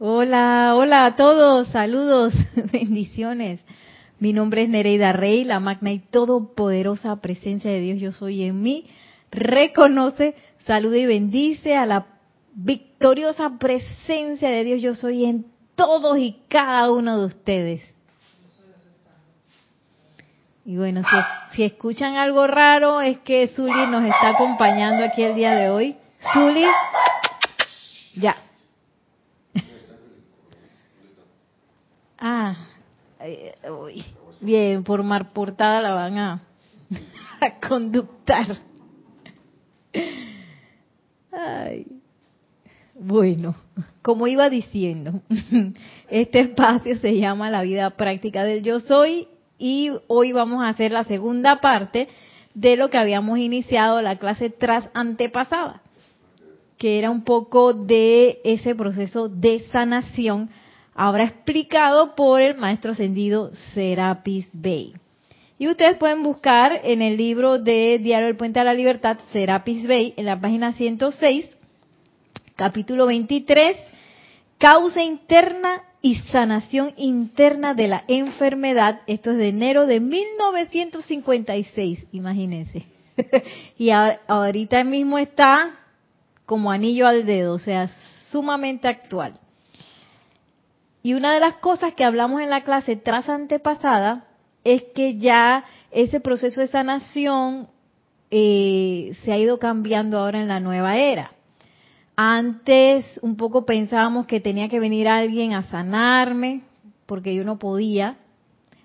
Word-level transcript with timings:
Hola, 0.00 0.74
hola 0.76 1.06
a 1.06 1.16
todos, 1.16 1.66
saludos, 1.68 2.32
bendiciones. 2.72 3.64
Mi 4.20 4.32
nombre 4.32 4.62
es 4.62 4.68
Nereida 4.68 5.10
Rey, 5.10 5.42
la 5.42 5.58
magna 5.58 5.90
y 5.90 5.98
todopoderosa 5.98 7.16
presencia 7.16 7.68
de 7.68 7.80
Dios 7.80 7.98
yo 7.98 8.12
soy 8.12 8.44
en 8.44 8.62
mí. 8.62 8.86
Reconoce, 9.32 10.36
saluda 10.60 10.98
y 10.98 11.06
bendice 11.06 11.74
a 11.74 11.84
la 11.84 12.06
victoriosa 12.54 13.58
presencia 13.58 14.48
de 14.48 14.62
Dios 14.62 14.80
yo 14.80 14.94
soy 14.94 15.24
en 15.24 15.46
todos 15.74 16.16
y 16.16 16.42
cada 16.46 16.92
uno 16.92 17.18
de 17.18 17.26
ustedes. 17.26 17.82
Y 20.64 20.76
bueno, 20.76 21.02
si, 21.02 21.56
si 21.56 21.64
escuchan 21.64 22.14
algo 22.14 22.46
raro 22.46 23.00
es 23.00 23.18
que 23.18 23.48
Zuli 23.48 23.88
nos 23.88 24.04
está 24.04 24.28
acompañando 24.28 25.02
aquí 25.02 25.24
el 25.24 25.34
día 25.34 25.56
de 25.56 25.70
hoy. 25.70 25.96
Zuli, 26.32 26.64
ya. 28.14 28.36
Ah, 32.18 32.56
bien, 34.40 34.82
por 34.84 35.02
mar 35.02 35.32
portada 35.32 35.80
la 35.80 35.94
van 35.94 36.18
a, 36.18 36.42
a 37.40 37.68
conductar. 37.68 38.56
Ay. 41.32 41.86
Bueno, 43.00 43.54
como 44.02 44.26
iba 44.26 44.50
diciendo, 44.50 45.22
este 46.10 46.40
espacio 46.40 46.98
se 46.98 47.16
llama 47.16 47.50
la 47.50 47.62
vida 47.62 47.90
práctica 47.90 48.42
del 48.42 48.64
yo 48.64 48.80
soy 48.80 49.28
y 49.56 49.92
hoy 50.08 50.32
vamos 50.32 50.64
a 50.64 50.68
hacer 50.68 50.90
la 50.90 51.04
segunda 51.04 51.60
parte 51.60 52.08
de 52.54 52.76
lo 52.76 52.90
que 52.90 52.98
habíamos 52.98 53.38
iniciado 53.38 54.02
la 54.02 54.16
clase 54.16 54.50
tras 54.50 54.90
antepasada, 54.94 55.82
que 56.76 56.98
era 56.98 57.10
un 57.10 57.22
poco 57.22 57.72
de 57.72 58.40
ese 58.42 58.74
proceso 58.74 59.28
de 59.28 59.60
sanación, 59.70 60.50
ahora 60.98 61.24
explicado 61.24 62.14
por 62.16 62.42
el 62.42 62.56
maestro 62.56 62.90
ascendido 62.90 63.52
Serapis 63.72 64.48
Bey. 64.52 64.94
Y 65.56 65.68
ustedes 65.68 65.96
pueden 65.96 66.24
buscar 66.24 66.80
en 66.82 67.02
el 67.02 67.16
libro 67.16 67.60
de 67.60 68.00
Diario 68.00 68.26
del 68.26 68.36
Puente 68.36 68.58
a 68.58 68.64
la 68.64 68.74
Libertad, 68.74 69.18
Serapis 69.32 69.86
Bey, 69.86 70.12
en 70.16 70.26
la 70.26 70.40
página 70.40 70.72
106, 70.72 71.48
capítulo 72.56 73.06
23, 73.06 73.76
causa 74.58 75.00
interna 75.00 75.84
y 76.02 76.16
sanación 76.16 76.94
interna 76.96 77.74
de 77.74 77.86
la 77.86 78.02
enfermedad. 78.08 79.02
Esto 79.06 79.30
es 79.30 79.36
de 79.36 79.50
enero 79.50 79.86
de 79.86 80.00
1956, 80.00 82.08
imagínense. 82.10 82.86
y 83.78 83.90
ahorita 83.90 84.82
mismo 84.82 85.16
está 85.16 85.78
como 86.44 86.72
anillo 86.72 87.06
al 87.06 87.24
dedo, 87.24 87.54
o 87.54 87.60
sea, 87.60 87.88
sumamente 88.32 88.88
actual. 88.88 89.38
Y 91.08 91.14
una 91.14 91.32
de 91.32 91.40
las 91.40 91.54
cosas 91.54 91.94
que 91.94 92.04
hablamos 92.04 92.42
en 92.42 92.50
la 92.50 92.64
clase 92.64 92.94
tras 92.94 93.30
antepasada 93.30 94.26
es 94.62 94.82
que 94.94 95.16
ya 95.16 95.64
ese 95.90 96.20
proceso 96.20 96.60
de 96.60 96.66
sanación 96.66 97.68
eh, 98.30 99.16
se 99.24 99.32
ha 99.32 99.38
ido 99.38 99.58
cambiando 99.58 100.18
ahora 100.18 100.38
en 100.38 100.48
la 100.48 100.60
nueva 100.60 100.98
era. 100.98 101.30
Antes 102.14 103.06
un 103.22 103.36
poco 103.36 103.64
pensábamos 103.64 104.26
que 104.26 104.40
tenía 104.40 104.68
que 104.68 104.80
venir 104.80 105.08
alguien 105.08 105.54
a 105.54 105.62
sanarme 105.62 106.60
porque 107.06 107.34
yo 107.34 107.42
no 107.42 107.58
podía, 107.58 108.18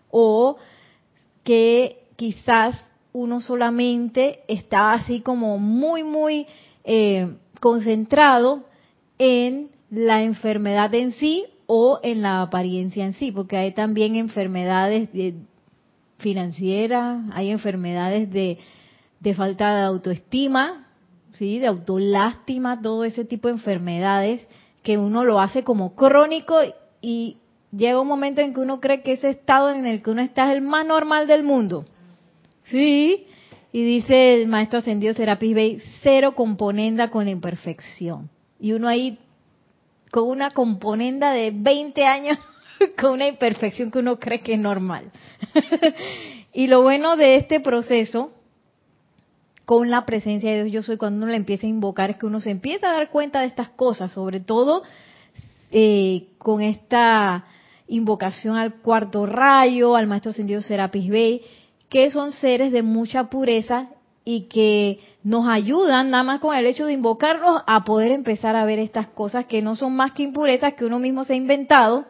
o 0.09 0.55
que 1.43 2.05
quizás 2.15 2.89
uno 3.11 3.41
solamente 3.41 4.43
estaba 4.47 4.93
así 4.93 5.19
como 5.19 5.57
muy, 5.57 6.03
muy 6.03 6.47
eh, 6.85 7.33
concentrado 7.59 8.63
en 9.19 9.71
la 9.89 10.23
enfermedad 10.23 10.95
en 10.95 11.11
sí 11.11 11.47
o 11.67 11.99
en 12.03 12.21
la 12.21 12.41
apariencia 12.41 13.05
en 13.05 13.13
sí, 13.13 13.31
porque 13.31 13.57
hay 13.57 13.71
también 13.73 14.15
enfermedades 14.15 15.09
financieras, 16.17 17.23
hay 17.33 17.49
enfermedades 17.51 18.29
de, 18.31 18.57
falta 19.35 19.75
de 19.75 19.83
autoestima, 19.83 20.87
¿sí? 21.33 21.59
de 21.59 21.67
autolástima, 21.67 22.81
todo 22.81 23.03
ese 23.03 23.25
tipo 23.25 23.47
de 23.47 23.55
enfermedades 23.55 24.41
que 24.81 24.97
uno 24.97 25.23
lo 25.23 25.39
hace 25.39 25.63
como 25.63 25.95
crónico 25.95 26.59
y 27.01 27.37
llega 27.71 28.01
un 28.01 28.07
momento 28.07 28.41
en 28.41 28.53
que 28.53 28.59
uno 28.59 28.79
cree 28.79 29.01
que 29.01 29.13
ese 29.13 29.29
estado 29.29 29.71
en 29.71 29.85
el 29.85 30.01
que 30.01 30.11
uno 30.11 30.21
está 30.21 30.49
es 30.51 30.57
el 30.57 30.61
más 30.61 30.85
normal 30.85 31.27
del 31.27 31.43
mundo. 31.43 31.85
Sí, 32.65 33.27
y 33.71 33.83
dice 33.83 34.35
el 34.35 34.47
maestro 34.47 34.79
ascendido 34.79 35.13
Serapis 35.13 35.55
Bey, 35.55 35.81
cero 36.01 36.35
componenda 36.35 37.09
con 37.09 37.25
la 37.25 37.31
imperfección. 37.31 38.29
Y 38.59 38.73
uno 38.73 38.87
ahí 38.87 39.19
con 40.13 40.29
una 40.29 40.51
componenda 40.51 41.31
de 41.31 41.49
20 41.51 42.05
años 42.05 42.37
con 43.01 43.13
una 43.13 43.27
imperfección 43.27 43.89
que 43.89 43.97
uno 43.97 44.19
cree 44.19 44.41
que 44.41 44.53
es 44.53 44.59
normal. 44.59 45.11
y 46.53 46.67
lo 46.67 46.83
bueno 46.83 47.17
de 47.17 47.37
este 47.37 47.59
proceso 47.59 48.31
con 49.65 49.89
la 49.89 50.05
presencia 50.05 50.51
de 50.51 50.65
Dios 50.65 50.71
yo 50.71 50.83
soy, 50.83 50.97
cuando 50.97 51.23
uno 51.23 51.31
le 51.31 51.37
empieza 51.37 51.65
a 51.65 51.69
invocar, 51.71 52.11
es 52.11 52.17
que 52.17 52.27
uno 52.27 52.41
se 52.41 52.51
empieza 52.51 52.91
a 52.91 52.93
dar 52.93 53.09
cuenta 53.09 53.41
de 53.41 53.47
estas 53.47 53.69
cosas, 53.69 54.13
sobre 54.13 54.39
todo 54.39 54.83
eh, 55.71 56.27
con 56.37 56.61
esta 56.61 57.45
invocación 57.87 58.55
al 58.55 58.81
cuarto 58.81 59.25
rayo, 59.25 59.95
al 59.95 60.05
maestro 60.05 60.29
ascendido 60.29 60.61
Serapis 60.61 61.09
Bey, 61.09 61.41
que 61.89 62.11
son 62.11 62.33
seres 62.33 62.71
de 62.71 62.83
mucha 62.83 63.31
pureza 63.31 63.87
y 64.23 64.43
que 64.43 64.99
nos 65.23 65.47
ayudan 65.47 66.09
nada 66.09 66.23
más 66.23 66.39
con 66.41 66.55
el 66.55 66.65
hecho 66.65 66.85
de 66.85 66.93
invocarlos 66.93 67.61
a 67.65 67.85
poder 67.85 68.11
empezar 68.11 68.55
a 68.55 68.65
ver 68.65 68.79
estas 68.79 69.07
cosas 69.07 69.45
que 69.45 69.61
no 69.61 69.75
son 69.75 69.95
más 69.95 70.11
que 70.11 70.23
impurezas 70.23 70.73
que 70.73 70.85
uno 70.85 70.99
mismo 70.99 71.23
se 71.23 71.33
ha 71.33 71.37
inventado 71.37 72.05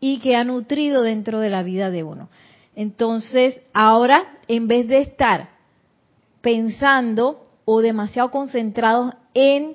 y 0.00 0.20
que 0.20 0.36
ha 0.36 0.44
nutrido 0.44 1.02
dentro 1.02 1.40
de 1.40 1.50
la 1.50 1.62
vida 1.62 1.90
de 1.90 2.04
uno. 2.04 2.28
Entonces, 2.74 3.60
ahora, 3.74 4.38
en 4.46 4.68
vez 4.68 4.88
de 4.88 4.98
estar 4.98 5.50
pensando 6.40 7.46
o 7.64 7.80
demasiado 7.80 8.30
concentrados 8.30 9.12
en 9.34 9.74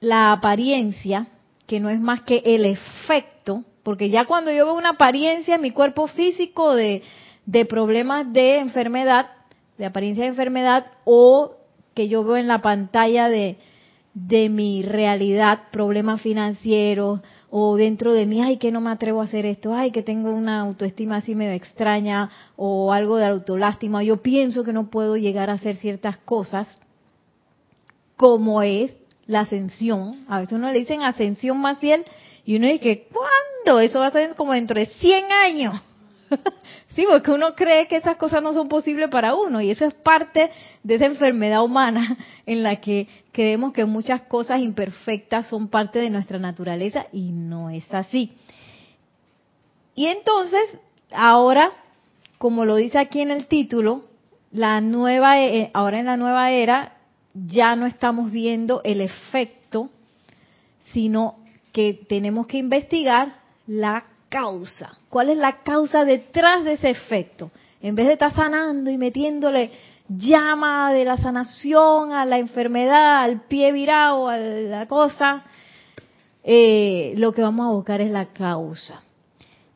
la 0.00 0.32
apariencia, 0.32 1.26
que 1.66 1.80
no 1.80 1.90
es 1.90 2.00
más 2.00 2.22
que 2.22 2.42
el 2.44 2.64
efecto, 2.64 3.64
porque 3.82 4.08
ya 4.08 4.24
cuando 4.24 4.50
yo 4.50 4.64
veo 4.64 4.74
una 4.74 4.90
apariencia 4.90 5.56
en 5.56 5.60
mi 5.60 5.72
cuerpo 5.72 6.06
físico 6.06 6.74
de, 6.74 7.02
de 7.44 7.66
problemas 7.66 8.32
de 8.32 8.58
enfermedad, 8.58 9.26
de 9.80 9.86
apariencia 9.86 10.24
de 10.24 10.30
enfermedad, 10.30 10.86
o 11.04 11.56
que 11.94 12.06
yo 12.06 12.22
veo 12.22 12.36
en 12.36 12.46
la 12.46 12.60
pantalla 12.60 13.30
de, 13.30 13.56
de 14.12 14.50
mi 14.50 14.82
realidad, 14.82 15.70
problemas 15.72 16.20
financieros, 16.20 17.20
o 17.48 17.76
dentro 17.76 18.12
de 18.12 18.26
mí, 18.26 18.42
ay, 18.42 18.58
que 18.58 18.70
no 18.70 18.82
me 18.82 18.90
atrevo 18.90 19.22
a 19.22 19.24
hacer 19.24 19.46
esto, 19.46 19.74
ay, 19.74 19.90
que 19.90 20.02
tengo 20.02 20.30
una 20.30 20.60
autoestima 20.60 21.16
así 21.16 21.34
medio 21.34 21.52
extraña, 21.52 22.30
o 22.56 22.92
algo 22.92 23.16
de 23.16 23.24
autolástima, 23.24 24.02
yo 24.02 24.18
pienso 24.18 24.64
que 24.64 24.74
no 24.74 24.90
puedo 24.90 25.16
llegar 25.16 25.48
a 25.48 25.54
hacer 25.54 25.76
ciertas 25.76 26.18
cosas, 26.18 26.78
como 28.16 28.60
es 28.60 28.92
la 29.26 29.40
ascensión. 29.40 30.26
A 30.28 30.40
veces 30.40 30.52
uno 30.52 30.70
le 30.70 30.78
dicen 30.78 31.02
ascensión 31.02 31.58
maciel, 31.58 32.04
y 32.44 32.56
uno 32.56 32.66
dice, 32.66 33.08
¿cuándo? 33.10 33.80
Eso 33.80 34.00
va 34.00 34.08
a 34.08 34.12
ser 34.12 34.34
como 34.34 34.52
dentro 34.52 34.78
de 34.78 34.84
100 34.84 35.32
años. 35.32 35.80
Sí, 36.94 37.06
porque 37.08 37.30
uno 37.30 37.54
cree 37.54 37.86
que 37.86 37.96
esas 37.96 38.16
cosas 38.16 38.42
no 38.42 38.52
son 38.52 38.68
posibles 38.68 39.08
para 39.10 39.34
uno 39.34 39.60
y 39.60 39.70
eso 39.70 39.84
es 39.84 39.94
parte 39.94 40.50
de 40.82 40.94
esa 40.96 41.06
enfermedad 41.06 41.62
humana 41.62 42.16
en 42.46 42.64
la 42.64 42.80
que 42.80 43.06
creemos 43.32 43.72
que 43.72 43.84
muchas 43.84 44.22
cosas 44.22 44.60
imperfectas 44.60 45.46
son 45.46 45.68
parte 45.68 46.00
de 46.00 46.10
nuestra 46.10 46.38
naturaleza 46.38 47.06
y 47.12 47.30
no 47.30 47.70
es 47.70 47.92
así. 47.94 48.32
Y 49.94 50.06
entonces, 50.06 50.78
ahora, 51.12 51.72
como 52.38 52.64
lo 52.64 52.74
dice 52.76 52.98
aquí 52.98 53.20
en 53.20 53.30
el 53.30 53.46
título, 53.46 54.04
la 54.50 54.80
nueva 54.80 55.38
e, 55.38 55.60
eh, 55.60 55.70
ahora 55.74 56.00
en 56.00 56.06
la 56.06 56.16
nueva 56.16 56.50
era 56.50 56.96
ya 57.34 57.76
no 57.76 57.86
estamos 57.86 58.32
viendo 58.32 58.80
el 58.82 59.00
efecto, 59.00 59.90
sino 60.92 61.36
que 61.72 61.94
tenemos 62.08 62.48
que 62.48 62.58
investigar 62.58 63.36
la 63.66 64.09
causa. 64.30 64.96
¿Cuál 65.10 65.28
es 65.28 65.36
la 65.36 65.58
causa 65.62 66.06
detrás 66.06 66.64
de 66.64 66.74
ese 66.74 66.88
efecto? 66.88 67.50
En 67.82 67.94
vez 67.94 68.06
de 68.06 68.14
estar 68.14 68.32
sanando 68.32 68.90
y 68.90 68.96
metiéndole 68.96 69.70
llama 70.08 70.92
de 70.92 71.04
la 71.04 71.18
sanación 71.18 72.12
a 72.12 72.24
la 72.24 72.38
enfermedad, 72.38 73.22
al 73.22 73.42
pie 73.42 73.72
virado, 73.72 74.28
a 74.28 74.38
la 74.38 74.86
cosa, 74.86 75.44
eh, 76.42 77.14
lo 77.16 77.32
que 77.32 77.42
vamos 77.42 77.66
a 77.66 77.72
buscar 77.72 78.00
es 78.00 78.10
la 78.10 78.26
causa. 78.26 79.02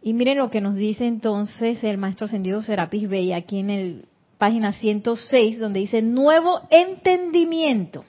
Y 0.02 0.12
miren 0.12 0.38
lo 0.38 0.50
que 0.50 0.60
nos 0.60 0.74
dice 0.74 1.06
entonces 1.06 1.82
el 1.82 1.98
maestro 1.98 2.26
ascendido 2.26 2.62
Serapis 2.62 3.08
Bey 3.08 3.32
aquí 3.32 3.58
en 3.58 3.70
el 3.70 4.04
página 4.38 4.72
106, 4.72 5.58
donde 5.58 5.80
dice 5.80 6.02
nuevo 6.02 6.60
entendimiento. 6.70 8.04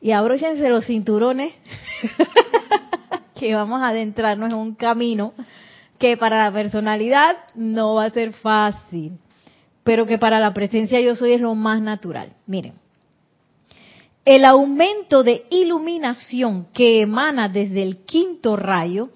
Y 0.00 0.10
abróchense 0.10 0.68
los 0.68 0.86
cinturones 0.86 1.52
que 3.44 3.54
vamos 3.54 3.82
a 3.82 3.88
adentrarnos 3.88 4.50
en 4.50 4.56
un 4.56 4.74
camino 4.74 5.34
que 5.98 6.16
para 6.16 6.44
la 6.44 6.50
personalidad 6.50 7.36
no 7.54 7.96
va 7.96 8.06
a 8.06 8.10
ser 8.10 8.32
fácil, 8.32 9.18
pero 9.82 10.06
que 10.06 10.16
para 10.16 10.40
la 10.40 10.54
presencia 10.54 10.98
yo 11.02 11.14
soy 11.14 11.32
es 11.32 11.42
lo 11.42 11.54
más 11.54 11.82
natural. 11.82 12.32
Miren, 12.46 12.72
el 14.24 14.46
aumento 14.46 15.22
de 15.22 15.44
iluminación 15.50 16.68
que 16.72 17.02
emana 17.02 17.50
desde 17.50 17.82
el 17.82 17.98
quinto 18.06 18.56
rayo 18.56 19.10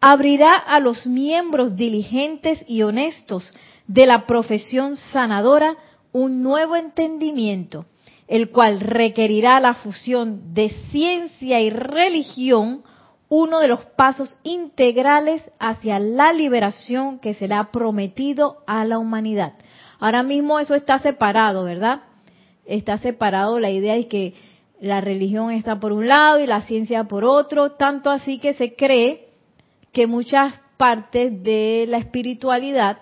abrirá 0.00 0.54
a 0.54 0.80
los 0.80 1.06
miembros 1.06 1.76
diligentes 1.76 2.64
y 2.66 2.84
honestos 2.84 3.52
de 3.86 4.06
la 4.06 4.24
profesión 4.24 4.96
sanadora 4.96 5.76
un 6.10 6.42
nuevo 6.42 6.74
entendimiento, 6.74 7.84
el 8.28 8.48
cual 8.48 8.80
requerirá 8.80 9.60
la 9.60 9.74
fusión 9.74 10.54
de 10.54 10.70
ciencia 10.90 11.60
y 11.60 11.68
religión, 11.68 12.82
uno 13.28 13.60
de 13.60 13.68
los 13.68 13.84
pasos 13.84 14.36
integrales 14.42 15.42
hacia 15.58 15.98
la 15.98 16.32
liberación 16.32 17.18
que 17.18 17.34
será 17.34 17.70
prometido 17.70 18.58
a 18.66 18.84
la 18.84 18.98
humanidad. 18.98 19.54
Ahora 19.98 20.22
mismo 20.22 20.58
eso 20.58 20.74
está 20.74 20.98
separado, 20.98 21.64
¿verdad? 21.64 22.02
Está 22.66 22.98
separado, 22.98 23.58
la 23.58 23.70
idea 23.70 23.96
es 23.96 24.06
que 24.06 24.34
la 24.80 25.00
religión 25.00 25.50
está 25.50 25.80
por 25.80 25.92
un 25.92 26.08
lado 26.08 26.40
y 26.40 26.46
la 26.46 26.62
ciencia 26.62 27.04
por 27.04 27.24
otro, 27.24 27.72
tanto 27.72 28.10
así 28.10 28.38
que 28.38 28.52
se 28.54 28.74
cree 28.74 29.28
que 29.92 30.06
muchas 30.06 30.60
partes 30.76 31.42
de 31.42 31.86
la 31.88 31.98
espiritualidad 31.98 32.98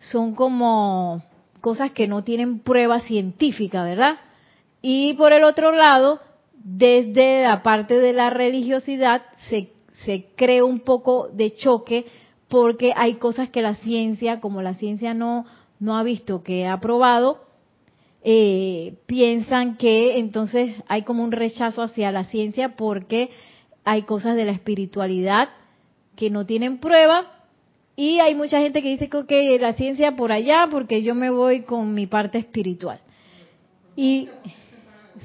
son 0.00 0.34
como 0.34 1.22
cosas 1.60 1.92
que 1.92 2.06
no 2.06 2.24
tienen 2.24 2.58
prueba 2.58 3.00
científica, 3.00 3.82
¿verdad? 3.84 4.16
Y 4.82 5.14
por 5.14 5.32
el 5.32 5.44
otro 5.44 5.72
lado, 5.72 6.20
desde 6.62 7.42
la 7.42 7.62
parte 7.62 7.98
de 7.98 8.12
la 8.12 8.30
religiosidad 8.30 9.22
se, 9.48 9.72
se 10.04 10.26
cree 10.36 10.62
un 10.62 10.80
poco 10.80 11.28
de 11.32 11.54
choque 11.54 12.06
porque 12.48 12.92
hay 12.96 13.14
cosas 13.14 13.48
que 13.48 13.62
la 13.62 13.74
ciencia, 13.74 14.40
como 14.40 14.62
la 14.62 14.74
ciencia 14.74 15.14
no, 15.14 15.46
no 15.80 15.96
ha 15.96 16.02
visto 16.02 16.42
que 16.42 16.66
ha 16.66 16.78
probado, 16.80 17.40
eh, 18.22 18.94
piensan 19.06 19.76
que 19.76 20.18
entonces 20.18 20.76
hay 20.88 21.02
como 21.02 21.22
un 21.22 21.32
rechazo 21.32 21.82
hacia 21.82 22.10
la 22.12 22.24
ciencia 22.24 22.76
porque 22.76 23.30
hay 23.84 24.02
cosas 24.02 24.36
de 24.36 24.46
la 24.46 24.52
espiritualidad 24.52 25.50
que 26.16 26.30
no 26.30 26.46
tienen 26.46 26.78
prueba 26.78 27.34
y 27.96 28.20
hay 28.20 28.34
mucha 28.34 28.60
gente 28.60 28.82
que 28.82 28.88
dice 28.88 29.10
que 29.28 29.58
la 29.58 29.74
ciencia 29.74 30.16
por 30.16 30.32
allá 30.32 30.68
porque 30.70 31.02
yo 31.02 31.14
me 31.14 31.30
voy 31.30 31.62
con 31.62 31.94
mi 31.94 32.06
parte 32.06 32.38
espiritual. 32.38 32.98
Y 33.94 34.28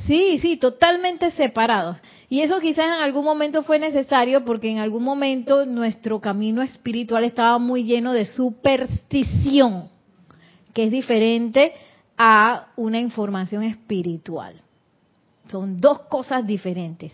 sí, 0.07 0.39
sí, 0.39 0.57
totalmente 0.57 1.31
separados. 1.31 1.97
Y 2.29 2.41
eso 2.41 2.59
quizás 2.59 2.85
en 2.85 3.01
algún 3.01 3.25
momento 3.25 3.63
fue 3.63 3.79
necesario 3.79 4.45
porque 4.45 4.69
en 4.69 4.77
algún 4.77 5.03
momento 5.03 5.65
nuestro 5.65 6.19
camino 6.19 6.61
espiritual 6.61 7.23
estaba 7.23 7.57
muy 7.57 7.83
lleno 7.83 8.13
de 8.13 8.25
superstición, 8.25 9.89
que 10.73 10.85
es 10.85 10.91
diferente 10.91 11.73
a 12.17 12.67
una 12.75 12.99
información 12.99 13.63
espiritual. 13.63 14.61
Son 15.49 15.79
dos 15.79 16.01
cosas 16.01 16.45
diferentes. 16.45 17.11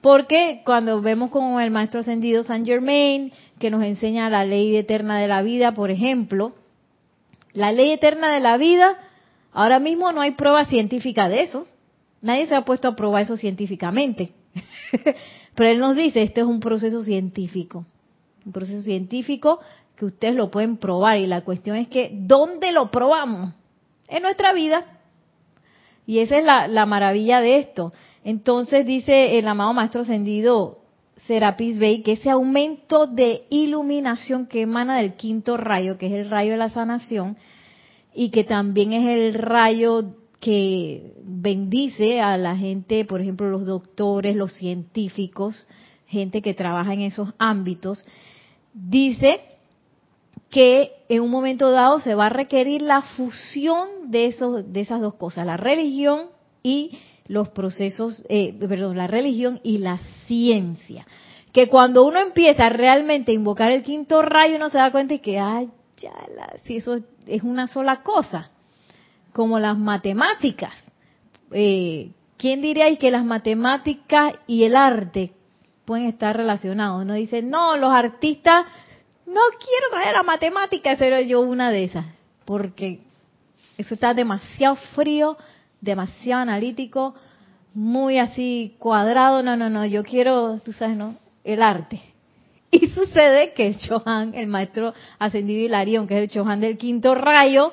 Porque 0.00 0.62
cuando 0.64 1.00
vemos 1.00 1.30
como 1.30 1.60
el 1.60 1.70
maestro 1.70 2.00
ascendido 2.00 2.44
San 2.44 2.64
Germain, 2.64 3.32
que 3.58 3.70
nos 3.70 3.82
enseña 3.82 4.28
la 4.28 4.44
ley 4.44 4.76
eterna 4.76 5.18
de 5.18 5.28
la 5.28 5.42
vida, 5.42 5.72
por 5.72 5.90
ejemplo, 5.90 6.52
la 7.54 7.72
ley 7.72 7.92
eterna 7.92 8.32
de 8.32 8.40
la 8.40 8.56
vida, 8.56 8.98
ahora 9.52 9.78
mismo 9.78 10.12
no 10.12 10.20
hay 10.20 10.32
prueba 10.32 10.64
científica 10.66 11.28
de 11.28 11.42
eso. 11.42 11.66
Nadie 12.24 12.46
se 12.46 12.54
ha 12.54 12.64
puesto 12.64 12.88
a 12.88 12.96
probar 12.96 13.22
eso 13.22 13.36
científicamente. 13.36 14.32
Pero 15.54 15.70
él 15.70 15.78
nos 15.78 15.94
dice, 15.94 16.22
este 16.22 16.40
es 16.40 16.46
un 16.46 16.58
proceso 16.58 17.02
científico. 17.02 17.84
Un 18.46 18.52
proceso 18.52 18.80
científico 18.80 19.60
que 19.94 20.06
ustedes 20.06 20.34
lo 20.34 20.50
pueden 20.50 20.78
probar. 20.78 21.18
Y 21.18 21.26
la 21.26 21.42
cuestión 21.42 21.76
es 21.76 21.86
que, 21.88 22.10
¿dónde 22.14 22.72
lo 22.72 22.90
probamos? 22.90 23.52
En 24.08 24.22
nuestra 24.22 24.54
vida. 24.54 24.86
Y 26.06 26.20
esa 26.20 26.38
es 26.38 26.44
la, 26.46 26.66
la 26.66 26.86
maravilla 26.86 27.42
de 27.42 27.58
esto. 27.58 27.92
Entonces 28.24 28.86
dice 28.86 29.38
el 29.38 29.46
amado 29.46 29.74
Maestro 29.74 30.00
Ascendido 30.00 30.78
Serapis 31.26 31.78
Bey 31.78 32.02
que 32.02 32.12
ese 32.12 32.30
aumento 32.30 33.06
de 33.06 33.44
iluminación 33.50 34.46
que 34.46 34.62
emana 34.62 34.96
del 34.96 35.12
quinto 35.12 35.58
rayo, 35.58 35.98
que 35.98 36.06
es 36.06 36.12
el 36.12 36.30
rayo 36.30 36.52
de 36.52 36.56
la 36.56 36.70
sanación, 36.70 37.36
y 38.14 38.30
que 38.30 38.44
también 38.44 38.94
es 38.94 39.06
el 39.08 39.34
rayo 39.34 40.14
que 40.44 41.14
bendice 41.24 42.20
a 42.20 42.36
la 42.36 42.54
gente, 42.54 43.06
por 43.06 43.22
ejemplo, 43.22 43.48
los 43.48 43.64
doctores, 43.64 44.36
los 44.36 44.52
científicos, 44.52 45.66
gente 46.06 46.42
que 46.42 46.52
trabaja 46.52 46.92
en 46.92 47.00
esos 47.00 47.32
ámbitos, 47.38 48.04
dice 48.74 49.40
que 50.50 50.92
en 51.08 51.22
un 51.22 51.30
momento 51.30 51.70
dado 51.70 51.98
se 51.98 52.14
va 52.14 52.26
a 52.26 52.28
requerir 52.28 52.82
la 52.82 53.00
fusión 53.00 54.10
de 54.10 54.26
esos 54.26 54.70
de 54.70 54.82
esas 54.82 55.00
dos 55.00 55.14
cosas, 55.14 55.46
la 55.46 55.56
religión 55.56 56.26
y 56.62 56.98
los 57.26 57.48
procesos, 57.48 58.22
eh, 58.28 58.52
perdón, 58.52 58.98
la 58.98 59.06
religión 59.06 59.60
y 59.62 59.78
la 59.78 59.98
ciencia. 60.26 61.06
Que 61.54 61.70
cuando 61.70 62.04
uno 62.04 62.20
empieza 62.20 62.68
realmente 62.68 63.32
a 63.32 63.34
invocar 63.34 63.72
el 63.72 63.82
quinto 63.82 64.20
rayo, 64.20 64.56
uno 64.56 64.68
se 64.68 64.76
da 64.76 64.92
cuenta 64.92 65.14
de 65.14 65.22
que, 65.22 65.38
ay, 65.38 65.70
ya, 65.96 66.12
si 66.64 66.76
eso 66.76 66.98
es 67.26 67.42
una 67.42 67.66
sola 67.66 68.02
cosa, 68.02 68.50
como 69.34 69.58
las 69.58 69.76
matemáticas. 69.76 70.72
Eh, 71.50 72.12
¿Quién 72.38 72.62
diría 72.62 72.94
que 72.96 73.10
las 73.10 73.24
matemáticas 73.24 74.34
y 74.46 74.62
el 74.62 74.76
arte 74.76 75.32
pueden 75.84 76.06
estar 76.06 76.36
relacionados? 76.36 77.02
Uno 77.02 77.14
dice, 77.14 77.42
no, 77.42 77.76
los 77.76 77.92
artistas, 77.92 78.64
no 79.26 79.40
quiero 79.58 79.90
traer 79.90 80.14
la 80.14 80.22
matemática, 80.22 80.94
pero 80.96 81.20
yo 81.20 81.40
una 81.40 81.70
de 81.70 81.84
esas, 81.84 82.06
porque 82.44 83.00
eso 83.76 83.94
está 83.94 84.14
demasiado 84.14 84.76
frío, 84.94 85.36
demasiado 85.80 86.42
analítico, 86.42 87.16
muy 87.74 88.18
así 88.18 88.76
cuadrado, 88.78 89.42
no, 89.42 89.56
no, 89.56 89.68
no, 89.68 89.84
yo 89.84 90.04
quiero, 90.04 90.60
tú 90.64 90.72
sabes, 90.72 90.96
¿no? 90.96 91.16
El 91.42 91.60
arte. 91.60 92.00
Y 92.70 92.86
sucede 92.88 93.52
que 93.52 93.66
el 93.66 93.78
Chohan, 93.78 94.34
el 94.34 94.46
maestro 94.46 94.94
ascendido 95.18 95.64
Hilarión, 95.64 96.06
que 96.06 96.14
es 96.16 96.22
el 96.22 96.28
Chohan 96.28 96.60
del 96.60 96.78
quinto 96.78 97.14
rayo, 97.14 97.72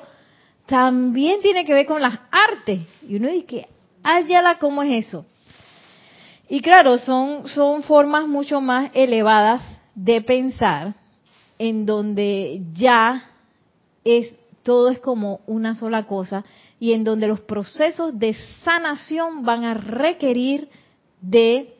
también 0.66 1.40
tiene 1.40 1.64
que 1.64 1.74
ver 1.74 1.86
con 1.86 2.00
las 2.00 2.18
artes. 2.30 2.80
Y 3.06 3.16
uno 3.16 3.28
dice, 3.28 3.68
la 4.02 4.58
¿cómo 4.58 4.82
es 4.82 5.06
eso? 5.06 5.26
Y 6.48 6.60
claro, 6.60 6.98
son, 6.98 7.48
son 7.48 7.82
formas 7.82 8.26
mucho 8.26 8.60
más 8.60 8.90
elevadas 8.94 9.62
de 9.94 10.20
pensar, 10.22 10.94
en 11.58 11.86
donde 11.86 12.62
ya 12.74 13.24
es 14.04 14.36
todo 14.62 14.90
es 14.90 14.98
como 15.00 15.40
una 15.46 15.74
sola 15.74 16.06
cosa 16.06 16.44
y 16.78 16.92
en 16.92 17.04
donde 17.04 17.28
los 17.28 17.40
procesos 17.40 18.18
de 18.18 18.34
sanación 18.64 19.44
van 19.44 19.64
a 19.64 19.74
requerir 19.74 20.68
de 21.20 21.74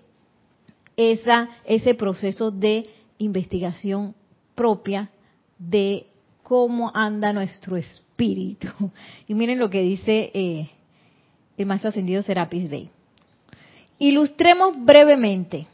esa, 0.97 1.49
ese 1.65 1.95
proceso 1.95 2.51
de 2.51 2.89
investigación 3.19 4.15
propia 4.55 5.11
de 5.59 6.07
cómo 6.53 6.93
anda 6.93 7.33
nuestro 7.33 7.79
espíritu. 7.79 8.69
Y 9.27 9.33
miren 9.33 9.59
lo 9.59 9.71
que 9.71 9.81
dice 9.81 10.31
eh, 10.35 10.69
el 11.57 11.65
maestro 11.65 11.89
ascendido 11.89 12.23
Serapis 12.23 12.69
Bey. 12.69 12.91
Ilustremos 13.99 14.75
brevemente. 14.85 15.67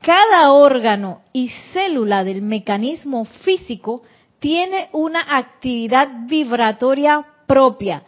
Cada 0.00 0.50
órgano 0.50 1.20
y 1.34 1.50
célula 1.74 2.24
del 2.24 2.40
mecanismo 2.40 3.26
físico 3.44 4.02
tiene 4.38 4.88
una 4.92 5.36
actividad 5.36 6.08
vibratoria 6.26 7.26
propia, 7.46 8.02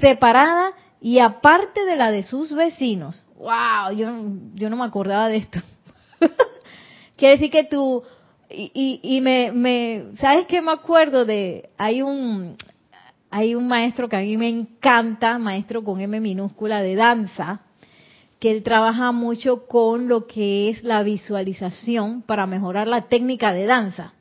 separada 0.00 0.72
y 0.98 1.18
aparte 1.18 1.84
de 1.84 1.96
la 1.96 2.10
de 2.10 2.22
sus 2.22 2.54
vecinos. 2.54 3.26
¡Wow! 3.36 3.94
Yo, 3.94 4.08
yo 4.54 4.70
no 4.70 4.76
me 4.76 4.84
acordaba 4.84 5.28
de 5.28 5.36
esto. 5.36 5.60
Quiere 7.16 7.34
decir 7.34 7.50
que 7.50 7.64
tú, 7.64 8.02
y, 8.50 9.00
y, 9.02 9.20
me, 9.20 9.52
me, 9.52 10.04
¿sabes 10.18 10.46
qué 10.46 10.62
me 10.62 10.72
acuerdo 10.72 11.24
de? 11.24 11.68
Hay 11.76 12.00
un, 12.02 12.56
hay 13.30 13.54
un 13.54 13.68
maestro 13.68 14.08
que 14.08 14.16
a 14.16 14.20
mí 14.20 14.36
me 14.36 14.48
encanta, 14.48 15.38
maestro 15.38 15.84
con 15.84 16.00
M 16.00 16.18
minúscula 16.20 16.82
de 16.82 16.94
danza, 16.94 17.60
que 18.38 18.50
él 18.50 18.62
trabaja 18.62 19.12
mucho 19.12 19.66
con 19.66 20.08
lo 20.08 20.26
que 20.26 20.70
es 20.70 20.82
la 20.82 21.02
visualización 21.02 22.22
para 22.22 22.46
mejorar 22.46 22.88
la 22.88 23.08
técnica 23.08 23.52
de 23.52 23.66
danza. 23.66 24.14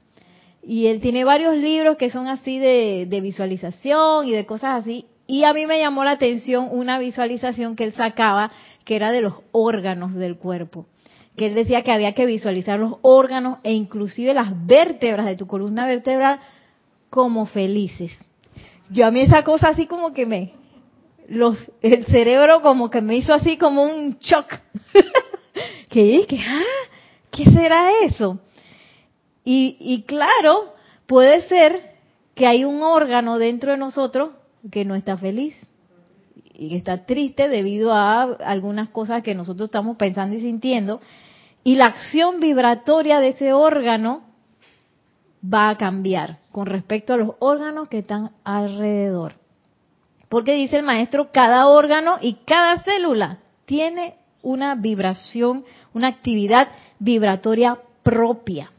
Y 0.62 0.88
él 0.88 1.00
tiene 1.00 1.24
varios 1.24 1.56
libros 1.56 1.96
que 1.96 2.10
son 2.10 2.28
así 2.28 2.60
de, 2.60 3.06
de 3.08 3.22
visualización 3.22 4.28
y 4.28 4.32
de 4.32 4.46
cosas 4.46 4.82
así. 4.82 5.06
Y 5.26 5.46
a 5.46 5.54
mí 5.54 5.66
me 5.66 5.80
llamó 5.80 6.04
la 6.04 6.12
atención 6.12 6.68
una 6.72 7.00
visualización 7.00 7.78
que 7.78 7.86
él 7.86 7.94
sacaba, 7.94 8.52
que 8.84 8.96
era 8.96 9.12
de 9.12 9.22
los 9.22 9.36
órganos 9.52 10.14
del 10.16 10.38
cuerpo. 10.38 10.86
Que 11.38 11.46
él 11.46 11.56
decía 11.56 11.84
que 11.84 11.92
había 11.92 12.14
que 12.14 12.26
visualizar 12.26 12.80
los 12.80 12.96
órganos 13.02 13.60
e 13.64 13.72
inclusive 13.72 14.34
las 14.34 14.66
vértebras 14.66 15.26
de 15.26 15.38
tu 15.38 15.48
columna 15.48 15.88
vertebral 15.88 16.40
como 17.10 17.46
felices. 17.46 18.12
Yo 18.90 19.06
a 19.06 19.12
mí 19.12 19.22
esa 19.22 19.44
cosa 19.44 19.70
así 19.70 19.86
como 19.86 20.14
que 20.14 20.26
me, 20.26 20.54
los, 21.28 21.58
el 21.82 22.06
cerebro 22.06 22.62
como 22.62 22.90
que 22.90 23.02
me 23.02 23.16
hizo 23.18 23.34
así 23.34 23.58
como 23.58 23.84
un 23.84 24.18
shock. 24.20 24.48
que, 25.90 26.26
que, 26.28 26.40
ah, 26.40 26.90
¿qué 27.32 27.46
será 27.46 27.92
eso? 28.04 28.40
Y, 29.44 29.78
y 29.80 30.04
claro, 30.04 30.74
puede 31.06 31.48
ser 31.48 31.96
que 32.36 32.48
hay 32.48 32.66
un 32.66 32.82
órgano 32.82 33.38
dentro 33.38 33.72
de 33.72 33.78
nosotros 33.78 34.30
que 34.72 34.86
no 34.86 34.96
está 34.96 35.18
feliz. 35.18 35.56
y 36.54 36.76
está 36.76 37.06
triste 37.06 37.50
debido 37.50 37.94
a 37.94 38.24
algunas 38.24 38.90
cosas 38.90 39.22
que 39.24 39.36
nosotros 39.36 39.68
estamos 39.68 39.98
pensando 39.98 40.36
y 40.36 40.42
sintiendo. 40.42 41.00
Y 41.68 41.76
la 41.76 41.88
acción 41.88 42.40
vibratoria 42.40 43.20
de 43.20 43.28
ese 43.28 43.52
órgano 43.52 44.22
va 45.44 45.68
a 45.68 45.76
cambiar 45.76 46.38
con 46.50 46.66
respecto 46.66 47.14
a 47.14 47.18
los 47.18 47.32
órganos 47.40 47.90
que 47.90 47.98
están 47.98 48.32
alrededor. 48.46 49.34
Porque 50.30 50.54
dice 50.54 50.78
el 50.78 50.86
maestro, 50.86 51.34
cada 51.34 51.68
órgano 51.68 52.20
y 52.22 52.36
cada 52.46 52.82
célula 52.84 53.40
tiene 53.66 54.16
una 54.44 54.76
vibración, 54.76 55.66
una 55.94 56.08
actividad 56.08 56.70
vibratoria 57.00 57.78
propia. 58.02 58.72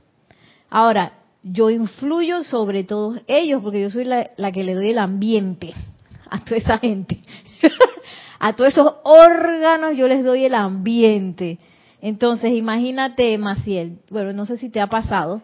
Ahora, 0.71 1.12
yo 1.42 1.68
influyo 1.68 2.42
sobre 2.42 2.85
todos 2.85 3.21
ellos 3.26 3.61
porque 3.62 3.83
yo 3.83 3.90
soy 3.90 4.07
la, 4.07 4.50
que 4.50 4.64
le 4.64 4.73
doy 4.73 4.92
el 4.92 4.99
ambiente 4.99 5.75
a 6.30 6.42
toda 6.42 6.57
esa 6.57 6.78
gente. 6.78 7.21
a 8.38 8.57
todos 8.57 8.71
esos 8.71 8.95
órganos 9.04 9.95
yo 9.95 10.09
les 10.09 10.25
doy 10.25 10.47
el 10.47 10.54
ambiente. 10.54 11.59
Entonces, 12.00 12.52
imagínate, 12.52 13.37
Maciel, 13.38 13.99
bueno, 14.11 14.33
no 14.33 14.47
sé 14.47 14.57
si 14.57 14.69
te 14.69 14.81
ha 14.81 14.87
pasado, 14.87 15.43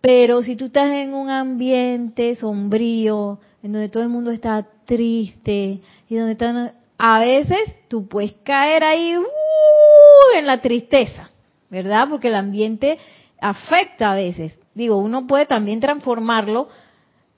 pero 0.00 0.42
si 0.42 0.56
tú 0.56 0.66
estás 0.66 0.90
en 0.92 1.14
un 1.14 1.30
ambiente 1.30 2.34
sombrío, 2.36 3.38
en 3.62 3.72
donde 3.72 3.88
todo 3.88 4.02
el 4.02 4.08
mundo 4.08 4.30
está 4.30 4.66
triste, 4.84 5.80
y 6.08 6.14
donde 6.14 6.32
están, 6.32 6.72
a 6.98 7.18
veces 7.20 7.60
tú 7.88 8.08
puedes 8.08 8.32
caer 8.44 8.84
ahí 8.84 9.16
uh, 9.16 10.38
en 10.38 10.46
la 10.46 10.60
tristeza, 10.60 11.30
¿verdad? 11.70 12.08
Porque 12.08 12.28
el 12.28 12.34
ambiente 12.34 12.98
afecta 13.40 14.12
a 14.12 14.14
veces. 14.14 14.58
Digo, 14.74 14.96
uno 14.96 15.26
puede 15.26 15.46
también 15.46 15.80
transformarlo, 15.80 16.68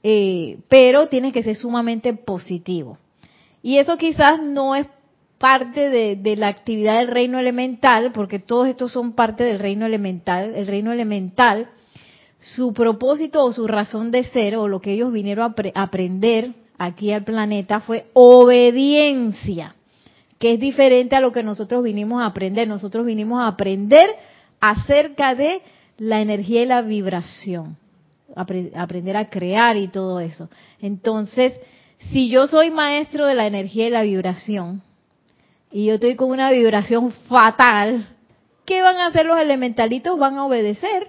eh, 0.03 0.59
pero 0.69 1.09
tiene 1.09 1.33
que 1.33 1.43
ser 1.43 1.57
sumamente 1.57 2.13
positivo. 2.15 2.99
Y 3.63 3.79
eso 3.79 3.97
quizás 3.97 4.43
no 4.43 4.75
es 4.75 4.87
parte 5.45 5.91
de, 5.91 6.37
la 6.37 6.49
actividad 6.49 7.01
del 7.01 7.09
reino 7.09 7.39
elemental, 7.39 8.13
porque 8.13 8.39
todos 8.39 8.67
estos 8.67 8.93
son 8.93 9.13
parte 9.13 9.45
del 9.45 9.59
reino 9.59 9.85
elemental. 9.85 10.55
El 10.55 10.67
reino 10.67 10.91
elemental, 10.91 11.69
su 12.41 12.73
propósito 12.73 13.45
o 13.45 13.53
su 13.53 13.67
razón 13.67 14.11
de 14.11 14.25
ser, 14.25 14.57
o 14.57 14.69
lo 14.69 14.81
que 14.81 14.93
ellos 14.93 15.13
vinieron 15.13 15.55
a 15.75 15.83
aprender 15.83 16.55
aquí 16.79 17.13
al 17.13 17.25
planeta, 17.25 17.81
fue 17.81 18.07
obediencia, 18.15 19.75
que 20.39 20.55
es 20.55 20.61
diferente 20.61 21.15
a 21.15 21.21
lo 21.21 21.31
que 21.31 21.43
nosotros 21.43 21.83
vinimos 21.83 22.23
a 22.23 22.27
aprender. 22.27 22.67
Nosotros 22.67 23.05
vinimos 23.05 23.43
a 23.43 23.49
aprender 23.49 24.09
acerca 24.61 25.35
de 25.35 25.61
la 25.99 26.23
energía 26.23 26.63
y 26.63 26.67
la 26.67 26.81
vibración, 26.81 27.77
aprender 28.35 29.19
a 29.19 29.29
crear 29.29 29.77
y 29.77 29.89
todo 29.89 30.21
eso. 30.21 30.49
Entonces, 30.81 31.53
si 32.13 32.31
yo 32.31 32.47
soy 32.47 32.71
maestro 32.71 33.27
de 33.27 33.35
la 33.35 33.47
energía 33.47 33.89
y 33.89 33.91
la 33.91 34.05
vibración, 34.05 34.81
y 35.75 35.87
yo 35.87 35.95
estoy 35.95 36.15
con 36.15 36.31
una 36.31 36.53
vibración 36.53 37.11
fatal, 37.29 38.07
¿qué 38.65 38.81
van 38.81 38.95
a 38.99 39.07
hacer 39.07 39.27
los 39.27 39.41
elementalitos? 39.41 40.17
Van 40.17 40.39
a 40.39 40.47
obedecer. 40.47 41.09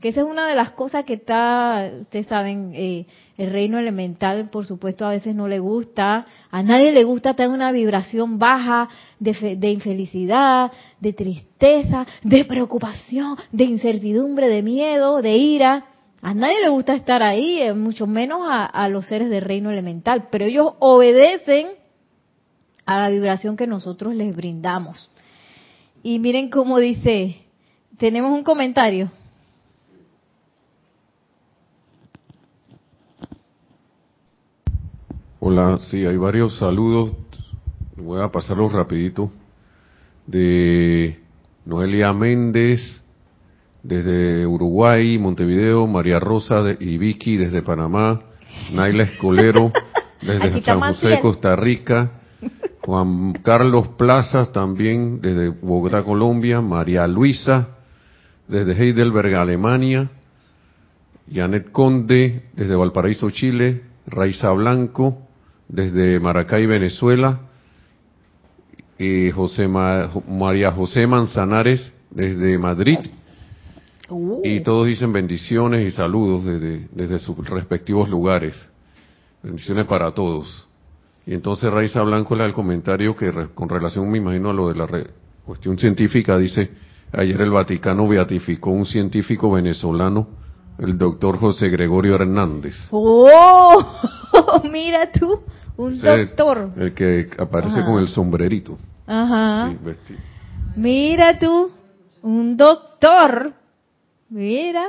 Que 0.00 0.08
esa 0.08 0.22
es 0.22 0.26
una 0.26 0.48
de 0.48 0.54
las 0.54 0.70
cosas 0.70 1.04
que 1.04 1.12
está, 1.12 1.90
ustedes 2.00 2.26
saben, 2.26 2.72
eh, 2.74 3.04
el 3.36 3.50
reino 3.50 3.78
elemental, 3.78 4.48
por 4.48 4.64
supuesto, 4.64 5.04
a 5.04 5.10
veces 5.10 5.34
no 5.34 5.46
le 5.46 5.58
gusta. 5.58 6.24
A 6.50 6.62
nadie 6.62 6.90
le 6.92 7.04
gusta 7.04 7.34
tener 7.34 7.50
una 7.50 7.70
vibración 7.70 8.38
baja 8.38 8.88
de, 9.20 9.56
de 9.56 9.70
infelicidad, 9.70 10.72
de 11.00 11.12
tristeza, 11.12 12.06
de 12.22 12.46
preocupación, 12.46 13.36
de 13.52 13.64
incertidumbre, 13.64 14.48
de 14.48 14.62
miedo, 14.62 15.20
de 15.20 15.36
ira. 15.36 15.84
A 16.22 16.32
nadie 16.32 16.62
le 16.62 16.70
gusta 16.70 16.94
estar 16.94 17.22
ahí, 17.22 17.60
eh, 17.60 17.74
mucho 17.74 18.06
menos 18.06 18.40
a 18.48 18.88
los 18.88 19.06
seres 19.06 19.28
del 19.28 19.42
reino 19.42 19.70
elemental. 19.70 20.28
Pero 20.30 20.46
ellos 20.46 20.72
obedecen 20.78 21.77
a 22.88 23.00
la 23.00 23.10
vibración 23.10 23.54
que 23.54 23.66
nosotros 23.66 24.14
les 24.14 24.34
brindamos. 24.34 25.10
Y 26.02 26.18
miren 26.20 26.48
cómo 26.48 26.78
dice, 26.78 27.36
tenemos 27.98 28.32
un 28.32 28.42
comentario. 28.42 29.10
Hola, 35.38 35.78
sí, 35.90 36.06
hay 36.06 36.16
varios 36.16 36.56
saludos. 36.58 37.12
Voy 37.94 38.22
a 38.22 38.32
pasarlos 38.32 38.72
rapidito. 38.72 39.30
De 40.26 41.20
Noelia 41.66 42.14
Méndez, 42.14 43.02
desde 43.82 44.46
Uruguay, 44.46 45.18
Montevideo, 45.18 45.86
María 45.86 46.20
Rosa 46.20 46.64
y 46.80 46.96
Vicky 46.96 47.36
desde 47.36 47.60
Panamá, 47.60 48.18
Naila 48.72 49.02
Escolero 49.02 49.72
desde 50.22 50.62
San 50.62 50.80
José, 50.80 51.20
Costa 51.20 51.54
Rica, 51.54 52.17
Juan 52.82 53.32
Carlos 53.42 53.88
Plazas 53.96 54.52
también 54.52 55.20
desde 55.20 55.48
Bogotá, 55.48 56.02
Colombia, 56.02 56.60
María 56.60 57.06
Luisa 57.06 57.78
desde 58.48 58.72
Heidelberg, 58.72 59.34
Alemania, 59.34 60.10
Janet 61.30 61.70
Conde 61.70 62.44
desde 62.54 62.74
Valparaíso, 62.74 63.30
Chile, 63.30 63.82
Raiza 64.06 64.50
Blanco, 64.52 65.18
desde 65.68 66.18
Maracay, 66.18 66.66
Venezuela, 66.66 67.40
y 68.98 69.30
José 69.30 69.68
María 69.68 70.72
José 70.72 71.06
Manzanares 71.06 71.92
desde 72.10 72.58
Madrid, 72.58 72.98
uh. 74.08 74.40
y 74.44 74.60
todos 74.60 74.86
dicen 74.86 75.12
bendiciones 75.12 75.86
y 75.86 75.90
saludos 75.94 76.44
desde, 76.44 76.88
desde 76.90 77.18
sus 77.18 77.36
respectivos 77.48 78.08
lugares. 78.08 78.54
Bendiciones 79.42 79.86
para 79.86 80.12
todos. 80.12 80.67
Y 81.28 81.34
entonces 81.34 81.70
Raiza 81.70 82.00
Blanco 82.04 82.34
le 82.34 82.40
da 82.40 82.46
el 82.46 82.54
comentario 82.54 83.14
que 83.14 83.30
con 83.54 83.68
relación, 83.68 84.10
me 84.10 84.16
imagino, 84.16 84.48
a 84.48 84.54
lo 84.54 84.70
de 84.70 84.74
la 84.76 84.88
cuestión 85.44 85.78
científica, 85.78 86.38
dice, 86.38 86.70
ayer 87.12 87.38
el 87.42 87.50
Vaticano 87.50 88.08
beatificó 88.08 88.70
un 88.70 88.86
científico 88.86 89.50
venezolano, 89.50 90.26
el 90.78 90.96
doctor 90.96 91.36
José 91.36 91.68
Gregorio 91.68 92.14
Hernández. 92.14 92.76
¡Oh! 92.92 94.00
Mira 94.72 95.12
tú, 95.12 95.42
un 95.76 96.00
doctor. 96.00 96.70
El, 96.78 96.94
que 96.94 97.28
aparece 97.36 97.84
con 97.84 97.98
el 97.98 98.08
sombrerito. 98.08 98.78
Ajá. 99.06 99.70
Mira 100.76 101.38
tú, 101.38 101.70
un 102.22 102.56
doctor. 102.56 103.52
Mira. 104.30 104.86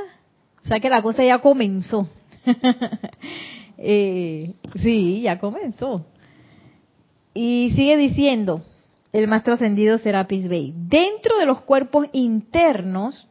O 0.64 0.66
sea 0.66 0.80
que 0.80 0.88
la 0.88 1.02
cosa 1.02 1.22
ya 1.22 1.38
comenzó. 1.40 2.08
eh, 3.76 4.54
sí, 4.76 5.20
ya 5.20 5.38
comenzó. 5.38 6.06
Y 7.34 7.72
sigue 7.76 7.96
diciendo 7.96 8.62
el 9.12 9.28
más 9.28 9.42
trascendido 9.42 9.98
Serapis 9.98 10.48
Bey. 10.48 10.72
Dentro 10.76 11.38
de 11.38 11.46
los 11.46 11.60
cuerpos 11.62 12.06
internos 12.12 13.28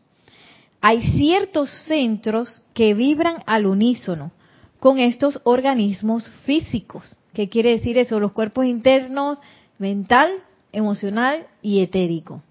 hay 0.81 1.01
ciertos 1.11 1.69
centros 1.87 2.63
que 2.73 2.93
vibran 2.93 3.43
al 3.45 3.65
unísono 3.65 4.31
con 4.79 4.99
estos 4.99 5.41
organismos 5.43 6.29
físicos. 6.45 7.17
¿Qué 7.33 7.49
quiere 7.49 7.71
decir 7.71 7.97
eso? 7.97 8.19
Los 8.19 8.31
cuerpos 8.31 8.65
internos, 8.65 9.39
mental, 9.77 10.31
emocional 10.71 11.47
y 11.61 11.81
etérico. 11.81 12.41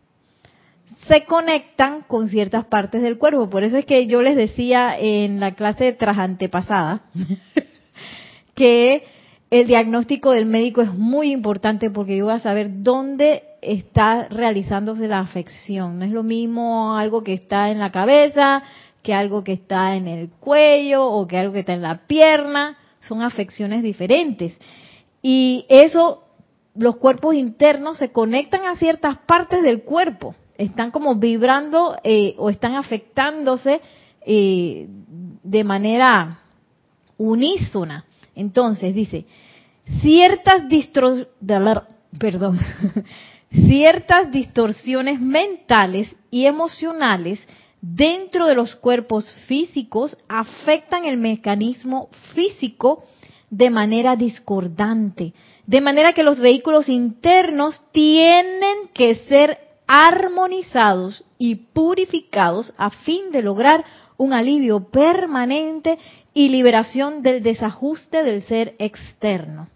Se 1.08 1.24
conectan 1.24 2.02
con 2.02 2.28
ciertas 2.28 2.66
partes 2.66 3.00
del 3.00 3.16
cuerpo. 3.16 3.48
Por 3.48 3.64
eso 3.64 3.78
es 3.78 3.86
que 3.86 4.06
yo 4.06 4.20
les 4.20 4.36
decía 4.36 4.98
en 4.98 5.40
la 5.40 5.54
clase 5.54 5.92
tras 5.94 6.18
antepasada 6.18 7.02
que 8.54 9.04
el 9.50 9.66
diagnóstico 9.66 10.32
del 10.32 10.46
médico 10.46 10.82
es 10.82 10.92
muy 10.92 11.32
importante 11.32 11.90
porque 11.90 12.16
yo 12.16 12.26
voy 12.26 12.34
a 12.34 12.40
saber 12.40 12.82
dónde 12.82 13.44
está 13.62 14.28
realizándose 14.28 15.08
la 15.08 15.20
afección. 15.20 15.98
No 15.98 16.04
es 16.04 16.10
lo 16.10 16.22
mismo 16.22 16.96
algo 16.96 17.24
que 17.24 17.32
está 17.32 17.70
en 17.70 17.78
la 17.78 17.90
cabeza, 17.90 18.62
que 19.02 19.14
algo 19.14 19.44
que 19.44 19.54
está 19.54 19.96
en 19.96 20.06
el 20.06 20.28
cuello 20.28 21.06
o 21.06 21.26
que 21.26 21.38
algo 21.38 21.54
que 21.54 21.60
está 21.60 21.72
en 21.72 21.82
la 21.82 22.06
pierna. 22.06 22.76
Son 23.00 23.22
afecciones 23.22 23.82
diferentes. 23.82 24.54
Y 25.22 25.64
eso, 25.68 26.24
los 26.74 26.96
cuerpos 26.96 27.34
internos 27.34 27.98
se 27.98 28.12
conectan 28.12 28.64
a 28.64 28.76
ciertas 28.76 29.16
partes 29.18 29.62
del 29.62 29.82
cuerpo. 29.82 30.34
Están 30.58 30.90
como 30.90 31.14
vibrando 31.14 31.96
eh, 32.04 32.34
o 32.36 32.50
están 32.50 32.74
afectándose 32.74 33.80
eh, 34.26 34.88
de 35.42 35.64
manera 35.64 36.40
unísona. 37.16 38.04
Entonces, 38.38 38.94
dice, 38.94 39.26
ciertas 40.00 40.68
ciertas 43.50 44.30
distorsiones 44.30 45.20
mentales 45.20 46.14
y 46.30 46.46
emocionales 46.46 47.40
dentro 47.80 48.46
de 48.46 48.54
los 48.54 48.76
cuerpos 48.76 49.32
físicos 49.48 50.16
afectan 50.28 51.04
el 51.04 51.16
mecanismo 51.16 52.10
físico 52.32 53.02
de 53.50 53.70
manera 53.70 54.14
discordante, 54.14 55.32
de 55.66 55.80
manera 55.80 56.12
que 56.12 56.22
los 56.22 56.38
vehículos 56.38 56.88
internos 56.88 57.82
tienen 57.90 58.88
que 58.94 59.16
ser 59.26 59.58
armonizados 59.88 61.24
y 61.38 61.56
purificados 61.56 62.72
a 62.76 62.90
fin 62.90 63.32
de 63.32 63.42
lograr 63.42 63.84
un 64.18 64.34
alivio 64.34 64.90
permanente 64.90 65.98
y 66.34 66.50
liberación 66.50 67.22
del 67.22 67.42
desajuste 67.42 68.22
del 68.22 68.42
ser 68.42 68.74
externo. 68.78 69.68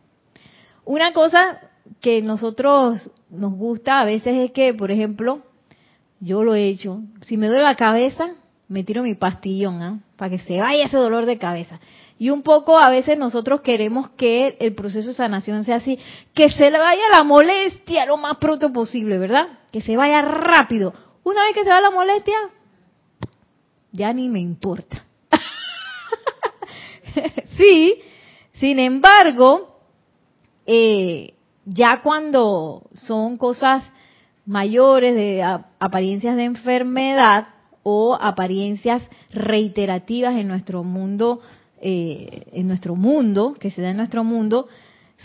Una 0.85 1.13
cosa 1.13 1.59
que 2.01 2.21
nosotros 2.21 3.11
nos 3.31 3.55
gusta 3.55 4.01
a 4.01 4.05
veces 4.05 4.37
es 4.37 4.51
que, 4.51 4.75
por 4.75 4.91
ejemplo, 4.91 5.43
yo 6.21 6.45
lo 6.45 6.55
he 6.55 6.69
hecho, 6.69 7.01
si 7.23 7.37
me 7.37 7.47
duele 7.47 7.63
la 7.63 7.77
cabeza, 7.77 8.35
me 8.69 8.85
tiro 8.85 9.03
mi 9.03 9.15
pastillón, 9.15 9.83
¿ah? 9.83 9.99
para 10.17 10.31
que 10.31 10.39
se 10.39 10.61
vaya 10.61 10.87
ese 10.87 10.97
dolor 10.97 11.27
de 11.27 11.39
cabeza. 11.39 11.79
Y 12.19 12.31
un 12.31 12.43
poco 12.43 12.79
a 12.79 12.91
veces 12.91 13.19
nosotros 13.19 13.61
queremos 13.61 14.11
que 14.11 14.57
el 14.61 14.75
proceso 14.75 15.09
de 15.09 15.15
sanación 15.15 15.65
sea 15.65 15.77
así, 15.77 15.99
que 16.35 16.51
se 16.51 16.71
le 16.71 16.79
vaya 16.79 17.03
la 17.13 17.23
molestia 17.23 18.07
lo 18.07 18.17
más 18.17 18.37
pronto 18.39 18.73
posible, 18.73 19.19
¿verdad? 19.19 19.47
Que 19.73 19.81
se 19.81 19.97
vaya 19.97 20.23
rápido. 20.23 20.95
Una 21.25 21.45
vez 21.45 21.55
que 21.55 21.65
se 21.65 21.71
va 21.71 21.81
la 21.81 21.91
molestia, 21.91 22.37
ya 23.93 24.13
ni 24.13 24.29
me 24.29 24.41
importa. 24.41 25.05
sí, 27.57 27.95
sin 28.55 28.79
embargo, 28.79 29.79
eh, 30.67 31.35
ya 31.65 32.01
cuando 32.03 32.89
son 32.95 33.37
cosas 33.37 33.85
mayores 34.47 35.15
de 35.15 35.43
apariencias 35.79 36.37
de 36.37 36.45
enfermedad 36.45 37.49
o 37.83 38.17
apariencias 38.21 39.03
reiterativas 39.31 40.37
en 40.37 40.49
nuestro 40.49 40.85
mundo, 40.85 41.41
eh, 41.81 42.47
en 42.53 42.69
nuestro 42.69 42.95
mundo, 42.95 43.55
que 43.59 43.71
se 43.71 43.83
da 43.83 43.91
en 43.91 43.97
nuestro 43.97 44.25
mundo, 44.25 44.69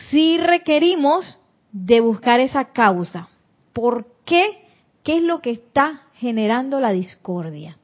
sí 0.09 0.37
requerimos 0.37 1.39
de 1.71 2.01
buscar 2.01 2.39
esa 2.39 2.65
causa. 2.65 3.29
¿Por 3.73 4.07
qué? 4.25 4.65
¿Qué 5.03 5.17
es 5.17 5.23
lo 5.23 5.41
que 5.41 5.51
está 5.51 6.07
generando 6.15 6.79
la 6.79 6.91
discordia? 6.91 7.76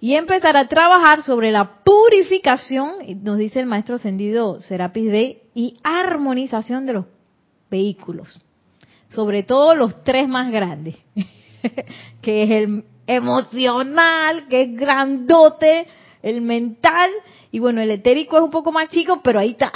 Y 0.00 0.14
empezar 0.14 0.56
a 0.56 0.68
trabajar 0.68 1.22
sobre 1.22 1.50
la 1.50 1.82
purificación, 1.82 2.96
nos 3.22 3.38
dice 3.38 3.60
el 3.60 3.66
maestro 3.66 3.96
ascendido 3.96 4.62
Serapis 4.62 5.10
Bey, 5.10 5.42
y 5.54 5.76
armonización 5.82 6.86
de 6.86 6.92
los 6.92 7.06
vehículos. 7.68 8.38
Sobre 9.08 9.42
todo 9.42 9.74
los 9.74 10.04
tres 10.04 10.28
más 10.28 10.52
grandes, 10.52 10.96
que 12.22 12.42
es 12.44 12.50
el 12.50 12.84
emocional, 13.08 14.46
que 14.48 14.62
es 14.62 14.76
grandote, 14.76 15.88
el 16.22 16.42
mental, 16.42 17.10
y 17.50 17.58
bueno, 17.58 17.80
el 17.80 17.90
etérico 17.90 18.36
es 18.36 18.42
un 18.42 18.50
poco 18.50 18.70
más 18.70 18.88
chico, 18.90 19.20
pero 19.24 19.40
ahí 19.40 19.52
está, 19.52 19.72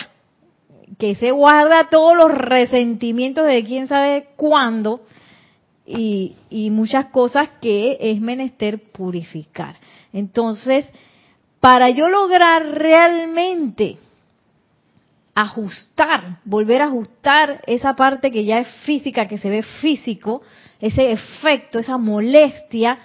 que 0.99 1.17
se 1.17 1.33
guarda 1.33 1.89
todos 1.89 2.17
los 2.17 2.31
resentimientos 2.31 3.47
de 3.47 3.65
quién 3.65 3.89
sabe 3.89 4.29
cuándo, 4.37 5.01
y, 5.85 6.37
y 6.49 6.71
muchas 6.71 7.07
cosas 7.07 7.49
que 7.61 7.99
es 8.01 8.21
menester 8.21 8.93
purificar. 8.93 9.77
Entonces, 10.13 10.87
para 11.61 11.91
yo 11.91 12.09
lograr 12.09 12.67
realmente 12.73 13.99
ajustar, 15.35 16.41
volver 16.45 16.83
a 16.83 16.87
ajustar 16.87 17.63
esa 17.67 17.95
parte 17.95 18.31
que 18.31 18.45
ya 18.45 18.59
es 18.59 18.69
física, 18.85 19.27
que 19.27 19.39
se 19.39 19.49
ve 19.49 19.63
físico, 19.63 20.43
ese 20.81 21.13
efecto, 21.13 21.79
esa 21.79 21.97
molestia, 21.97 22.99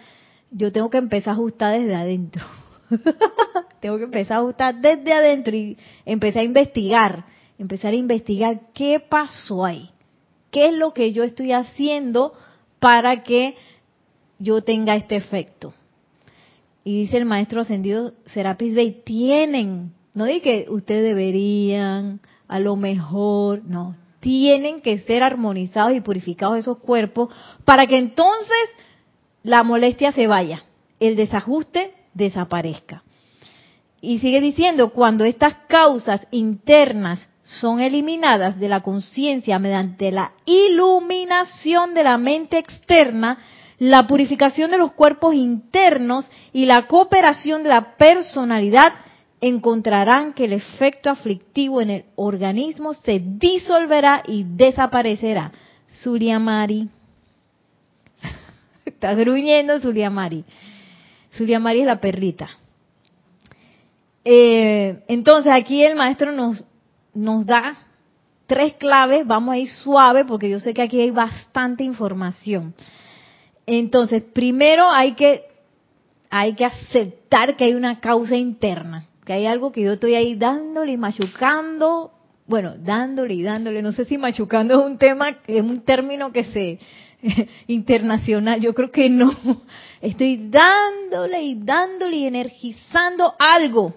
yo 0.52 0.72
tengo 0.72 0.90
que 0.90 0.98
empezar 0.98 1.32
a 1.32 1.34
ajustar 1.34 1.80
desde 1.80 1.96
adentro. 1.96 2.46
tengo 3.80 3.98
que 3.98 4.06
empezar 4.06 4.38
a 4.38 4.40
ajustar 4.42 4.76
desde 4.76 5.14
adentro 5.14 5.56
y 5.56 5.78
empezar 6.06 6.42
a 6.42 6.46
investigar, 6.46 7.26
empezar 7.60 7.94
a 7.94 7.98
investigar 7.98 8.60
qué 8.74 9.00
pasó 9.00 9.66
ahí, 9.66 9.90
qué 10.52 10.70
es 10.70 10.74
lo 10.74 10.94
que 10.94 11.14
yo 11.14 11.24
estoy 11.24 11.52
haciendo 11.52 12.34
para 12.80 13.24
que 13.24 13.56
yo 14.40 14.64
tenga 14.64 14.96
este 14.96 15.16
efecto. 15.16 15.74
Y 16.88 17.02
dice 17.02 17.18
el 17.18 17.26
maestro 17.26 17.60
ascendido 17.60 18.14
Serapis 18.28 18.74
Bey, 18.74 19.02
tienen, 19.04 19.92
no 20.14 20.24
dice 20.24 20.40
que 20.40 20.66
ustedes 20.70 21.04
deberían, 21.04 22.22
a 22.48 22.62
lo 22.62 22.78
mejor, 22.78 23.62
no, 23.66 23.98
tienen 24.22 24.80
que 24.80 25.00
ser 25.00 25.22
armonizados 25.22 25.98
y 25.98 26.00
purificados 26.00 26.60
esos 26.60 26.78
cuerpos 26.78 27.28
para 27.66 27.88
que 27.88 27.98
entonces 27.98 28.70
la 29.44 29.64
molestia 29.64 30.14
se 30.14 30.28
vaya, 30.28 30.64
el 31.02 31.18
desajuste 31.18 31.92
desaparezca. 32.14 33.04
Y 34.00 34.20
sigue 34.20 34.40
diciendo, 34.40 34.94
cuando 34.94 35.26
estas 35.26 35.56
causas 35.68 36.26
internas 36.32 37.20
son 37.44 37.82
eliminadas 37.82 38.62
de 38.62 38.70
la 38.70 38.80
conciencia 38.80 39.60
mediante 39.60 40.10
la 40.14 40.32
iluminación 40.46 41.94
de 41.94 42.04
la 42.06 42.18
mente 42.18 42.58
externa, 42.60 43.40
la 43.80 44.08
purificación 44.08 44.72
de 44.72 44.78
los 44.78 44.94
cuerpos 44.94 45.36
internos 45.36 46.30
y 46.52 46.66
la 46.66 46.88
cooperación 46.88 47.64
de 47.64 47.70
la 47.70 47.96
personalidad 47.96 48.94
encontrarán 49.40 50.34
que 50.34 50.46
el 50.46 50.54
efecto 50.54 51.10
aflictivo 51.10 51.82
en 51.82 51.92
el 51.92 52.06
organismo 52.16 52.94
se 52.94 53.22
disolverá 53.24 54.24
y 54.26 54.46
desaparecerá. 54.48 55.52
Suriamari. 56.02 56.90
Está 58.86 59.14
gruñendo 59.14 59.80
Suriamari. 59.80 60.44
Suriamari 61.32 61.82
es 61.82 61.86
la 61.86 62.00
perrita. 62.00 62.50
Eh, 64.26 65.04
entonces 65.08 65.52
aquí 65.54 65.84
el 65.84 65.96
maestro 65.96 66.32
nos, 66.32 66.64
nos 67.14 67.46
da 67.46 67.78
tres 68.48 68.74
claves. 68.74 69.26
Vamos 69.28 69.54
a 69.54 69.58
ir 69.60 69.70
suave 69.70 70.26
porque 70.26 70.50
yo 70.50 70.60
sé 70.60 70.74
que 70.74 70.82
aquí 70.82 71.00
hay 71.00 71.12
bastante 71.12 71.84
información. 71.84 72.74
Entonces, 73.68 74.24
primero 74.24 74.90
hay 74.90 75.14
que, 75.14 75.44
hay 76.30 76.56
que 76.56 76.66
aceptar 76.66 77.58
que 77.58 77.66
hay 77.66 77.76
una 77.76 78.00
causa 78.00 78.38
interna, 78.38 79.08
que 79.26 79.34
hay 79.34 79.46
algo 79.46 79.74
que 79.74 79.82
yo 79.82 79.94
estoy 79.94 80.16
ahí 80.16 80.36
dándole 80.36 80.94
y 80.94 80.98
machucando, 80.98 82.14
bueno, 82.48 82.76
dándole 82.78 83.34
y 83.34 83.44
dándole, 83.44 83.82
no 83.82 83.92
sé 83.92 84.06
si 84.06 84.18
machucando 84.18 84.80
es 84.80 84.86
un 84.86 84.98
tema, 84.98 85.40
es 85.46 85.62
un 85.62 85.82
término 85.82 86.32
que 86.32 86.46
se, 86.46 86.80
internacional, 87.68 88.62
yo 88.62 88.74
creo 88.74 88.90
que 88.90 89.10
no, 89.10 89.36
estoy 90.02 90.50
dándole 90.50 91.44
y 91.44 91.56
dándole 91.56 92.16
y 92.16 92.26
energizando 92.26 93.36
algo 93.38 93.96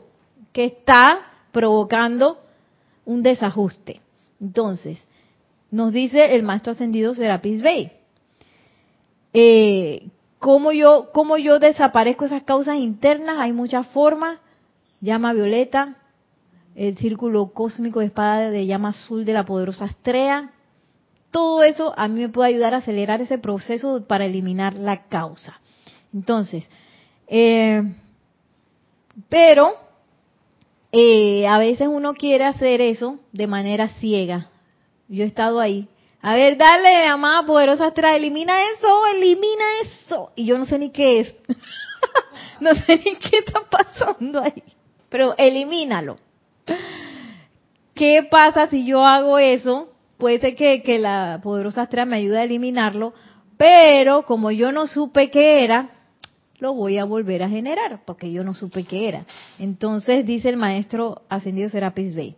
que 0.52 0.64
está 0.64 1.20
provocando 1.52 2.40
un 3.04 3.22
desajuste. 3.22 4.00
Entonces, 4.40 5.06
nos 5.70 5.92
dice 5.92 6.34
el 6.34 6.42
maestro 6.42 6.72
ascendido 6.72 7.14
Serapis 7.14 7.62
Bey, 7.62 7.92
eh, 9.32 10.08
¿cómo, 10.38 10.72
yo, 10.72 11.10
¿Cómo 11.12 11.36
yo 11.36 11.58
desaparezco 11.58 12.24
esas 12.24 12.42
causas 12.42 12.76
internas? 12.76 13.36
Hay 13.38 13.52
muchas 13.52 13.86
formas. 13.88 14.38
Llama 15.00 15.32
violeta, 15.32 15.96
el 16.74 16.96
círculo 16.98 17.52
cósmico 17.52 18.00
de 18.00 18.06
espada 18.06 18.50
de 18.50 18.66
llama 18.66 18.90
azul 18.90 19.24
de 19.24 19.32
la 19.32 19.44
poderosa 19.44 19.86
estrella. 19.86 20.50
Todo 21.30 21.62
eso 21.62 21.94
a 21.96 22.08
mí 22.08 22.20
me 22.20 22.28
puede 22.28 22.50
ayudar 22.50 22.74
a 22.74 22.78
acelerar 22.78 23.22
ese 23.22 23.38
proceso 23.38 24.04
para 24.06 24.26
eliminar 24.26 24.74
la 24.74 25.04
causa. 25.04 25.60
Entonces, 26.12 26.68
eh, 27.28 27.82
pero 29.28 29.74
eh, 30.92 31.46
a 31.46 31.58
veces 31.58 31.88
uno 31.88 32.14
quiere 32.14 32.44
hacer 32.44 32.80
eso 32.80 33.20
de 33.32 33.46
manera 33.46 33.88
ciega. 34.00 34.48
Yo 35.08 35.24
he 35.24 35.26
estado 35.26 35.60
ahí. 35.60 35.88
A 36.22 36.34
ver, 36.34 36.58
dale, 36.58 37.06
amada 37.06 37.46
poderosa 37.46 37.86
astral, 37.86 38.16
elimina 38.16 38.52
eso, 38.74 39.06
elimina 39.14 39.64
eso. 39.82 40.32
Y 40.36 40.44
yo 40.44 40.58
no 40.58 40.66
sé 40.66 40.78
ni 40.78 40.90
qué 40.90 41.20
es. 41.20 41.34
no 42.60 42.74
sé 42.74 42.96
ni 43.04 43.16
qué 43.16 43.38
está 43.38 43.60
pasando 43.70 44.42
ahí. 44.42 44.62
Pero 45.08 45.34
elimínalo. 45.38 46.18
¿Qué 47.94 48.26
pasa 48.30 48.66
si 48.66 48.84
yo 48.84 49.04
hago 49.04 49.38
eso? 49.38 49.88
Puede 50.18 50.38
ser 50.40 50.54
que, 50.54 50.82
que 50.82 50.98
la 50.98 51.40
poderosa 51.42 51.82
astral 51.82 52.06
me 52.06 52.16
ayude 52.16 52.38
a 52.38 52.44
eliminarlo, 52.44 53.14
pero 53.56 54.24
como 54.24 54.50
yo 54.50 54.72
no 54.72 54.86
supe 54.86 55.30
qué 55.30 55.64
era, 55.64 55.90
lo 56.58 56.74
voy 56.74 56.98
a 56.98 57.04
volver 57.04 57.42
a 57.42 57.48
generar, 57.48 58.02
porque 58.04 58.30
yo 58.30 58.44
no 58.44 58.54
supe 58.54 58.84
qué 58.84 59.08
era. 59.08 59.24
Entonces 59.58 60.26
dice 60.26 60.50
el 60.50 60.56
maestro 60.56 61.22
ascendido 61.28 61.70
Serapis 61.70 62.14
Bey, 62.14 62.36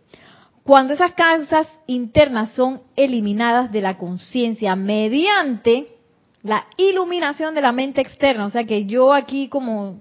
cuando 0.63 0.93
esas 0.93 1.11
causas 1.11 1.67
internas 1.87 2.53
son 2.53 2.81
eliminadas 2.95 3.71
de 3.71 3.81
la 3.81 3.97
conciencia 3.97 4.75
mediante 4.75 5.87
la 6.41 6.65
iluminación 6.77 7.53
de 7.53 7.61
la 7.61 7.71
mente 7.71 8.01
externa, 8.01 8.45
o 8.45 8.49
sea 8.49 8.63
que 8.63 8.85
yo 8.85 9.13
aquí 9.13 9.49
como, 9.49 9.99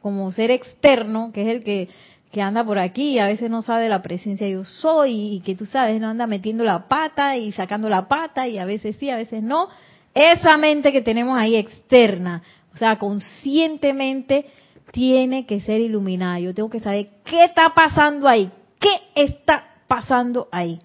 como 0.00 0.30
ser 0.32 0.50
externo, 0.50 1.32
que 1.32 1.42
es 1.42 1.48
el 1.48 1.64
que, 1.64 1.88
que 2.32 2.42
anda 2.42 2.64
por 2.64 2.78
aquí 2.78 3.12
y 3.12 3.18
a 3.18 3.26
veces 3.26 3.50
no 3.50 3.62
sabe 3.62 3.88
la 3.88 4.02
presencia 4.02 4.48
yo 4.48 4.64
soy 4.64 5.36
y 5.36 5.40
que 5.40 5.54
tú 5.54 5.66
sabes, 5.66 6.00
no 6.00 6.08
anda 6.08 6.26
metiendo 6.26 6.64
la 6.64 6.88
pata 6.88 7.36
y 7.36 7.52
sacando 7.52 7.88
la 7.88 8.08
pata 8.08 8.48
y 8.48 8.58
a 8.58 8.64
veces 8.64 8.96
sí, 8.96 9.10
a 9.10 9.16
veces 9.16 9.42
no, 9.42 9.68
esa 10.14 10.56
mente 10.56 10.92
que 10.92 11.02
tenemos 11.02 11.38
ahí 11.38 11.56
externa, 11.56 12.42
o 12.72 12.76
sea, 12.76 12.98
conscientemente 12.98 14.46
tiene 14.92 15.44
que 15.44 15.60
ser 15.60 15.80
iluminada. 15.80 16.38
Yo 16.40 16.54
tengo 16.54 16.70
que 16.70 16.80
saber 16.80 17.08
qué 17.24 17.44
está 17.44 17.74
pasando 17.74 18.28
ahí, 18.28 18.50
qué 18.78 18.90
está 19.14 19.73
pasando 19.94 20.48
ahí. 20.50 20.80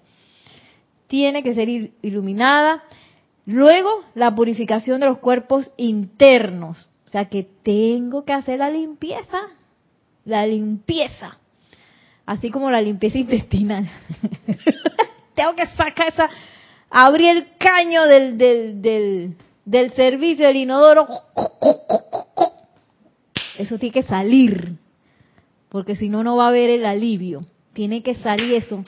Tiene 1.08 1.42
que 1.42 1.52
ser 1.52 1.68
iluminada. 1.68 2.84
Luego, 3.44 3.90
la 4.14 4.32
purificación 4.36 5.00
de 5.00 5.06
los 5.06 5.18
cuerpos 5.18 5.72
internos. 5.76 6.88
O 7.06 7.08
sea 7.08 7.24
que 7.24 7.42
tengo 7.42 8.24
que 8.24 8.32
hacer 8.32 8.60
la 8.60 8.70
limpieza. 8.70 9.40
La 10.24 10.46
limpieza. 10.46 11.38
Así 12.24 12.50
como 12.50 12.70
la 12.70 12.80
limpieza 12.80 13.18
intestinal. 13.18 13.90
tengo 15.34 15.56
que 15.56 15.66
sacar 15.66 16.08
esa 16.08 16.30
abrí 16.88 17.26
el 17.26 17.56
caño 17.58 18.04
del, 18.04 18.38
del, 18.38 18.80
del, 18.80 19.36
del 19.64 19.92
servicio 19.94 20.46
del 20.46 20.56
inodoro. 20.56 21.08
Eso 23.58 23.76
tiene 23.76 23.92
que 23.92 24.04
salir, 24.04 24.76
porque 25.68 25.96
si 25.96 26.08
no, 26.08 26.22
no 26.22 26.36
va 26.36 26.44
a 26.44 26.48
haber 26.50 26.70
el 26.70 26.86
alivio. 26.86 27.40
Tiene 27.80 28.02
que 28.02 28.14
salir 28.14 28.52
eso. 28.52 28.84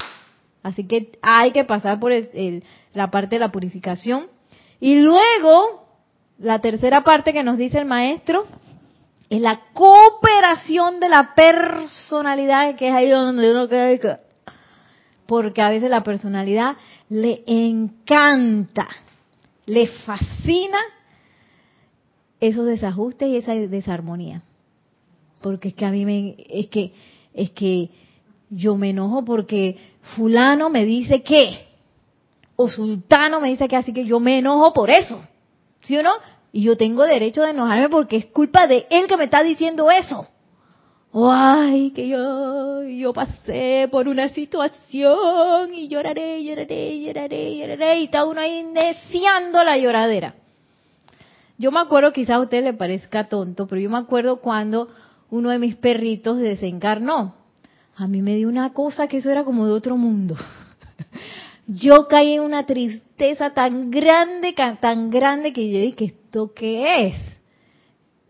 Así 0.63 0.87
que 0.87 1.13
hay 1.23 1.51
que 1.53 1.65
pasar 1.65 1.99
por 1.99 2.13
la 2.93 3.11
parte 3.11 3.37
de 3.37 3.41
la 3.41 3.51
purificación. 3.51 4.27
Y 4.81 4.97
luego, 4.97 5.87
la 6.39 6.61
tercera 6.61 7.03
parte 7.03 7.33
que 7.33 7.43
nos 7.43 7.57
dice 7.57 7.79
el 7.79 7.87
maestro, 7.87 8.47
es 9.31 9.41
la 9.41 9.63
cooperación 9.73 11.01
de 11.01 11.09
la 11.09 11.35
personalidad, 11.35 12.77
que 12.77 12.89
es 12.89 12.95
ahí 12.95 13.09
donde 13.09 13.51
uno 13.51 13.67
queda. 13.67 14.21
Porque 15.25 15.63
a 15.63 15.71
veces 15.71 15.89
la 15.89 16.03
personalidad 16.03 16.77
le 17.09 17.45
encanta, 17.47 18.89
le 19.65 19.87
fascina 19.87 20.81
esos 22.41 22.67
desajustes 22.67 23.27
y 23.27 23.39
esa 23.39 23.55
desarmonía. 23.55 24.43
Porque 25.41 25.69
es 25.69 25.75
que 25.75 25.87
a 25.87 25.91
mí 25.91 26.05
me, 26.05 26.37
es 26.51 26.67
que, 26.67 26.93
es 27.33 27.53
que 27.53 27.89
yo 28.55 28.77
me 28.77 28.91
enojo 28.91 29.25
porque 29.25 29.79
fulano 30.15 30.69
me 30.69 30.85
dice 30.85 31.23
que, 31.23 31.67
o 32.55 32.69
sultano 32.69 33.41
me 33.41 33.49
dice 33.49 33.67
que, 33.67 33.77
así 33.77 33.93
que 33.93 34.05
yo 34.05 34.21
me 34.21 34.39
enojo 34.39 34.73
por 34.75 34.91
eso. 34.91 35.23
¿Sí 35.85 35.97
o 35.97 36.03
no? 36.03 36.13
Y 36.53 36.63
yo 36.63 36.77
tengo 36.77 37.05
derecho 37.05 37.43
de 37.43 37.51
enojarme 37.51 37.89
porque 37.89 38.17
es 38.17 38.27
culpa 38.27 38.67
de 38.67 38.87
él 38.91 39.07
que 39.09 39.17
me 39.17 39.25
está 39.25 39.43
diciendo 39.43 39.91
eso. 39.91 40.29
ay, 41.15 41.93
que 41.93 42.07
yo, 42.09 42.83
yo 42.83 43.13
pasé 43.15 43.89
por 43.91 44.07
una 44.07 44.29
situación 44.29 45.75
y 45.75 45.89
lloraré, 45.89 46.45
lloraré, 46.45 47.01
lloraré, 47.01 47.57
lloraré, 47.57 48.01
y 48.01 48.05
está 48.05 48.27
uno 48.27 48.41
ahí 48.41 48.67
deseando 48.75 49.65
la 49.65 49.79
lloradera. 49.79 50.35
Yo 51.57 51.71
me 51.71 51.81
acuerdo, 51.81 52.13
quizás 52.13 52.37
a 52.37 52.41
usted 52.41 52.63
le 52.63 52.75
parezca 52.75 53.29
tonto, 53.29 53.67
pero 53.67 53.81
yo 53.81 53.89
me 53.89 53.99
acuerdo 53.99 54.37
cuando 54.37 54.89
uno 55.31 55.49
de 55.51 55.59
mis 55.59 55.77
perritos 55.77 56.39
desencarnó. 56.39 57.42
A 58.03 58.09
mí 58.09 58.21
me 58.21 58.35
dio 58.35 58.49
una 58.49 58.73
cosa 58.73 59.07
que 59.07 59.19
eso 59.19 59.31
era 59.31 59.45
como 59.45 59.65
de 59.65 59.75
otro 59.75 59.97
mundo. 59.97 60.35
Yo 61.69 62.09
caí 62.09 62.33
en 62.33 62.41
una 62.41 62.67
tristeza 62.67 63.51
tan 63.51 63.93
grande, 63.93 64.57
tan 64.81 65.09
grande 65.09 65.53
que 65.53 65.71
yo 65.71 65.79
dije, 65.79 66.07
¿esto 66.07 66.53
qué 66.53 67.07
es? 67.07 67.17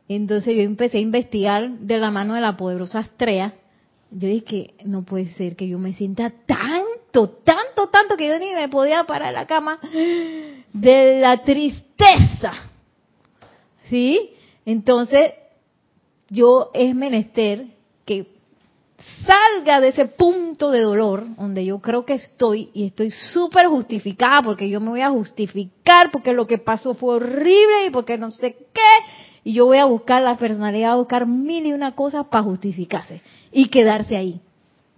Entonces 0.08 0.54
yo 0.54 0.60
empecé 0.60 0.98
a 0.98 1.00
investigar 1.00 1.70
de 1.70 1.96
la 1.96 2.10
mano 2.10 2.34
de 2.34 2.42
la 2.42 2.58
poderosa 2.58 2.98
Astrea. 2.98 3.54
Yo 4.10 4.28
dije, 4.28 4.74
no 4.84 5.04
puede 5.04 5.24
ser 5.28 5.56
que 5.56 5.66
yo 5.66 5.78
me 5.78 5.94
sienta 5.94 6.30
tanto, 6.44 7.30
tanto, 7.30 7.88
tanto 7.88 8.18
que 8.18 8.28
yo 8.28 8.38
ni 8.38 8.52
me 8.52 8.68
podía 8.68 9.04
parar 9.04 9.28
en 9.28 9.34
la 9.34 9.46
cama 9.46 9.78
de 10.74 11.18
la 11.18 11.42
tristeza. 11.42 12.52
¿Sí? 13.88 14.32
Entonces, 14.66 15.32
yo 16.28 16.70
es 16.74 16.94
menester 16.94 17.71
salga 19.26 19.80
de 19.80 19.88
ese 19.88 20.06
punto 20.06 20.70
de 20.70 20.80
dolor 20.80 21.24
donde 21.36 21.64
yo 21.64 21.78
creo 21.80 22.04
que 22.04 22.14
estoy 22.14 22.70
y 22.74 22.86
estoy 22.86 23.10
súper 23.10 23.66
justificada 23.66 24.42
porque 24.42 24.68
yo 24.68 24.80
me 24.80 24.90
voy 24.90 25.00
a 25.00 25.10
justificar 25.10 26.10
porque 26.10 26.32
lo 26.32 26.46
que 26.46 26.58
pasó 26.58 26.94
fue 26.94 27.16
horrible 27.16 27.86
y 27.86 27.90
porque 27.90 28.18
no 28.18 28.30
sé 28.30 28.56
qué 28.72 28.80
y 29.44 29.54
yo 29.54 29.66
voy 29.66 29.78
a 29.78 29.84
buscar 29.86 30.22
la 30.22 30.36
personalidad, 30.36 30.92
a 30.92 30.96
buscar 30.96 31.26
mil 31.26 31.66
y 31.66 31.72
una 31.72 31.94
cosas 31.94 32.26
para 32.26 32.44
justificarse 32.44 33.20
y 33.50 33.68
quedarse 33.68 34.16
ahí. 34.16 34.40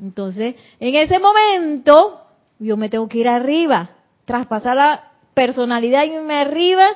Entonces, 0.00 0.56
en 0.80 0.94
ese 0.94 1.18
momento, 1.18 2.20
yo 2.58 2.76
me 2.76 2.88
tengo 2.88 3.08
que 3.08 3.18
ir 3.18 3.28
arriba, 3.28 3.90
traspasar 4.24 4.76
la 4.76 5.12
personalidad 5.34 6.04
y 6.04 6.12
irme 6.12 6.34
arriba 6.34 6.86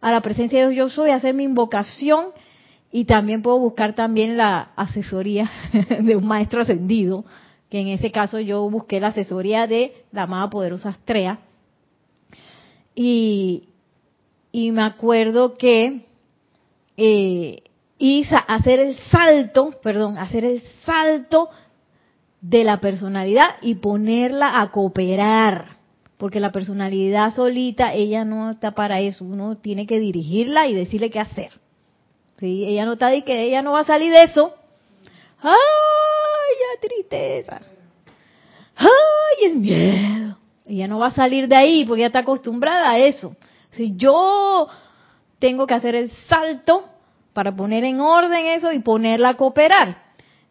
a 0.00 0.12
la 0.12 0.20
presencia 0.20 0.60
de 0.60 0.72
Dios 0.72 0.90
yo 0.90 0.94
soy, 0.94 1.10
hacer 1.10 1.34
mi 1.34 1.44
invocación 1.44 2.26
y 2.92 3.06
también 3.06 3.40
puedo 3.40 3.58
buscar 3.58 3.94
también 3.94 4.36
la 4.36 4.72
asesoría 4.76 5.50
de 6.00 6.14
un 6.14 6.26
maestro 6.26 6.60
ascendido, 6.60 7.24
que 7.70 7.80
en 7.80 7.88
ese 7.88 8.12
caso 8.12 8.38
yo 8.38 8.68
busqué 8.68 9.00
la 9.00 9.08
asesoría 9.08 9.66
de 9.66 10.04
la 10.12 10.24
amada 10.24 10.50
poderosa 10.50 10.90
Astrea. 10.90 11.40
Y, 12.94 13.70
y 14.52 14.70
me 14.72 14.82
acuerdo 14.82 15.54
que 15.54 16.04
eh, 16.98 17.62
hacer 18.46 18.80
el 18.80 18.98
salto, 19.10 19.70
perdón, 19.82 20.18
hacer 20.18 20.44
el 20.44 20.60
salto 20.84 21.48
de 22.42 22.62
la 22.62 22.78
personalidad 22.80 23.56
y 23.62 23.76
ponerla 23.76 24.60
a 24.60 24.70
cooperar. 24.70 25.78
Porque 26.18 26.40
la 26.40 26.52
personalidad 26.52 27.34
solita, 27.34 27.94
ella 27.94 28.26
no 28.26 28.50
está 28.50 28.72
para 28.72 29.00
eso. 29.00 29.24
Uno 29.24 29.56
tiene 29.56 29.86
que 29.86 29.98
dirigirla 29.98 30.68
y 30.68 30.74
decirle 30.74 31.10
qué 31.10 31.20
hacer. 31.20 31.61
Sí, 32.42 32.64
ella 32.66 32.84
no 32.86 32.94
está 32.94 33.06
de 33.10 33.22
que 33.22 33.40
ella 33.40 33.62
no 33.62 33.70
va 33.70 33.82
a 33.82 33.84
salir 33.84 34.12
de 34.12 34.22
eso. 34.22 34.52
¡Ay, 35.40 35.52
ya 36.58 36.88
tristeza! 36.88 37.60
¡Ay, 38.74 39.46
el 39.46 39.58
miedo! 39.58 40.38
Ella 40.66 40.88
no 40.88 40.98
va 40.98 41.06
a 41.06 41.10
salir 41.12 41.46
de 41.46 41.54
ahí 41.54 41.84
porque 41.84 42.00
ella 42.00 42.08
está 42.08 42.18
acostumbrada 42.18 42.90
a 42.90 42.98
eso. 42.98 43.36
Si 43.70 43.94
yo 43.94 44.66
tengo 45.38 45.68
que 45.68 45.74
hacer 45.74 45.94
el 45.94 46.10
salto 46.28 46.88
para 47.32 47.54
poner 47.54 47.84
en 47.84 48.00
orden 48.00 48.44
eso 48.46 48.72
y 48.72 48.80
ponerla 48.80 49.28
a 49.28 49.36
cooperar. 49.36 50.02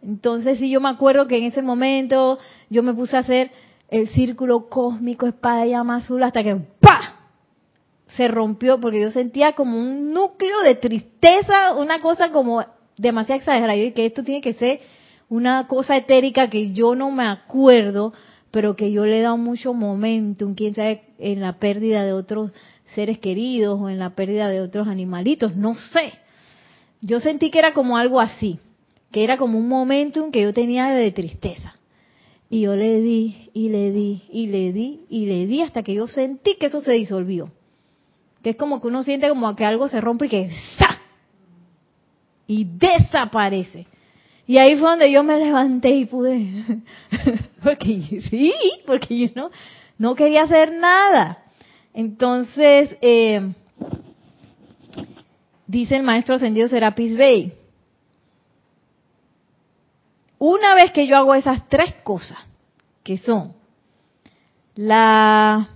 Entonces, 0.01 0.59
si 0.59 0.69
yo 0.69 0.79
me 0.79 0.87
acuerdo 0.87 1.27
que 1.27 1.39
en 1.39 1.43
ese 1.43 1.61
momento 1.61 2.39
yo 2.69 2.83
me 2.83 2.93
puse 2.93 3.17
a 3.17 3.19
hacer 3.19 3.51
el 3.89 4.07
círculo 4.07 4.69
cósmico 4.69 5.27
espada 5.27 5.65
llama 5.65 5.97
azul 5.97 6.23
hasta 6.23 6.41
que 6.41 6.55
¡pa! 6.55 7.00
Se 8.15 8.27
rompió 8.27 8.79
porque 8.79 9.01
yo 9.01 9.11
sentía 9.11 9.53
como 9.53 9.77
un 9.77 10.11
núcleo 10.13 10.61
de 10.63 10.75
tristeza, 10.75 11.75
una 11.75 11.99
cosa 11.99 12.31
como 12.31 12.63
demasiado 12.97 13.39
exagerada. 13.39 13.75
Y 13.75 13.91
que 13.91 14.05
esto 14.05 14.23
tiene 14.23 14.41
que 14.41 14.53
ser 14.53 14.81
una 15.29 15.67
cosa 15.67 15.95
etérica 15.95 16.49
que 16.49 16.71
yo 16.71 16.95
no 16.95 17.11
me 17.11 17.25
acuerdo, 17.25 18.13
pero 18.51 18.75
que 18.75 18.91
yo 18.91 19.05
le 19.05 19.19
he 19.19 19.21
dado 19.21 19.37
mucho 19.37 19.73
momentum, 19.73 20.55
quién 20.55 20.75
sabe, 20.75 21.03
en 21.19 21.39
la 21.39 21.53
pérdida 21.53 22.03
de 22.03 22.11
otros 22.11 22.51
seres 22.93 23.19
queridos 23.19 23.79
o 23.79 23.89
en 23.89 23.99
la 23.99 24.09
pérdida 24.09 24.49
de 24.49 24.59
otros 24.59 24.89
animalitos, 24.89 25.55
no 25.55 25.75
sé. 25.75 26.11
Yo 26.99 27.21
sentí 27.21 27.49
que 27.49 27.59
era 27.59 27.73
como 27.73 27.97
algo 27.97 28.19
así, 28.19 28.59
que 29.11 29.23
era 29.23 29.37
como 29.37 29.57
un 29.57 29.69
momentum 29.69 30.31
que 30.31 30.41
yo 30.41 30.53
tenía 30.53 30.87
de 30.89 31.11
tristeza. 31.11 31.73
Y 32.49 32.61
yo 32.61 32.75
le 32.75 32.99
di, 32.99 33.49
y 33.53 33.69
le 33.69 33.93
di, 33.93 34.23
y 34.29 34.47
le 34.47 34.73
di, 34.73 35.05
y 35.09 35.25
le 35.25 35.47
di 35.47 35.61
hasta 35.61 35.83
que 35.83 35.93
yo 35.93 36.07
sentí 36.07 36.55
que 36.55 36.65
eso 36.65 36.81
se 36.81 36.91
disolvió 36.91 37.49
que 38.43 38.51
es 38.51 38.55
como 38.55 38.81
que 38.81 38.87
uno 38.87 39.03
siente 39.03 39.29
como 39.29 39.55
que 39.55 39.65
algo 39.65 39.87
se 39.87 40.01
rompe 40.01 40.25
y 40.25 40.29
que 40.29 40.49
¡sa! 40.77 40.99
y 42.47 42.65
desaparece. 42.65 43.87
Y 44.45 44.57
ahí 44.57 44.75
fue 44.75 44.89
donde 44.89 45.11
yo 45.11 45.23
me 45.23 45.37
levanté 45.37 45.89
y 45.91 46.05
pude, 46.05 46.45
porque 47.63 48.21
sí, 48.29 48.53
porque 48.85 49.17
yo 49.17 49.27
no, 49.35 49.51
no 49.97 50.15
quería 50.15 50.43
hacer 50.43 50.73
nada. 50.73 51.37
Entonces, 51.93 52.97
eh, 53.01 53.53
dice 55.67 55.95
el 55.95 56.03
maestro 56.03 56.35
ascendido 56.35 56.67
Serapis 56.67 57.15
Bey, 57.15 57.53
una 60.37 60.75
vez 60.75 60.91
que 60.91 61.07
yo 61.07 61.15
hago 61.15 61.35
esas 61.35 61.69
tres 61.69 61.93
cosas, 62.03 62.39
que 63.03 63.17
son 63.17 63.53
la 64.75 65.69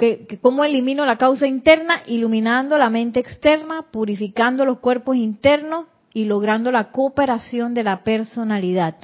que, 0.00 0.38
cómo 0.40 0.64
elimino 0.64 1.04
la 1.04 1.18
causa 1.18 1.46
interna, 1.46 2.02
iluminando 2.06 2.78
la 2.78 2.88
mente 2.88 3.20
externa, 3.20 3.82
purificando 3.90 4.64
los 4.64 4.78
cuerpos 4.78 5.16
internos 5.16 5.84
y 6.14 6.24
logrando 6.24 6.72
la 6.72 6.90
cooperación 6.90 7.74
de 7.74 7.84
la 7.84 8.02
personalidad. 8.02 8.96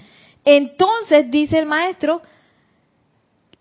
Entonces, 0.43 1.31
dice 1.31 1.59
el 1.59 1.67
maestro, 1.67 2.23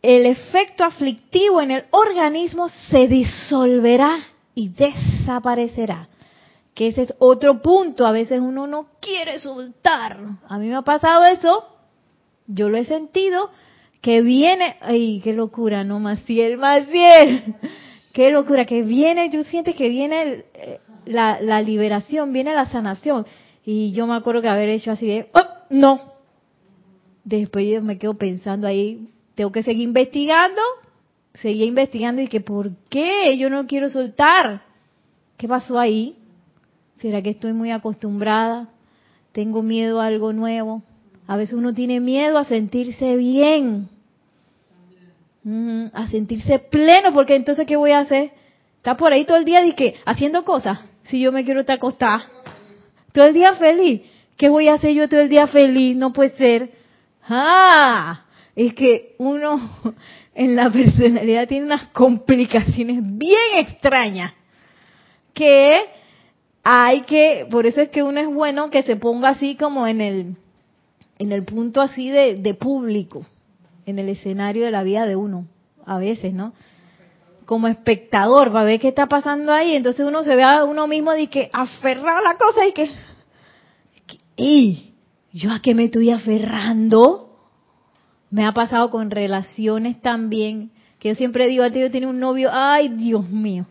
el 0.01 0.25
efecto 0.27 0.85
aflictivo 0.85 1.59
en 1.59 1.71
el 1.71 1.85
organismo 1.91 2.69
se 2.69 3.09
disolverá 3.09 4.17
y 4.53 4.69
desaparecerá. 4.69 6.07
Que 6.73 6.87
ese 6.87 7.01
es 7.01 7.13
otro 7.19 7.61
punto. 7.61 8.07
A 8.07 8.13
veces 8.13 8.39
uno 8.39 8.65
no 8.65 8.87
quiere 9.01 9.39
soltar. 9.39 10.19
A 10.47 10.57
mí 10.57 10.67
me 10.67 10.75
ha 10.75 10.83
pasado 10.83 11.25
eso. 11.25 11.65
Yo 12.47 12.69
lo 12.69 12.77
he 12.77 12.85
sentido 12.85 13.49
que 14.05 14.21
viene, 14.21 14.75
ay, 14.81 15.19
qué 15.23 15.33
locura, 15.33 15.83
no, 15.83 15.99
Maciel, 15.99 16.59
Maciel, 16.59 17.55
qué 18.13 18.29
locura, 18.29 18.63
que 18.63 18.83
viene, 18.83 19.31
tú 19.31 19.43
sientes 19.43 19.73
que 19.73 19.89
viene 19.89 20.45
eh, 20.53 20.79
la, 21.07 21.41
la 21.41 21.59
liberación, 21.63 22.31
viene 22.31 22.53
la 22.53 22.67
sanación. 22.67 23.25
Y 23.65 23.93
yo 23.93 24.05
me 24.05 24.13
acuerdo 24.13 24.43
que 24.43 24.47
haber 24.47 24.69
hecho 24.69 24.91
así 24.91 25.07
de, 25.07 25.27
oh, 25.33 25.47
no. 25.71 26.13
Después 27.23 27.65
yo 27.67 27.81
me 27.81 27.97
quedo 27.97 28.13
pensando 28.13 28.67
ahí, 28.67 29.09
tengo 29.33 29.51
que 29.51 29.63
seguir 29.63 29.85
investigando, 29.85 30.61
seguía 31.33 31.65
investigando 31.65 32.21
y 32.21 32.27
que, 32.27 32.41
¿por 32.41 32.75
qué? 32.91 33.35
Yo 33.39 33.49
no 33.49 33.65
quiero 33.65 33.89
soltar. 33.89 34.61
¿Qué 35.35 35.47
pasó 35.47 35.79
ahí? 35.79 36.15
¿Será 37.01 37.23
que 37.23 37.31
estoy 37.31 37.53
muy 37.53 37.71
acostumbrada? 37.71 38.69
¿Tengo 39.31 39.63
miedo 39.63 39.99
a 39.99 40.05
algo 40.05 40.31
nuevo? 40.31 40.83
A 41.25 41.37
veces 41.37 41.55
uno 41.55 41.73
tiene 41.73 41.99
miedo 41.99 42.37
a 42.37 42.43
sentirse 42.43 43.17
bien. 43.17 43.94
Ujú, 45.45 45.91
A 45.93 46.07
sentirse 46.07 46.59
pleno, 46.59 47.13
porque 47.13 47.35
entonces, 47.35 47.67
¿qué 47.67 47.75
voy 47.75 47.91
a 47.91 47.99
hacer? 47.99 48.31
Está 48.77 48.97
por 48.97 49.13
ahí 49.13 49.25
todo 49.25 49.37
el 49.37 49.45
día 49.45 49.61
que 49.75 49.95
haciendo 50.05 50.43
cosas. 50.43 50.79
Si 51.03 51.19
yo 51.19 51.31
me 51.31 51.45
quiero 51.45 51.59
estar 51.61 51.77
acostada. 51.77 52.25
Todo 53.13 53.25
el 53.25 53.33
día 53.33 53.53
feliz. 53.53 54.01
¿Qué 54.37 54.49
voy 54.49 54.67
a 54.67 54.73
hacer 54.73 54.93
yo 54.93 55.07
todo 55.07 55.21
el 55.21 55.29
día 55.29 55.47
feliz? 55.47 55.95
No 55.95 56.11
puede 56.11 56.31
ser. 56.31 56.71
Ah, 57.27 58.25
es 58.55 58.73
que 58.73 59.15
uno 59.19 59.59
en 60.35 60.55
la 60.55 60.69
personalidad 60.69 61.47
tiene 61.47 61.65
unas 61.65 61.87
complicaciones 61.87 62.99
bien 63.01 63.57
extrañas 63.57 64.33
que 65.33 65.79
hay 66.63 67.01
que, 67.01 67.45
por 67.51 67.67
eso 67.67 67.81
es 67.81 67.89
que 67.89 68.01
uno 68.01 68.19
es 68.19 68.27
bueno 68.27 68.71
que 68.71 68.81
se 68.83 68.95
ponga 68.95 69.29
así 69.29 69.55
como 69.55 69.85
en 69.85 70.01
el, 70.01 70.35
en 71.19 71.31
el 71.31 71.43
punto 71.43 71.81
así 71.81 72.09
de, 72.09 72.35
de 72.35 72.53
público, 72.55 73.25
en 73.85 73.99
el 73.99 74.09
escenario 74.09 74.65
de 74.65 74.71
la 74.71 74.83
vida 74.83 75.05
de 75.05 75.15
uno, 75.15 75.47
a 75.85 75.97
veces, 75.97 76.33
¿no? 76.33 76.53
Como 77.45 77.67
espectador, 77.67 78.51
para 78.51 78.65
ver 78.65 78.79
qué 78.79 78.87
está 78.87 79.07
pasando 79.07 79.53
ahí, 79.53 79.75
entonces 79.75 80.05
uno 80.05 80.23
se 80.23 80.35
ve 80.35 80.43
a 80.43 80.63
uno 80.63 80.87
mismo 80.87 81.11
de 81.11 81.27
que 81.27 81.49
aferrado 81.53 82.19
a 82.19 82.21
la 82.21 82.37
cosa 82.37 82.65
y 82.67 82.73
que, 82.73 82.91
¡y! 84.35 84.91
¿Yo 85.31 85.51
a 85.51 85.59
qué 85.59 85.75
me 85.75 85.85
estoy 85.85 86.11
aferrando? 86.11 87.37
Me 88.29 88.45
ha 88.45 88.53
pasado 88.53 88.89
con 88.89 89.11
relaciones 89.11 90.01
también, 90.01 90.71
que 90.97 91.09
yo 91.09 91.15
siempre 91.15 91.47
digo, 91.47 91.63
a 91.63 91.69
ti 91.69 91.81
yo 91.81 91.91
tenía 91.91 92.07
un 92.07 92.19
novio, 92.19 92.49
¡ay, 92.51 92.89
Dios 92.89 93.29
mío! 93.29 93.65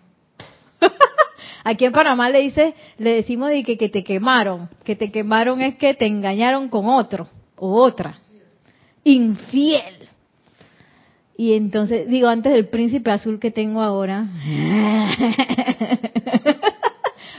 Aquí 1.65 1.87
en 1.87 1.93
Panamá 1.93 2.29
le 2.29 2.41
dice, 2.41 2.75
le 2.99 3.15
decimos 3.15 3.49
de 3.49 3.65
que, 3.65 3.79
que 3.79 3.89
te 3.89 4.05
quemaron, 4.05 4.69
que 4.85 4.95
te 4.95 5.11
quemaron 5.11 5.63
es 5.63 5.77
que 5.77 5.95
te 5.95 6.07
engañaron 6.07 6.69
con 6.69 6.87
otro 6.87 7.29
o 7.57 7.83
otra, 7.83 8.19
infiel. 9.05 10.09
Y 11.37 11.55
entonces, 11.55 12.09
digo, 12.09 12.29
antes 12.29 12.53
del 12.53 12.69
príncipe 12.69 13.11
azul 13.11 13.41
que 13.41 13.51
tengo 13.51 13.81
ahora, 13.83 14.25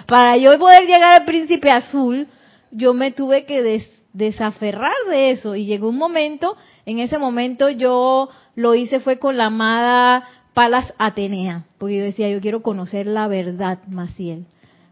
para 0.07 0.37
yo 0.37 0.57
poder 0.59 0.83
llegar 0.85 1.13
al 1.13 1.25
príncipe 1.25 1.69
azul, 1.71 2.27
yo 2.71 2.93
me 2.93 3.11
tuve 3.11 3.45
que 3.45 3.63
des- 3.63 3.89
desaferrar 4.13 4.93
de 5.09 5.31
eso. 5.31 5.55
Y 5.55 5.65
llegó 5.65 5.89
un 5.89 5.97
momento, 5.97 6.55
en 6.85 6.99
ese 6.99 7.17
momento 7.17 7.69
yo 7.69 8.29
lo 8.55 8.75
hice 8.75 8.99
fue 8.99 9.17
con 9.17 9.37
la 9.37 9.45
amada 9.45 10.23
Palas 10.53 10.93
Atenea, 10.97 11.65
porque 11.77 11.97
yo 11.97 12.03
decía, 12.03 12.29
yo 12.29 12.39
quiero 12.41 12.61
conocer 12.61 13.07
la 13.07 13.27
verdad, 13.27 13.79
Maciel. 13.87 14.45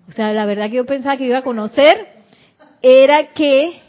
O 0.10 0.12
sea, 0.12 0.34
la 0.34 0.46
verdad 0.46 0.70
que 0.70 0.78
yo 0.78 0.86
pensaba 0.86 1.16
que 1.18 1.26
iba 1.26 1.38
a 1.38 1.42
conocer 1.44 2.08
era 2.82 3.28
que 3.34 3.80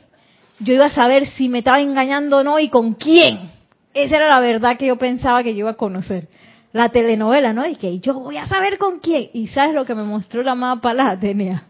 yo 0.61 0.75
iba 0.75 0.87
a 0.87 0.91
saber 0.91 1.27
si 1.27 1.49
me 1.49 1.59
estaba 1.59 1.81
engañando 1.81 2.39
o 2.39 2.45
no 2.45 2.59
y 2.59 2.69
con 2.69 2.95
quién. 2.95 3.51
Esa 3.93 4.17
era 4.17 4.29
la 4.29 4.41
verdad 4.41 4.77
que 4.77 4.87
yo 4.87 4.97
pensaba 4.97 5.43
que 5.43 5.53
yo 5.55 5.61
iba 5.61 5.71
a 5.71 5.77
conocer. 5.77 6.29
La 6.73 6.89
telenovela, 6.89 7.53
¿no? 7.53 7.65
Y 7.67 7.77
que 7.77 8.01
yo 8.01 8.15
voy 8.15 8.37
a 8.37 8.47
saber 8.47 8.79
con 8.79 8.99
quién. 8.99 9.31
Y 9.33 9.49
sabes 9.49 9.75
lo 9.75 9.85
que 9.85 9.95
me 9.95 10.03
mostró 10.03 10.43
la 10.43 10.53
amada 10.53 10.81
Palas 10.81 11.13
Atenea. 11.13 11.65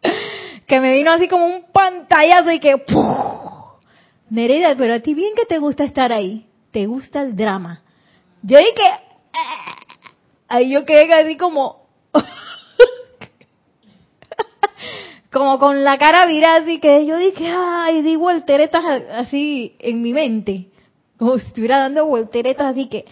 que 0.66 0.80
me 0.80 0.92
vino 0.92 1.10
así 1.10 1.26
como 1.28 1.46
un 1.46 1.64
pantallazo 1.72 2.52
y 2.52 2.60
que 2.60 2.76
¡puf! 2.78 3.40
Nereida, 4.28 4.76
pero 4.76 4.94
a 4.94 5.00
ti 5.00 5.14
bien 5.14 5.34
que 5.34 5.44
te 5.46 5.58
gusta 5.58 5.84
estar 5.84 6.12
ahí, 6.12 6.46
te 6.70 6.86
gusta 6.86 7.22
el 7.22 7.34
drama. 7.34 7.82
Yo 8.42 8.58
dije, 8.58 8.90
"Ah". 9.32 9.76
ahí 10.48 10.70
yo 10.70 10.84
quedé 10.84 11.12
así 11.12 11.36
como, 11.36 11.86
como 15.30 15.58
con 15.58 15.84
la 15.84 15.96
cara 15.96 16.26
virada, 16.26 16.62
así 16.62 16.80
que 16.80 17.06
yo 17.06 17.16
dije, 17.18 17.46
ay, 17.48 18.02
di 18.02 18.16
volteretas 18.16 18.84
así 19.12 19.76
en 19.78 20.02
mi 20.02 20.12
mente, 20.12 20.66
como 21.18 21.38
si 21.38 21.46
estuviera 21.46 21.78
dando 21.78 22.06
volteretas 22.06 22.72
así 22.72 22.88
que, 22.88 23.04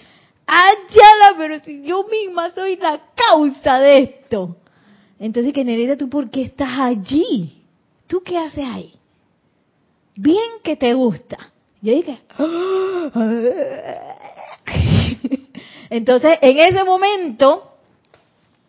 ayala, 0.46 1.36
pero 1.36 1.60
si 1.60 1.82
yo 1.82 2.04
misma 2.04 2.50
soy 2.50 2.76
la 2.76 3.00
causa 3.14 3.78
de 3.78 3.98
esto. 3.98 4.56
Entonces, 5.20 5.52
que 5.52 5.64
Nereida, 5.64 5.96
¿tú 5.96 6.08
por 6.08 6.30
qué 6.30 6.42
estás 6.42 6.78
allí? 6.78 7.62
¿Tú 8.06 8.22
qué 8.24 8.38
haces 8.38 8.64
ahí? 8.64 8.92
Bien 10.14 10.60
que 10.64 10.76
te 10.76 10.94
gusta. 10.94 11.36
Yo 11.80 11.94
dije, 11.94 12.18
entonces 15.90 16.38
en 16.42 16.58
ese 16.58 16.82
momento 16.82 17.67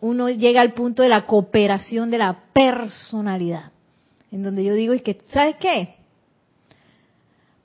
uno 0.01 0.29
llega 0.29 0.61
al 0.61 0.73
punto 0.73 1.03
de 1.03 1.09
la 1.09 1.25
cooperación 1.25 2.09
de 2.11 2.17
la 2.19 2.45
personalidad, 2.53 3.71
en 4.31 4.43
donde 4.43 4.63
yo 4.63 4.73
digo, 4.73 4.93
es 4.93 5.01
que, 5.01 5.19
¿sabes 5.33 5.55
qué? 5.57 5.95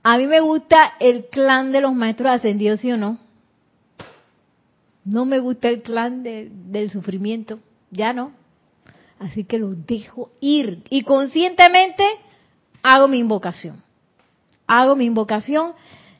A 0.02 0.18
mí 0.18 0.26
me 0.26 0.40
gusta 0.40 0.94
el 1.00 1.26
clan 1.26 1.72
de 1.72 1.80
los 1.80 1.94
maestros 1.94 2.30
ascendidos, 2.30 2.80
¿sí 2.80 2.92
o 2.92 2.96
no? 2.96 3.18
No 5.04 5.24
me 5.24 5.38
gusta 5.38 5.68
el 5.68 5.82
clan 5.82 6.22
de- 6.22 6.50
del 6.50 6.90
sufrimiento, 6.90 7.58
ya 7.90 8.12
no. 8.12 8.32
Así 9.18 9.44
que 9.44 9.58
los 9.58 9.86
dejo 9.86 10.30
ir 10.40 10.82
y 10.90 11.02
conscientemente 11.02 12.04
hago 12.82 13.08
mi 13.08 13.18
invocación. 13.18 13.82
Hago 14.66 14.96
mi 14.96 15.04
invocación, 15.04 15.72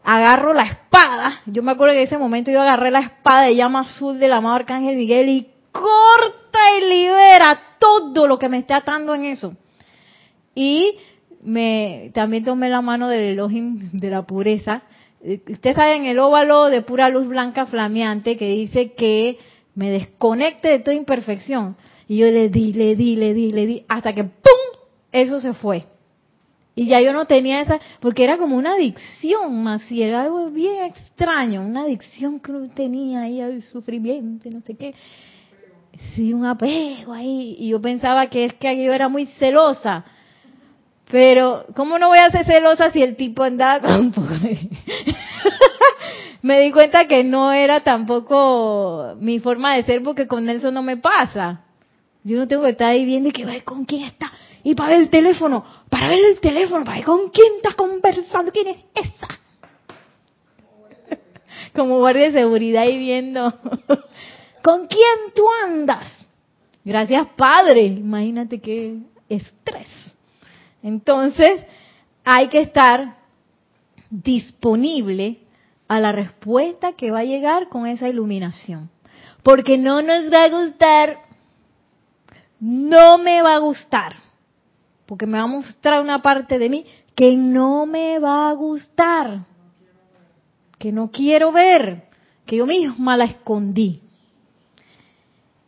agarro 0.03 0.53
la 0.55 0.65
espada. 0.65 1.41
Yo 1.47 1.63
me 1.63 1.73
acuerdo 1.73 1.93
que 1.95 2.01
en 2.03 2.07
ese 2.07 2.19
momento 2.19 2.51
yo 2.51 2.61
agarré 2.61 2.91
la 2.91 3.01
espada 3.01 3.43
de 3.45 3.57
llama 3.57 3.81
azul 3.81 4.19
del 4.19 4.33
amado 4.33 4.55
Arcángel 4.55 4.97
Miguel 4.97 5.29
y 5.29 5.49
corta 5.75 6.59
y 6.79 6.89
libera 6.89 7.61
todo 7.79 8.27
lo 8.29 8.39
que 8.39 8.49
me 8.49 8.59
esté 8.59 8.75
atando 8.75 9.15
en 9.15 9.25
eso. 9.25 9.55
Y 10.55 10.95
me 11.43 12.11
también 12.15 12.45
tomé 12.45 12.69
la 12.69 12.81
mano 12.81 13.09
del 13.09 13.33
Elohim 13.33 13.91
de 13.93 14.09
la 14.09 14.23
pureza. 14.23 14.83
Ustedes 15.21 15.77
saben 15.77 16.07
el 16.07 16.19
óvalo 16.19 16.67
de 16.67 16.83
pura 16.83 17.09
luz 17.09 17.27
blanca 17.27 17.67
flameante 17.67 18.37
que 18.37 18.49
dice 18.49 18.93
que 18.93 19.39
me 19.75 19.91
desconecte 19.91 20.69
de 20.69 20.79
toda 20.79 20.97
imperfección. 20.97 21.77
Y 22.07 22.19
yo 22.19 22.27
le 22.27 22.49
di, 22.51 22.73
le 22.73 22.95
di, 22.95 23.17
le 23.17 23.35
di, 23.35 23.51
le 23.51 23.67
di, 23.67 23.85
hasta 23.89 24.15
que 24.15 24.25
¡pum! 24.25 24.81
Eso 25.11 25.41
se 25.41 25.55
fue. 25.55 25.87
Y 26.77 26.87
ya 26.87 27.01
yo 27.01 27.13
no 27.13 27.27
tenía 27.27 27.61
esa, 27.61 27.79
porque 28.01 28.25
era 28.25 28.37
como 28.37 28.57
una 28.57 28.75
adicción 28.75 29.63
más, 29.63 29.91
y 29.91 30.03
era 30.03 30.23
algo 30.23 30.51
bien 30.51 30.85
extraño, 30.85 31.63
una 31.63 31.83
adicción 31.83 32.41
que 32.41 32.51
uno 32.51 32.69
tenía 32.75 33.23
ahí 33.23 33.41
al 33.41 33.63
sufrimiento, 33.63 34.51
no 34.51 34.61
sé 34.61 34.75
qué. 34.75 34.93
Sí, 36.15 36.33
un 36.33 36.45
apego 36.45 37.13
ahí. 37.13 37.57
Y 37.59 37.71
yo 37.71 37.81
pensaba 37.81 38.29
que 38.29 38.47
es 38.47 38.55
que 38.55 38.85
yo 38.85 38.93
era 38.93 39.09
muy 39.09 39.27
celosa. 39.27 40.05
Pero, 41.11 41.67
¿cómo 41.77 41.99
no 41.99 42.09
voy 42.09 42.19
a 42.19 42.31
ser 42.31 42.47
celosa 42.47 42.91
si 42.91 43.03
el 43.03 43.17
tipo 43.17 43.43
andaba 43.43 43.81
con... 43.81 44.13
me 46.43 46.61
di 46.61 46.71
cuenta 46.73 47.07
que 47.07 47.25
no 47.25 47.53
era 47.53 47.83
tampoco 47.83 49.15
mi 49.19 49.39
forma 49.39 49.77
de 49.77 49.85
ser 49.85 50.03
porque 50.03 50.27
con 50.27 50.45
Nelson 50.45 50.75
no 50.75 50.83
me 50.83 50.97
pasa. 50.97 51.61
Yo 52.23 52.39
no 52.39 52.49
tengo 52.49 52.65
que 52.65 52.71
estar 52.71 52.89
ahí 52.89 53.05
viendo 53.05 53.29
y 53.29 53.33
que 53.33 53.45
ver 53.45 53.65
con 53.65 53.85
quién 53.85 54.05
está. 54.05 54.33
Y 54.63 54.75
para 54.75 54.91
ver 54.91 55.01
el 55.01 55.11
teléfono, 55.11 55.65
para 55.91 56.09
ver 56.09 56.25
el 56.25 56.41
teléfono, 56.41 56.85
para 56.85 56.97
ver 56.97 57.07
con 57.07 57.29
quién 57.29 57.57
estás 57.57 57.75
conversando, 57.75 58.51
quién 58.51 58.69
es 58.69 58.79
esa. 58.95 59.29
Como 61.75 61.99
guardia 61.99 62.25
de 62.25 62.33
seguridad 62.33 62.83
ahí 62.83 62.99
viendo. 62.99 63.53
¿Con 64.65 64.87
quién 64.87 65.35
tú 65.35 65.45
andas? 65.63 66.11
Gracias, 66.83 67.27
Padre. 67.37 67.85
Imagínate 67.85 68.63
qué 68.63 68.97
estrés. 69.29 69.91
Entonces, 70.83 71.67
hay 72.25 72.49
que 72.49 72.63
estar 72.63 73.19
disponible 74.09 75.41
a 75.87 76.01
la 76.01 76.13
respuesta 76.13 76.95
que 76.95 77.11
va 77.11 77.19
a 77.19 77.25
llegar 77.25 77.69
con 77.69 77.87
esa 77.87 78.09
iluminación. 78.09 78.89
Porque 79.43 79.77
no 79.77 80.01
nos 80.01 80.33
va 80.33 80.45
a 80.45 80.49
gustar, 80.49 81.19
no 82.59 83.19
me 83.19 83.43
va 83.43 83.57
a 83.57 83.59
gustar, 83.59 84.17
porque 85.05 85.27
me 85.27 85.37
va 85.37 85.45
a 85.45 85.47
mostrar 85.47 86.01
una 86.01 86.23
parte 86.23 86.59
de 86.59 86.71
mí 86.71 86.87
que 87.15 87.37
no 87.37 87.85
me 87.85 88.19
va 88.19 88.49
a 88.49 88.55
gustar, 88.55 89.45
que 90.79 90.91
no 90.91 91.11
quiero 91.11 91.53
ver, 91.53 92.09
que 92.47 92.57
yo 92.57 92.67
misma 92.67 93.19
la 93.19 93.27
escondí. 93.27 94.01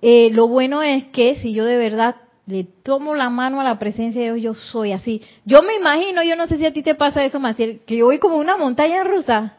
Eh, 0.09 0.31
lo 0.31 0.47
bueno 0.47 0.85
es 0.85 1.03
que 1.07 1.35
si 1.43 1.53
yo 1.53 1.65
de 1.65 1.77
verdad 1.77 2.15
le 2.47 2.63
tomo 2.63 3.17
la 3.17 3.29
mano 3.29 3.61
a 3.61 3.65
la 3.65 3.77
presencia 3.77 4.21
de 4.23 4.35
Dios, 4.35 4.41
yo 4.41 4.55
soy 4.55 4.93
así. 4.93 5.21
Yo 5.45 5.63
me 5.63 5.75
imagino, 5.75 6.23
yo 6.23 6.37
no 6.37 6.47
sé 6.47 6.59
si 6.59 6.65
a 6.65 6.73
ti 6.73 6.85
te 6.85 6.95
pasa 6.95 7.25
eso, 7.25 7.41
Maciel, 7.41 7.81
que 7.85 7.97
yo 7.97 8.05
voy 8.05 8.21
como 8.21 8.37
una 8.37 8.57
montaña 8.57 9.03
rusa, 9.03 9.57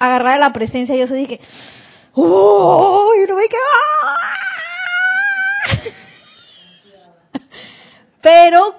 agarrada 0.00 0.34
a 0.34 0.48
la 0.48 0.52
presencia, 0.52 0.96
yo 0.96 1.06
de 1.06 1.28
que, 1.28 1.40
¡oh! 2.14 3.08
Y 3.22 3.28
no 3.28 3.36
me 3.36 3.42
que, 3.44 3.56
¡ah! 4.02 4.16
Pero 8.20 8.74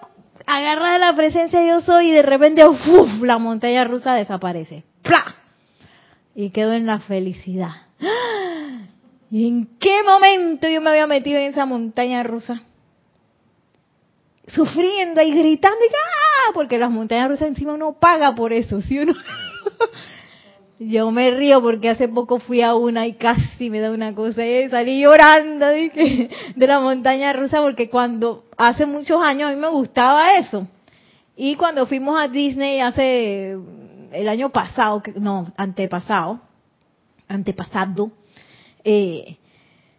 agarrada 0.46 0.96
a 0.96 1.00
la 1.00 1.16
presencia 1.16 1.66
yo 1.66 1.80
soy 1.80 2.10
y 2.10 2.12
de 2.12 2.24
repente, 2.24 2.66
¡uf! 2.66 3.22
La 3.22 3.38
montaña 3.38 3.86
rusa 3.86 4.16
desaparece. 4.16 4.84
¡Pla! 5.02 5.34
Y 6.36 6.50
quedo 6.50 6.74
en 6.74 6.86
la 6.86 7.00
felicidad. 7.00 7.72
¿Y 9.36 9.50
en 9.50 9.68
qué 9.82 10.02
momento 10.02 10.70
yo 10.70 10.80
me 10.80 10.92
había 10.92 11.08
metido 11.08 11.38
en 11.38 11.48
esa 11.48 11.66
montaña 11.66 12.24
rusa? 12.24 12.64
Sufriendo 14.48 15.22
y 15.22 15.32
gritando 15.32 15.78
y 15.78 15.90
¡ah! 15.90 16.52
Porque 16.54 16.80
las 16.80 16.90
montañas 16.90 17.28
rusas 17.28 17.50
encima 17.50 17.74
uno 17.74 17.98
paga 18.00 18.34
por 18.34 18.54
eso, 18.54 18.82
¿sí 18.82 18.98
o 18.98 19.04
no? 19.04 19.14
Yo 20.80 21.12
me 21.12 21.32
río 21.32 21.62
porque 21.62 21.90
hace 21.90 22.08
poco 22.08 22.40
fui 22.40 22.62
a 22.62 22.76
una 22.76 23.08
y 23.08 23.16
casi 23.16 23.70
me 23.70 23.82
da 23.82 23.92
una 23.92 24.16
cosa 24.16 24.46
y 24.46 24.70
salí 24.70 25.02
llorando 25.02 25.68
de 25.68 26.30
la 26.56 26.80
montaña 26.80 27.34
rusa 27.34 27.62
porque 27.62 27.90
cuando 27.90 28.46
hace 28.56 28.86
muchos 28.86 29.22
años 29.22 29.50
a 29.50 29.54
mí 29.54 29.60
me 29.60 29.68
gustaba 29.68 30.36
eso. 30.38 30.66
Y 31.36 31.58
cuando 31.58 31.88
fuimos 31.88 32.18
a 32.18 32.30
Disney 32.30 32.80
hace 32.80 33.58
el 34.14 34.30
año 34.30 34.52
pasado, 34.52 35.04
no, 35.18 35.52
antepasado, 35.58 36.40
antepasado, 37.28 38.14
eh, 38.86 39.38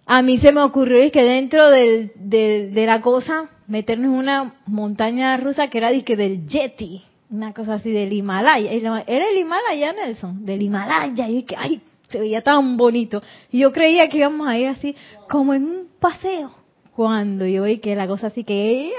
a 0.06 0.22
mí 0.22 0.38
se 0.38 0.52
me 0.52 0.62
ocurrió 0.62 1.10
que 1.10 1.22
dentro 1.22 1.68
del, 1.68 2.12
de 2.16 2.84
la 2.86 3.00
cosa 3.02 3.50
meternos 3.66 4.06
en 4.06 4.18
una 4.18 4.54
montaña 4.66 5.36
rusa 5.36 5.68
que 5.68 5.78
era 5.78 5.90
que 6.02 6.16
del 6.16 6.46
Yeti, 6.46 7.02
una 7.30 7.52
cosa 7.52 7.74
así 7.74 7.90
del 7.90 8.12
Himalaya. 8.12 8.70
Era 8.70 9.04
el 9.04 9.36
Himalaya, 9.38 9.92
Nelson, 9.92 10.44
del 10.44 10.62
Himalaya. 10.62 11.28
Y 11.28 11.42
que, 11.42 11.56
ay, 11.56 11.80
se 12.08 12.20
veía 12.20 12.42
tan 12.42 12.76
bonito. 12.76 13.20
Y 13.50 13.60
yo 13.60 13.72
creía 13.72 14.08
que 14.08 14.18
íbamos 14.18 14.46
a 14.46 14.56
ir 14.56 14.68
así, 14.68 14.94
como 15.28 15.54
en 15.54 15.64
un 15.64 15.88
paseo. 15.98 16.54
Cuando 16.94 17.46
yo 17.46 17.64
vi 17.64 17.78
que 17.78 17.94
la 17.94 18.06
cosa 18.06 18.28
así 18.28 18.44
que 18.44 18.92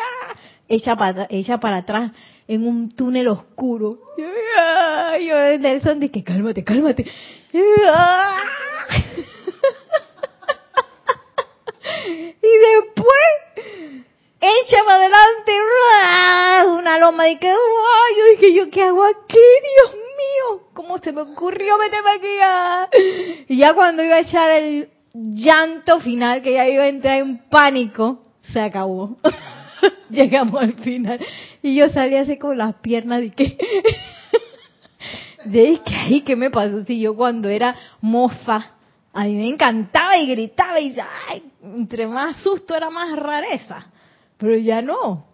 ella 0.67 0.95
para, 0.95 1.27
para 1.59 1.77
atrás 1.77 2.11
en 2.47 2.67
un 2.67 2.91
túnel 2.91 3.27
oscuro. 3.29 3.97
Yo, 4.17 4.25
yo 5.19 5.57
Nelson 5.57 5.99
dije, 5.99 6.23
cálmate, 6.23 6.63
cálmate. 6.63 7.05
Y 12.05 12.51
después 12.81 14.05
echa 14.39 14.77
adelante, 14.87 15.51
una 16.79 16.99
loma 16.99 17.29
y 17.29 17.37
que, 17.37 17.47
yo 17.47 18.25
dije, 18.31 18.53
¿yo 18.53 18.69
qué 18.71 18.83
hago 18.83 19.03
aquí? 19.03 19.37
Dios 19.37 19.95
mío, 19.95 20.67
¿cómo 20.73 20.97
se 20.99 21.11
me 21.11 21.21
ocurrió 21.21 21.77
meterme 21.77 22.11
aquí? 22.11 23.45
Y 23.49 23.57
ya 23.57 23.73
cuando 23.73 24.03
iba 24.03 24.15
a 24.15 24.19
echar 24.19 24.51
el 24.51 24.89
llanto 25.13 25.99
final, 25.99 26.41
que 26.41 26.53
ya 26.53 26.67
iba 26.67 26.83
a 26.83 26.87
entrar 26.87 27.17
en 27.17 27.49
pánico, 27.49 28.23
se 28.53 28.61
acabó. 28.61 29.17
Llegamos 30.09 30.61
al 30.61 30.73
final. 30.75 31.19
Y 31.61 31.75
yo 31.75 31.89
salí 31.89 32.15
así 32.15 32.37
con 32.37 32.57
las 32.57 32.75
piernas 32.75 33.23
y 33.23 33.31
que... 33.31 33.57
de 35.45 35.79
que 35.83 35.95
ahí, 35.95 36.21
¿qué 36.21 36.35
me 36.35 36.49
pasó? 36.49 36.83
Si 36.85 36.99
yo 36.99 37.15
cuando 37.15 37.49
era 37.49 37.75
moza, 38.01 38.76
a 39.19 39.23
mí 39.23 39.35
me 39.35 39.47
encantaba 39.47 40.17
y 40.17 40.27
gritaba 40.27 40.79
y 40.79 40.95
ay, 41.29 41.43
entre 41.61 42.05
más 42.07 42.37
susto 42.37 42.75
era 42.75 42.89
más 42.89 43.15
rareza 43.17 43.91
pero 44.37 44.55
ya 44.57 44.81
no. 44.81 45.25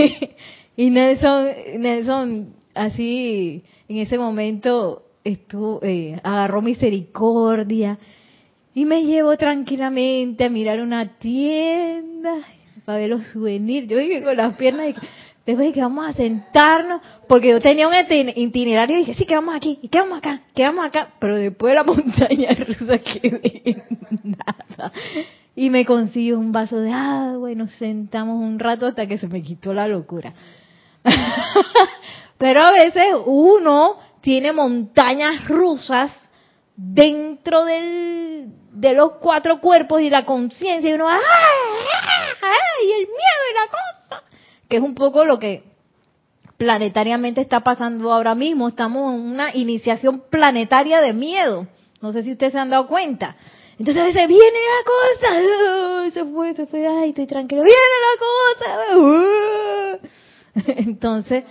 y 0.76 0.90
Nelson, 0.90 1.48
Nelson, 1.78 2.54
así, 2.74 3.64
en 3.88 3.98
ese 3.98 4.18
momento, 4.18 5.04
estuvo, 5.24 5.80
eh, 5.82 6.18
agarró 6.22 6.62
misericordia 6.62 7.98
y 8.74 8.84
me 8.84 9.04
llevó 9.04 9.36
tranquilamente 9.36 10.44
a 10.44 10.48
mirar 10.48 10.80
una 10.80 11.18
tienda 11.18 12.34
para 12.84 12.98
ver 12.98 13.10
los 13.10 13.26
souvenirs. 13.28 13.88
Yo 13.88 13.98
dije 13.98 14.22
con 14.22 14.36
las 14.36 14.56
piernas 14.56 14.90
y 14.90 14.94
después 15.46 15.72
que 15.72 15.80
vamos 15.80 16.06
a 16.06 16.12
sentarnos, 16.12 17.00
porque 17.28 17.50
yo 17.50 17.60
tenía 17.60 17.86
un 17.86 17.94
itinerario 17.94 18.96
y 18.96 19.00
dije, 19.00 19.14
sí, 19.14 19.24
que 19.24 19.36
vamos 19.36 19.54
aquí, 19.54 19.78
y 19.80 19.88
que 19.88 20.00
vamos 20.00 20.18
acá, 20.18 20.40
que 20.54 20.64
vamos 20.64 20.84
acá, 20.84 21.10
pero 21.20 21.36
después 21.36 21.70
de 21.70 21.76
la 21.76 21.84
montaña 21.84 22.50
rusa 22.66 22.98
que 22.98 23.76
nada. 24.24 24.92
Y 25.54 25.70
me 25.70 25.86
consiguió 25.86 26.38
un 26.38 26.52
vaso 26.52 26.78
de 26.80 26.92
agua 26.92 27.50
y 27.50 27.54
nos 27.54 27.70
sentamos 27.72 28.36
un 28.36 28.58
rato 28.58 28.86
hasta 28.86 29.06
que 29.06 29.16
se 29.16 29.28
me 29.28 29.42
quitó 29.42 29.72
la 29.72 29.88
locura. 29.88 30.34
Pero 32.38 32.60
a 32.60 32.72
veces 32.72 33.14
uno 33.24 33.96
tiene 34.20 34.52
montañas 34.52 35.48
rusas 35.48 36.10
dentro 36.76 37.64
del, 37.64 38.50
de 38.72 38.92
los 38.92 39.12
cuatro 39.12 39.60
cuerpos 39.60 40.02
y 40.02 40.10
la 40.10 40.26
conciencia 40.26 40.90
y 40.90 40.92
uno, 40.92 41.08
¡ay, 41.08 41.18
ay, 42.42 42.92
el 42.92 43.06
miedo 43.06 43.42
y 43.50 43.54
la 43.54 43.70
cosa! 43.70 44.35
Que 44.68 44.76
es 44.78 44.82
un 44.82 44.94
poco 44.94 45.24
lo 45.24 45.38
que 45.38 45.64
planetariamente 46.56 47.40
está 47.40 47.60
pasando 47.60 48.12
ahora 48.12 48.34
mismo. 48.34 48.68
Estamos 48.68 49.14
en 49.14 49.20
una 49.20 49.54
iniciación 49.54 50.22
planetaria 50.30 51.00
de 51.00 51.12
miedo. 51.12 51.66
No 52.00 52.12
sé 52.12 52.22
si 52.22 52.32
ustedes 52.32 52.52
se 52.52 52.58
han 52.58 52.70
dado 52.70 52.86
cuenta. 52.86 53.36
Entonces 53.78 54.16
a 54.16 54.26
viene 54.26 54.58
la 54.58 54.84
cosa, 54.84 56.10
se 56.10 56.24
fue, 56.24 56.54
se 56.54 56.66
fue, 56.66 56.86
ay, 56.86 57.10
estoy 57.10 57.26
tranquilo, 57.26 57.62
viene 57.62 57.96
la 58.06 58.18
cosa. 59.44 60.08
Entonces, 60.78 61.44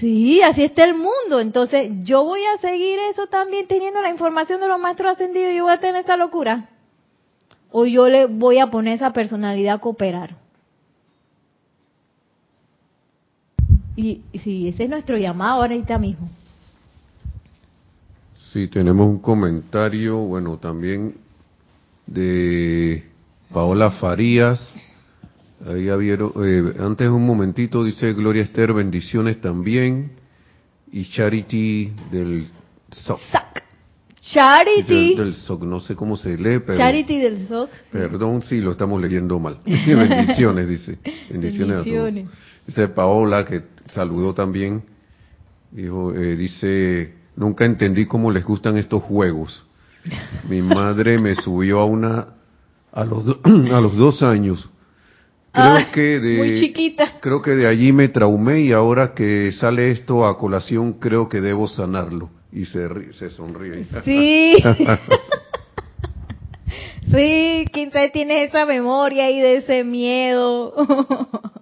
sí, 0.00 0.40
así 0.42 0.64
está 0.64 0.84
el 0.84 0.94
mundo. 0.94 1.38
Entonces, 1.40 1.90
yo 2.02 2.24
voy 2.24 2.40
a 2.46 2.56
seguir 2.58 2.98
eso 3.10 3.26
también 3.26 3.66
teniendo 3.66 4.00
la 4.00 4.08
información 4.08 4.60
de 4.62 4.68
los 4.68 4.80
maestros 4.80 5.12
ascendidos 5.12 5.54
yo 5.54 5.64
voy 5.64 5.74
a 5.74 5.80
tener 5.80 6.02
esa 6.02 6.16
locura. 6.16 6.70
O 7.70 7.84
yo 7.84 8.08
le 8.08 8.26
voy 8.26 8.58
a 8.58 8.70
poner 8.70 8.94
esa 8.94 9.12
personalidad 9.12 9.76
a 9.76 9.80
cooperar. 9.80 10.36
Y 13.96 14.22
sí, 14.42 14.68
ese 14.68 14.84
es 14.84 14.90
nuestro 14.90 15.16
llamado 15.16 15.62
ahorita 15.62 15.98
mismo. 15.98 16.28
Sí, 18.52 18.68
tenemos 18.68 19.08
un 19.08 19.18
comentario, 19.18 20.18
bueno, 20.18 20.58
también 20.58 21.14
de 22.06 23.02
Paola 23.52 23.90
Farías. 23.92 24.70
Ahí 25.66 25.88
vieron, 25.96 26.32
eh, 26.44 26.74
antes 26.80 27.08
un 27.08 27.24
momentito 27.24 27.84
dice 27.84 28.12
Gloria 28.12 28.42
Esther, 28.42 28.72
bendiciones 28.72 29.40
también. 29.40 30.12
Y 30.90 31.06
Charity 31.10 31.92
del 32.10 32.46
SOC. 32.90 33.20
Charity. 34.20 35.16
Del, 35.16 35.34
SOC, 35.34 35.62
no 35.64 35.80
sé 35.80 35.96
cómo 35.96 36.16
se 36.16 36.36
lee, 36.36 36.60
pero. 36.64 36.76
Charity 36.76 37.18
del 37.18 37.48
SOC. 37.48 37.70
Perdón, 37.90 38.42
sí, 38.42 38.60
lo 38.60 38.70
estamos 38.72 39.00
leyendo 39.00 39.38
mal. 39.38 39.58
bendiciones, 39.64 40.68
dice. 40.68 40.98
Bendiciones, 41.30 41.78
a 41.78 41.84
todos. 41.84 42.14
Dice 42.66 42.88
Paola, 42.88 43.44
que 43.44 43.62
saludó 43.88 44.34
también. 44.34 44.82
Dijo, 45.70 46.14
eh, 46.14 46.36
dice 46.36 47.22
Nunca 47.36 47.64
entendí 47.64 48.06
cómo 48.06 48.30
les 48.30 48.44
gustan 48.44 48.76
estos 48.76 49.02
juegos. 49.02 49.64
Mi 50.48 50.60
madre 50.62 51.18
me 51.18 51.34
subió 51.34 51.80
a 51.80 51.84
una 51.84 52.28
a 52.92 53.04
los 53.04 53.24
a 53.72 53.80
los 53.80 53.96
dos 53.96 54.22
años. 54.22 54.68
Creo 55.52 55.92
que 55.92 56.18
de 56.18 56.38
muy 56.38 56.60
chiquita. 56.60 57.20
creo 57.20 57.42
que 57.42 57.50
de 57.50 57.68
allí 57.68 57.92
me 57.92 58.08
traumé 58.08 58.62
y 58.62 58.72
ahora 58.72 59.12
que 59.12 59.52
sale 59.52 59.90
esto 59.90 60.26
a 60.26 60.38
colación 60.38 60.94
creo 60.94 61.28
que 61.28 61.42
debo 61.42 61.68
sanarlo 61.68 62.30
y 62.50 62.64
se 62.64 63.12
se 63.12 63.30
sonríe. 63.30 63.84
Sí. 64.02 64.54
sí, 67.10 67.66
quién 67.70 67.90
sabe 67.90 68.10
tiene 68.10 68.44
esa 68.44 68.64
memoria 68.64 69.30
y 69.30 69.40
de 69.40 69.56
ese 69.56 69.84
miedo. 69.84 70.74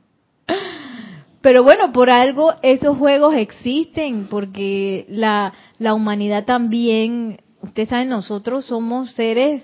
Pero 1.41 1.63
bueno, 1.63 1.93
por 1.93 2.11
algo 2.11 2.55
esos 2.63 2.99
juegos 2.99 3.35
existen, 3.35 4.27
porque 4.29 5.07
la, 5.09 5.53
la 5.79 5.95
humanidad 5.95 6.45
también, 6.45 7.41
ustedes 7.63 7.89
saben, 7.89 8.11
nosotros 8.11 8.67
somos 8.67 9.13
seres 9.13 9.63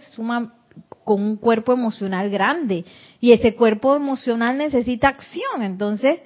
con 1.04 1.22
un 1.22 1.36
cuerpo 1.36 1.72
emocional 1.72 2.30
grande 2.30 2.84
y 3.20 3.32
ese 3.32 3.54
cuerpo 3.54 3.94
emocional 3.94 4.56
necesita 4.56 5.08
acción. 5.08 5.62
Entonces, 5.62 6.20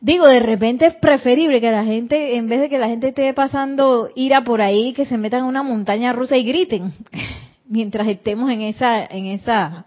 digo, 0.00 0.28
de 0.28 0.40
repente 0.40 0.86
es 0.86 0.94
preferible 0.94 1.60
que 1.60 1.70
la 1.72 1.84
gente, 1.84 2.36
en 2.36 2.48
vez 2.48 2.60
de 2.60 2.68
que 2.68 2.78
la 2.78 2.88
gente 2.88 3.08
esté 3.08 3.34
pasando 3.34 4.10
ira 4.14 4.44
por 4.44 4.60
ahí, 4.60 4.92
que 4.92 5.06
se 5.06 5.18
metan 5.18 5.40
en 5.40 5.46
una 5.46 5.64
montaña 5.64 6.12
rusa 6.12 6.36
y 6.36 6.44
griten, 6.44 6.92
mientras 7.68 8.06
estemos 8.06 8.48
en 8.50 8.62
esa, 8.62 9.04
en 9.04 9.26
esa, 9.26 9.86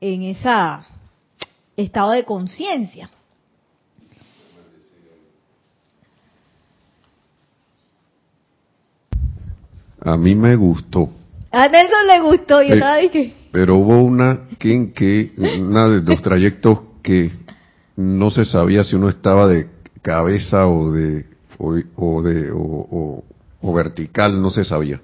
en 0.00 0.22
esa 0.22 0.86
estado 1.76 2.12
de 2.12 2.24
conciencia. 2.24 3.10
A 10.04 10.16
mí 10.16 10.34
me 10.34 10.54
gustó. 10.54 11.08
A 11.50 11.68
Nelson 11.68 12.06
le 12.08 12.20
gustó, 12.20 12.62
yo 12.62 12.74
estaba 12.74 12.96
Pero 13.52 13.76
hubo 13.76 14.02
una 14.02 14.40
que, 14.58 14.92
que, 14.92 15.32
una 15.58 15.88
de 15.88 16.02
los 16.02 16.20
trayectos 16.20 16.80
que 17.02 17.32
no 17.96 18.30
se 18.30 18.44
sabía 18.44 18.84
si 18.84 18.96
uno 18.96 19.08
estaba 19.08 19.46
de 19.46 19.68
cabeza 20.02 20.66
o 20.66 20.92
de 20.92 21.26
o, 21.58 22.22
de 22.22 22.50
o, 22.52 23.72
vertical, 23.72 24.40
no 24.42 24.50
se 24.50 24.64
sabía, 24.64 25.00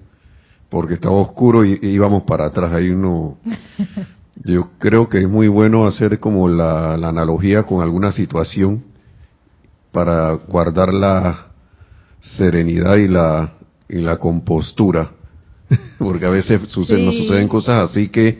porque 0.68 0.94
estaba 0.94 1.14
oscuro 1.16 1.64
y, 1.64 1.78
íbamos 1.82 2.24
para 2.24 2.46
atrás. 2.46 2.72
Ahí 2.72 2.90
uno, 2.90 3.38
yo 4.44 4.70
creo 4.78 5.09
que 5.09 5.18
es 5.18 5.28
muy 5.28 5.48
bueno 5.48 5.86
hacer 5.86 6.18
como 6.18 6.48
la 6.48 6.94
analogía 6.94 7.62
con 7.62 7.82
alguna 7.82 8.12
situación 8.12 8.82
para 9.92 10.32
guardar 10.32 10.92
la 10.92 11.46
serenidad 12.20 12.96
y 12.96 13.09
la 13.09 13.55
y 13.91 13.99
la 14.01 14.18
compostura, 14.18 15.11
porque 15.99 16.26
a 16.26 16.30
veces 16.30 16.61
suceden, 16.68 17.07
nos 17.07 17.16
suceden 17.16 17.49
cosas 17.49 17.91
así 17.91 18.09
que, 18.09 18.38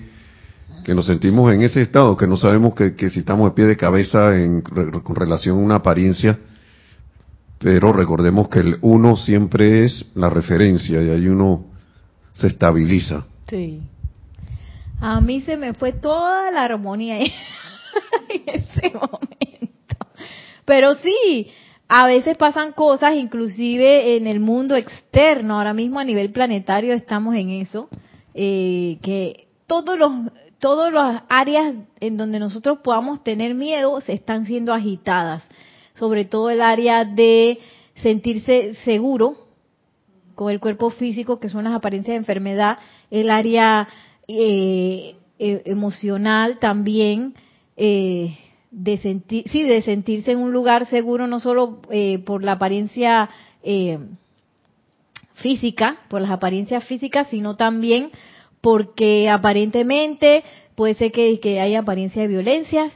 que 0.85 0.95
nos 0.95 1.07
sentimos 1.07 1.53
en 1.53 1.63
ese 1.63 1.83
estado, 1.83 2.17
que 2.17 2.27
no 2.27 2.37
sabemos 2.37 2.75
que, 2.75 3.11
si 3.11 3.21
estamos 3.21 3.51
de 3.51 3.55
pie 3.55 3.67
de 3.67 3.77
cabeza 3.77 4.37
en, 4.37 4.63
con 4.63 5.17
relación 5.17 5.59
a 5.59 5.61
una 5.61 5.75
apariencia, 5.77 6.39
pero 7.59 7.93
recordemos 7.93 8.49
que 8.49 8.61
el 8.61 8.79
uno 8.81 9.17
siempre 9.17 9.85
es 9.85 10.07
la 10.15 10.31
referencia 10.31 11.03
y 11.03 11.11
ahí 11.11 11.27
uno 11.27 11.67
se 12.33 12.47
estabiliza. 12.47 13.27
Sí. 13.49 13.83
A 15.01 15.21
mí 15.21 15.41
se 15.43 15.57
me 15.57 15.75
fue 15.75 15.93
toda 15.93 16.51
la 16.51 16.65
armonía 16.65 17.21
en 17.21 17.29
ese 18.47 18.93
momento. 18.95 19.97
Pero 20.65 20.95
sí, 20.97 21.51
a 21.93 22.07
veces 22.07 22.37
pasan 22.37 22.71
cosas, 22.73 23.17
inclusive 23.17 24.17
en 24.17 24.29
el 24.29 24.39
mundo 24.39 24.77
externo, 24.77 25.57
ahora 25.57 25.75
mismo 25.75 25.99
a 25.99 26.05
nivel 26.05 26.31
planetario 26.31 26.95
estamos 26.95 27.35
en 27.35 27.51
eso, 27.51 27.89
eh, 28.33 28.99
que 29.03 29.49
todos 29.67 29.99
los 29.99 30.13
todas 30.61 30.93
las 30.93 31.23
áreas 31.29 31.75
en 31.99 32.17
donde 32.17 32.39
nosotros 32.39 32.79
podamos 32.85 33.25
tener 33.25 33.55
miedo 33.55 34.01
se 34.03 34.13
están 34.13 34.45
siendo 34.45 34.73
agitadas, 34.73 35.43
sobre 35.95 36.25
todo 36.25 36.51
el 36.51 36.63
área 36.63 37.05
de 37.05 37.59
sentirse 37.97 38.75
seguro 38.85 39.49
con 40.37 40.53
el 40.53 40.61
cuerpo 40.61 40.91
físico, 40.91 41.41
que 41.41 41.49
son 41.49 41.65
las 41.65 41.75
apariencias 41.75 42.13
de 42.13 42.19
enfermedad, 42.19 42.79
el 43.11 43.31
área 43.31 43.89
eh, 44.29 45.17
e, 45.41 45.63
emocional 45.65 46.61
también, 46.61 47.35
eh, 47.77 48.39
de 48.71 48.99
sentir, 48.99 49.49
sí, 49.51 49.63
de 49.63 49.83
sentirse 49.83 50.33
en 50.33 50.39
un 50.39 50.53
lugar 50.53 50.87
seguro, 50.87 51.27
no 51.27 51.41
solo 51.41 51.81
eh, 51.91 52.19
por 52.21 52.45
la 52.45 52.53
apariencia 52.53 53.29
física, 55.35 55.99
por 56.09 56.23
las 56.23 56.31
apariencias 56.31 56.85
físicas, 56.85 57.29
sino 57.29 57.57
también 57.57 58.11
porque 58.61 59.29
aparentemente 59.29 60.45
puede 60.75 60.95
ser 60.95 61.13
que, 61.13 61.41
que 61.41 61.61
haya 61.61 61.81
apariencia 61.81 62.23
de 62.23 62.29
violencias 62.29 62.93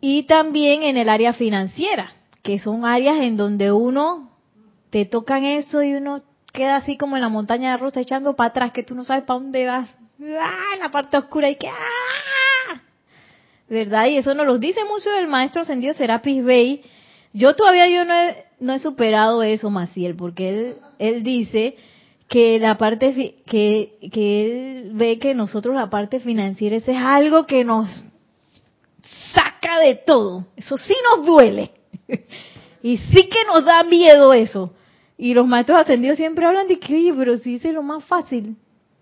y 0.00 0.24
también 0.24 0.82
en 0.82 0.96
el 0.96 1.08
área 1.08 1.32
financiera, 1.32 2.12
que 2.42 2.58
son 2.58 2.84
áreas 2.84 3.18
en 3.22 3.36
donde 3.36 3.72
uno 3.72 4.30
te 4.90 5.04
tocan 5.04 5.44
eso 5.44 5.82
y 5.82 5.94
uno 5.94 6.22
queda 6.52 6.76
así 6.76 6.96
como 6.96 7.16
en 7.16 7.22
la 7.22 7.28
montaña 7.28 7.72
de 7.72 7.76
rosa 7.78 8.00
echando 8.00 8.36
para 8.36 8.48
atrás, 8.48 8.72
que 8.72 8.82
tú 8.82 8.94
no 8.94 9.04
sabes 9.04 9.24
para 9.24 9.40
dónde 9.40 9.66
vas, 9.66 9.88
¡Ah! 10.40 10.74
en 10.74 10.80
la 10.80 10.90
parte 10.90 11.16
oscura 11.16 11.50
y 11.50 11.56
que 11.56 11.68
¡ah! 11.68 11.74
¿Verdad? 13.68 14.06
Y 14.06 14.16
eso 14.16 14.34
nos 14.34 14.46
lo 14.46 14.58
dice 14.58 14.80
mucho 14.84 15.10
el 15.18 15.26
maestro 15.26 15.62
ascendido 15.62 15.94
Serapis 15.94 16.44
Bey. 16.44 16.82
Yo 17.32 17.54
todavía 17.54 17.88
yo 17.88 18.04
no 18.04 18.14
he, 18.14 18.44
no 18.60 18.72
he 18.74 18.78
superado 18.78 19.42
eso, 19.42 19.70
Maciel, 19.70 20.16
porque 20.16 20.48
él, 20.48 20.76
él 20.98 21.22
dice 21.22 21.76
que 22.28 22.58
la 22.58 22.76
parte 22.78 23.36
que, 23.46 23.98
que 24.12 24.44
él 24.44 24.90
ve 24.94 25.18
que 25.18 25.34
nosotros 25.34 25.74
la 25.74 25.90
parte 25.90 26.20
financiera 26.20 26.76
es 26.76 26.88
algo 26.88 27.46
que 27.46 27.64
nos 27.64 27.88
saca 29.32 29.80
de 29.80 29.94
todo. 29.94 30.46
Eso 30.56 30.76
sí 30.76 30.94
nos 31.12 31.26
duele. 31.26 31.70
y 32.82 32.96
sí 32.96 33.28
que 33.28 33.44
nos 33.46 33.64
da 33.64 33.82
miedo 33.82 34.32
eso. 34.32 34.72
Y 35.18 35.34
los 35.34 35.46
maestros 35.46 35.78
ascendidos 35.78 36.16
siempre 36.16 36.46
hablan 36.46 36.68
de 36.68 36.78
que, 36.78 36.94
oye, 36.94 37.14
pero 37.16 37.38
si 37.38 37.56
es 37.56 37.64
lo 37.66 37.82
más 37.82 38.04
fácil. 38.04 38.56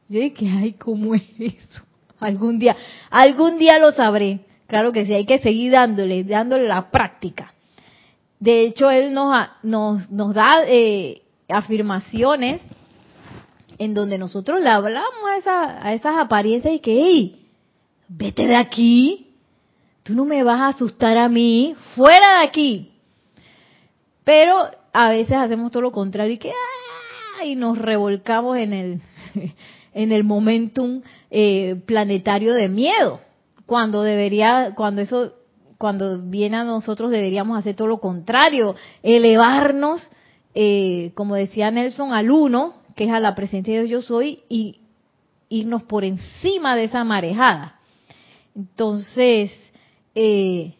Yo 0.08 0.20
que 0.34 0.48
ay, 0.48 0.72
¿cómo 0.74 1.14
es 1.14 1.22
eso? 1.38 1.82
Algún 2.20 2.58
día, 2.58 2.76
algún 3.10 3.58
día 3.58 3.78
lo 3.78 3.92
sabré. 3.92 4.40
Claro 4.66 4.92
que 4.92 5.04
sí, 5.06 5.14
hay 5.14 5.26
que 5.26 5.38
seguir 5.38 5.72
dándole, 5.72 6.24
dándole 6.24 6.66
la 6.66 6.90
práctica. 6.90 7.52
De 8.40 8.62
hecho, 8.62 8.90
él 8.90 9.12
nos, 9.14 9.48
nos, 9.62 10.10
nos 10.10 10.34
da 10.34 10.64
eh, 10.66 11.22
afirmaciones 11.48 12.60
en 13.78 13.94
donde 13.94 14.18
nosotros 14.18 14.60
le 14.60 14.68
hablamos 14.68 15.46
a, 15.46 15.92
esas 15.94 16.16
apariencias 16.18 16.74
y 16.74 16.80
que, 16.80 16.92
hey, 16.92 17.46
vete 18.08 18.46
de 18.46 18.56
aquí, 18.56 19.34
tú 20.02 20.14
no 20.14 20.24
me 20.24 20.42
vas 20.42 20.60
a 20.60 20.68
asustar 20.68 21.16
a 21.18 21.28
mí, 21.28 21.74
fuera 21.94 22.38
de 22.38 22.46
aquí. 22.46 22.92
Pero 24.24 24.70
a 24.92 25.10
veces 25.10 25.36
hacemos 25.36 25.70
todo 25.70 25.82
lo 25.82 25.92
contrario 25.92 26.34
y 26.34 26.38
que, 26.38 26.52
y 27.44 27.56
nos 27.56 27.78
revolcamos 27.78 28.58
en 28.58 28.72
el, 28.72 29.00
en 29.94 30.12
el 30.12 30.24
momentum 30.24 31.02
eh, 31.30 31.80
planetario 31.86 32.54
de 32.54 32.68
miedo, 32.68 33.20
cuando 33.66 34.02
debería, 34.02 34.72
cuando 34.76 35.02
eso, 35.02 35.32
cuando 35.78 36.20
viene 36.20 36.56
a 36.56 36.64
nosotros 36.64 37.10
deberíamos 37.10 37.58
hacer 37.58 37.74
todo 37.74 37.88
lo 37.88 37.98
contrario, 37.98 38.74
elevarnos, 39.02 40.08
eh, 40.54 41.12
como 41.14 41.34
decía 41.34 41.70
Nelson, 41.70 42.12
al 42.12 42.30
uno, 42.30 42.74
que 42.96 43.04
es 43.04 43.10
a 43.10 43.20
la 43.20 43.34
presencia 43.34 43.74
de 43.74 43.84
Dios 43.84 43.90
yo 43.90 44.06
soy, 44.06 44.42
y 44.48 44.80
irnos 45.48 45.82
por 45.84 46.04
encima 46.04 46.76
de 46.76 46.84
esa 46.84 47.04
marejada. 47.04 47.80
Entonces, 48.54 49.52
eh, 50.14 50.74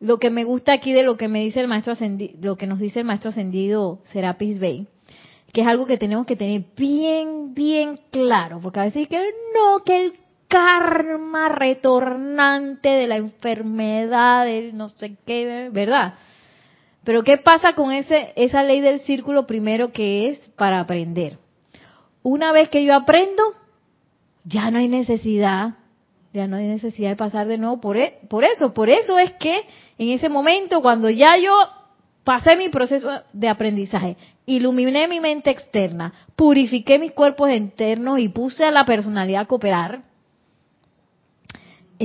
lo 0.00 0.18
que 0.18 0.30
me 0.30 0.44
gusta 0.44 0.72
aquí 0.72 0.92
de 0.92 1.02
lo 1.02 1.16
que 1.16 1.28
me 1.28 1.40
dice 1.40 1.60
el 1.60 1.68
maestro 1.68 1.92
ascendido, 1.92 2.34
lo 2.40 2.56
que 2.56 2.66
nos 2.66 2.78
dice 2.78 3.00
el 3.00 3.06
maestro 3.06 3.30
ascendido 3.30 4.00
Serapis 4.04 4.58
Bey, 4.58 4.86
que 5.52 5.62
es 5.62 5.66
algo 5.66 5.86
que 5.86 5.98
tenemos 5.98 6.26
que 6.26 6.36
tener 6.36 6.64
bien, 6.76 7.54
bien 7.54 7.98
claro, 8.10 8.60
porque 8.60 8.80
a 8.80 8.84
veces 8.84 9.08
que 9.08 9.18
no, 9.54 9.84
que 9.84 10.06
el 10.06 10.12
karma 10.54 11.48
retornante 11.48 12.88
de 12.88 13.08
la 13.08 13.16
enfermedad, 13.16 14.46
no 14.72 14.88
sé 14.88 15.16
qué, 15.26 15.68
¿verdad? 15.72 16.14
Pero 17.02 17.24
¿qué 17.24 17.38
pasa 17.38 17.72
con 17.72 17.90
ese, 17.90 18.32
esa 18.36 18.62
ley 18.62 18.80
del 18.80 19.00
círculo 19.00 19.48
primero 19.48 19.90
que 19.90 20.28
es 20.28 20.38
para 20.56 20.78
aprender? 20.78 21.38
Una 22.22 22.52
vez 22.52 22.68
que 22.68 22.84
yo 22.84 22.94
aprendo, 22.94 23.42
ya 24.44 24.70
no 24.70 24.78
hay 24.78 24.86
necesidad, 24.86 25.74
ya 26.32 26.46
no 26.46 26.54
hay 26.54 26.68
necesidad 26.68 27.10
de 27.10 27.16
pasar 27.16 27.48
de 27.48 27.58
nuevo 27.58 27.80
por, 27.80 27.96
e, 27.96 28.20
por 28.28 28.44
eso. 28.44 28.72
Por 28.72 28.88
eso 28.88 29.18
es 29.18 29.32
que 29.32 29.56
en 29.98 30.10
ese 30.10 30.28
momento, 30.28 30.82
cuando 30.82 31.10
ya 31.10 31.36
yo 31.36 31.52
pasé 32.22 32.54
mi 32.54 32.68
proceso 32.68 33.10
de 33.32 33.48
aprendizaje, 33.48 34.16
iluminé 34.46 35.08
mi 35.08 35.18
mente 35.18 35.50
externa, 35.50 36.12
purifiqué 36.36 37.00
mis 37.00 37.10
cuerpos 37.10 37.50
internos 37.50 38.20
y 38.20 38.28
puse 38.28 38.64
a 38.64 38.70
la 38.70 38.86
personalidad 38.86 39.42
a 39.42 39.46
cooperar, 39.46 40.13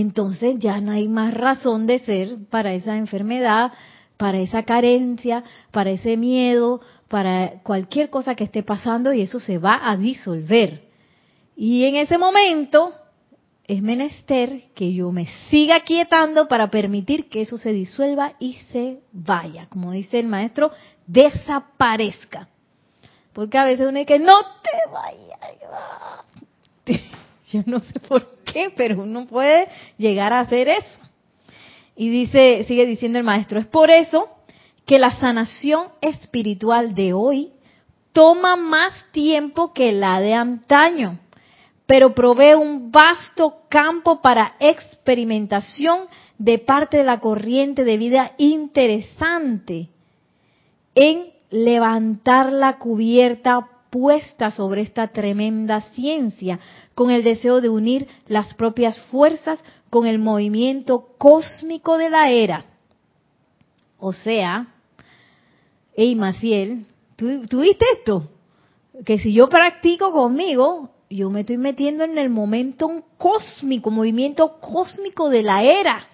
entonces 0.02 0.60
ya 0.60 0.80
no 0.80 0.92
hay 0.92 1.08
más 1.08 1.34
razón 1.34 1.88
de 1.88 2.00
ser 2.00 2.38
para 2.50 2.74
esa 2.74 2.98
enfermedad, 2.98 3.72
para 4.18 4.40
esa 4.40 4.64
carencia, 4.64 5.44
para 5.72 5.92
ese 5.92 6.18
miedo, 6.18 6.82
para 7.08 7.62
cualquier 7.64 8.10
cosa 8.10 8.36
que 8.36 8.44
esté 8.44 8.64
pasando 8.64 9.14
y 9.14 9.22
eso 9.22 9.40
se 9.40 9.58
va 9.58 9.80
a 9.82 9.98
disolver. 9.98 10.90
Y 11.56 11.86
en 11.86 11.96
ese 11.96 12.18
momento 12.18 12.94
es 13.66 13.82
menester 13.82 14.72
que 14.74 14.94
yo 14.94 15.12
me 15.12 15.28
siga 15.50 15.82
quietando 15.82 16.48
para 16.48 16.70
permitir 16.70 17.30
que 17.30 17.42
eso 17.42 17.58
se 17.58 17.72
disuelva 17.72 18.34
y 18.40 18.56
se 18.72 19.02
vaya. 19.12 19.68
Como 19.70 19.92
dice 19.92 20.20
el 20.20 20.28
maestro, 20.28 20.72
desaparezca. 21.06 22.50
Porque 23.32 23.58
a 23.58 23.66
veces 23.66 23.88
uno 23.88 24.00
dice, 24.00 24.20
no 24.20 24.36
te 24.64 24.92
vayas. 24.92 25.40
Yo 27.52 27.64
no 27.66 27.80
sé 27.80 28.00
por 28.00 28.28
qué, 28.46 28.72
pero 28.76 29.02
uno 29.02 29.26
puede 29.26 29.68
llegar 29.98 30.34
a 30.34 30.42
hacer 30.42 30.70
eso. 30.70 31.00
Y 31.96 32.10
dice, 32.10 32.64
sigue 32.68 32.86
diciendo 32.86 33.18
el 33.18 33.26
maestro, 33.26 33.60
es 33.60 33.68
por 33.68 33.90
eso 33.92 34.30
que 34.86 35.00
la 35.00 35.20
sanación 35.20 35.88
espiritual 36.02 36.96
de 36.96 37.14
hoy 37.14 37.52
toma 38.14 38.56
más 38.56 38.94
tiempo 39.12 39.74
que 39.74 39.92
la 39.92 40.20
de 40.22 40.34
antaño, 40.34 41.20
pero 41.86 42.14
provee 42.14 42.54
un 42.54 42.92
vasto 42.92 43.64
campo 43.70 44.22
para 44.22 44.56
experimentación 44.60 46.08
de 46.38 46.58
parte 46.60 46.98
de 46.98 47.04
la 47.04 47.20
corriente 47.20 47.84
de 47.84 47.98
vida 47.98 48.32
interesante 48.38 49.90
en 50.96 51.28
levantar 51.52 52.52
la 52.52 52.78
cubierta 52.78 53.68
puesta 53.90 54.52
sobre 54.52 54.82
esta 54.82 55.08
tremenda 55.08 55.82
ciencia, 55.94 56.60
con 57.00 57.12
el 57.12 57.24
deseo 57.24 57.62
de 57.62 57.70
unir 57.70 58.10
las 58.28 58.54
propias 58.56 59.00
fuerzas 59.04 59.64
con 59.90 60.06
el 60.06 60.20
movimiento 60.20 61.08
cósmico 61.18 61.98
de 61.98 62.10
la 62.10 62.30
era. 62.30 62.66
O 64.00 64.12
sea, 64.12 64.68
hey 65.96 66.14
Maciel, 66.16 66.86
¿tú, 67.16 67.62
viste 67.62 67.86
esto? 67.94 68.30
Que 69.06 69.18
si 69.18 69.32
yo 69.32 69.48
practico 69.48 70.12
conmigo, 70.12 70.90
yo 71.10 71.30
me 71.30 71.40
estoy 71.40 71.56
metiendo 71.56 72.04
en 72.04 72.18
el 72.18 72.30
momento 72.30 73.06
cósmico, 73.18 73.92
movimiento 73.92 74.60
cósmico 74.60 75.30
de 75.30 75.44
la 75.44 75.64
era. 75.64 76.06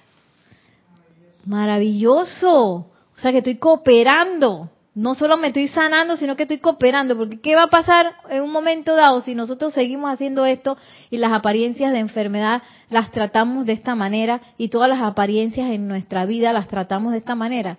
Maravilloso. 1.46 2.54
O 2.54 3.20
sea 3.20 3.32
que 3.32 3.40
estoy 3.40 3.58
cooperando 3.58 4.70
no 4.96 5.14
solo 5.14 5.36
me 5.36 5.48
estoy 5.48 5.68
sanando, 5.68 6.16
sino 6.16 6.38
que 6.38 6.44
estoy 6.44 6.60
cooperando, 6.60 7.18
porque 7.18 7.42
¿qué 7.42 7.54
va 7.54 7.64
a 7.64 7.68
pasar 7.68 8.14
en 8.30 8.42
un 8.42 8.52
momento 8.52 8.96
dado 8.96 9.22
si 9.22 9.36
nosotros 9.36 9.74
seguimos 9.74 10.10
haciendo 10.10 10.46
esto 10.46 10.78
y 11.10 11.18
las 11.18 11.34
apariencias 11.34 11.92
de 11.92 12.00
enfermedad 12.00 12.64
las 12.90 13.12
tratamos 13.12 13.66
de 13.66 13.74
esta 13.74 13.94
manera 13.94 14.40
y 14.58 14.70
todas 14.70 14.88
las 14.88 15.02
apariencias 15.02 15.70
en 15.70 15.90
nuestra 15.90 16.26
vida 16.26 16.54
las 16.54 16.70
tratamos 16.70 17.12
de 17.12 17.18
esta 17.18 17.36
manera? 17.36 17.78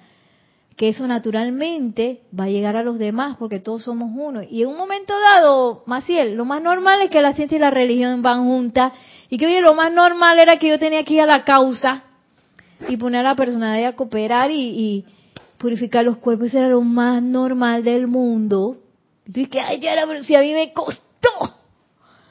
Que 0.77 0.91
eso 0.91 1.07
naturalmente 1.07 2.21
va 2.39 2.45
a 2.45 2.51
llegar 2.51 2.77
a 2.77 2.83
los 2.83 2.99
demás 2.99 3.37
porque 3.39 3.61
todos 3.61 3.85
somos 3.85 4.11
uno. 4.15 4.43
Y 4.43 4.63
en 4.63 4.69
un 4.69 4.77
momento 4.77 5.15
dado, 5.19 5.85
Maciel, 5.87 6.35
lo 6.35 6.45
más 6.45 6.61
normal 6.61 7.01
es 7.01 7.09
que 7.09 7.23
la 7.23 7.33
ciencia 7.33 7.57
y 7.57 7.61
la 7.61 7.71
religión 7.71 8.21
van 8.21 8.45
juntas 8.45 8.93
y 9.31 9.39
que 9.39 9.47
oye, 9.47 9.63
lo 9.63 9.73
más 9.73 9.91
normal 9.91 10.39
era 10.39 10.59
que 10.59 10.69
yo 10.69 10.79
tenía 10.79 11.03
que 11.03 11.15
ir 11.15 11.23
a 11.23 11.27
la 11.27 11.45
causa 11.45 12.03
y 12.91 12.99
poner 12.99 13.25
a 13.25 13.31
la 13.31 13.37
personalidad 13.37 13.89
a 13.89 13.97
cooperar 13.97 14.51
y 14.51 15.07
purificar 15.67 16.05
los 16.05 16.19
cuerpos, 16.19 16.55
era 16.55 16.69
lo 16.69 16.81
más 16.81 17.21
normal 17.21 17.83
del 17.83 18.07
mundo. 18.07 18.77
Y 19.27 19.47
que, 19.47 19.61
ay, 19.61 19.81
ya 19.81 19.95
era, 19.95 20.07
si 20.23 20.37
a 20.37 20.41
mí 20.41 20.53
me 20.53 20.73
costó, 20.73 21.01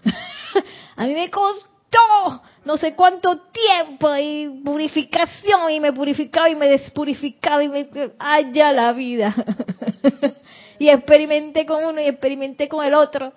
a 0.95 1.05
mí 1.05 1.13
me 1.13 1.29
costó 1.29 1.69
no 2.63 2.77
sé 2.77 2.95
cuánto 2.95 3.41
tiempo 3.51 4.15
y 4.15 4.61
purificación 4.63 5.69
y 5.69 5.81
me 5.81 5.91
purificaba 5.91 6.49
y 6.49 6.55
me 6.55 6.69
despurificaba 6.69 7.61
y 7.61 7.67
me 7.67 7.89
allá 8.19 8.71
la 8.71 8.93
vida. 8.93 9.35
y 10.79 10.87
experimenté 10.87 11.65
con 11.65 11.83
uno 11.83 11.99
y 11.99 12.05
experimenté 12.05 12.69
con 12.69 12.85
el 12.85 12.93
otro. 12.93 13.33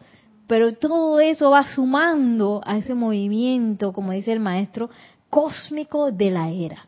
Pero 0.47 0.75
todo 0.75 1.19
eso 1.19 1.51
va 1.51 1.65
sumando 1.65 2.61
a 2.65 2.77
ese 2.77 2.95
movimiento, 2.95 3.93
como 3.93 4.13
dice 4.13 4.33
el 4.33 4.39
maestro, 4.39 4.91
cósmico 5.29 6.13
de 6.13 6.31
la 6.31 6.51
era. 6.51 6.88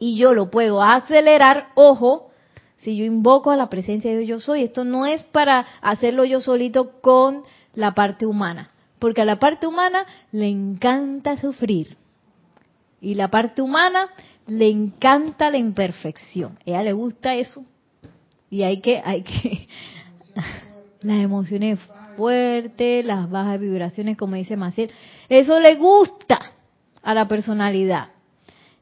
Y 0.00 0.16
yo 0.16 0.34
lo 0.34 0.50
puedo 0.50 0.82
acelerar, 0.82 1.68
ojo, 1.76 2.30
si 2.78 2.96
yo 2.96 3.04
invoco 3.04 3.52
a 3.52 3.56
la 3.56 3.68
presencia 3.68 4.10
de 4.10 4.18
Dios 4.18 4.28
yo 4.28 4.40
soy. 4.40 4.64
Esto 4.64 4.84
no 4.84 5.06
es 5.06 5.22
para 5.24 5.64
hacerlo 5.80 6.24
yo 6.24 6.40
solito 6.40 7.00
con 7.00 7.44
la 7.74 7.94
parte 7.94 8.26
humana 8.26 8.72
porque 9.00 9.22
a 9.22 9.24
la 9.24 9.40
parte 9.40 9.66
humana 9.66 10.06
le 10.30 10.46
encanta 10.46 11.40
sufrir. 11.40 11.96
Y 13.00 13.14
la 13.14 13.28
parte 13.28 13.62
humana 13.62 14.10
le 14.46 14.68
encanta 14.68 15.50
la 15.50 15.56
imperfección. 15.56 16.52
A 16.58 16.62
ella 16.66 16.82
le 16.84 16.92
gusta 16.92 17.34
eso. 17.34 17.64
Y 18.50 18.62
hay 18.62 18.80
que, 18.80 19.00
hay 19.02 19.22
que, 19.22 19.66
las 21.00 21.18
emociones 21.18 21.80
fuertes, 22.16 23.04
las 23.04 23.28
bajas 23.30 23.58
vibraciones, 23.58 24.18
como 24.18 24.36
dice 24.36 24.56
Maciel, 24.56 24.92
eso 25.30 25.58
le 25.58 25.76
gusta 25.76 26.52
a 27.02 27.14
la 27.14 27.26
personalidad. 27.26 28.08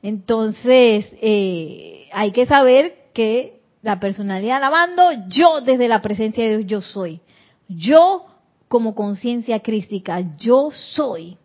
Entonces, 0.03 1.07
eh, 1.21 2.09
hay 2.13 2.33
que 2.33 2.47
saber 2.47 2.95
que 3.13 3.61
la 3.83 4.01
personalidad 4.01 4.59
alabando, 4.59 5.03
yo 5.29 5.61
desde 5.61 5.89
la 5.89 6.03
presencia 6.03 6.45
de 6.45 6.59
Dios, 6.59 6.67
yo 6.67 6.81
soy. 6.81 7.21
Yo 7.69 8.27
como 8.69 8.95
conciencia 8.95 9.61
crística, 9.61 10.23
yo 10.39 10.71
soy. 10.73 11.37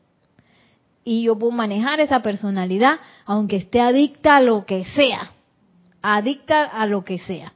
Y 1.06 1.24
yo 1.24 1.38
puedo 1.38 1.52
manejar 1.52 2.00
esa 2.00 2.22
personalidad 2.22 3.00
aunque 3.26 3.58
esté 3.58 3.82
adicta 3.82 4.38
a 4.38 4.42
lo 4.42 4.66
que 4.66 4.86
sea. 4.86 5.32
Adicta 6.02 6.64
a 6.64 6.86
lo 6.86 7.04
que 7.04 7.20
sea. 7.20 7.54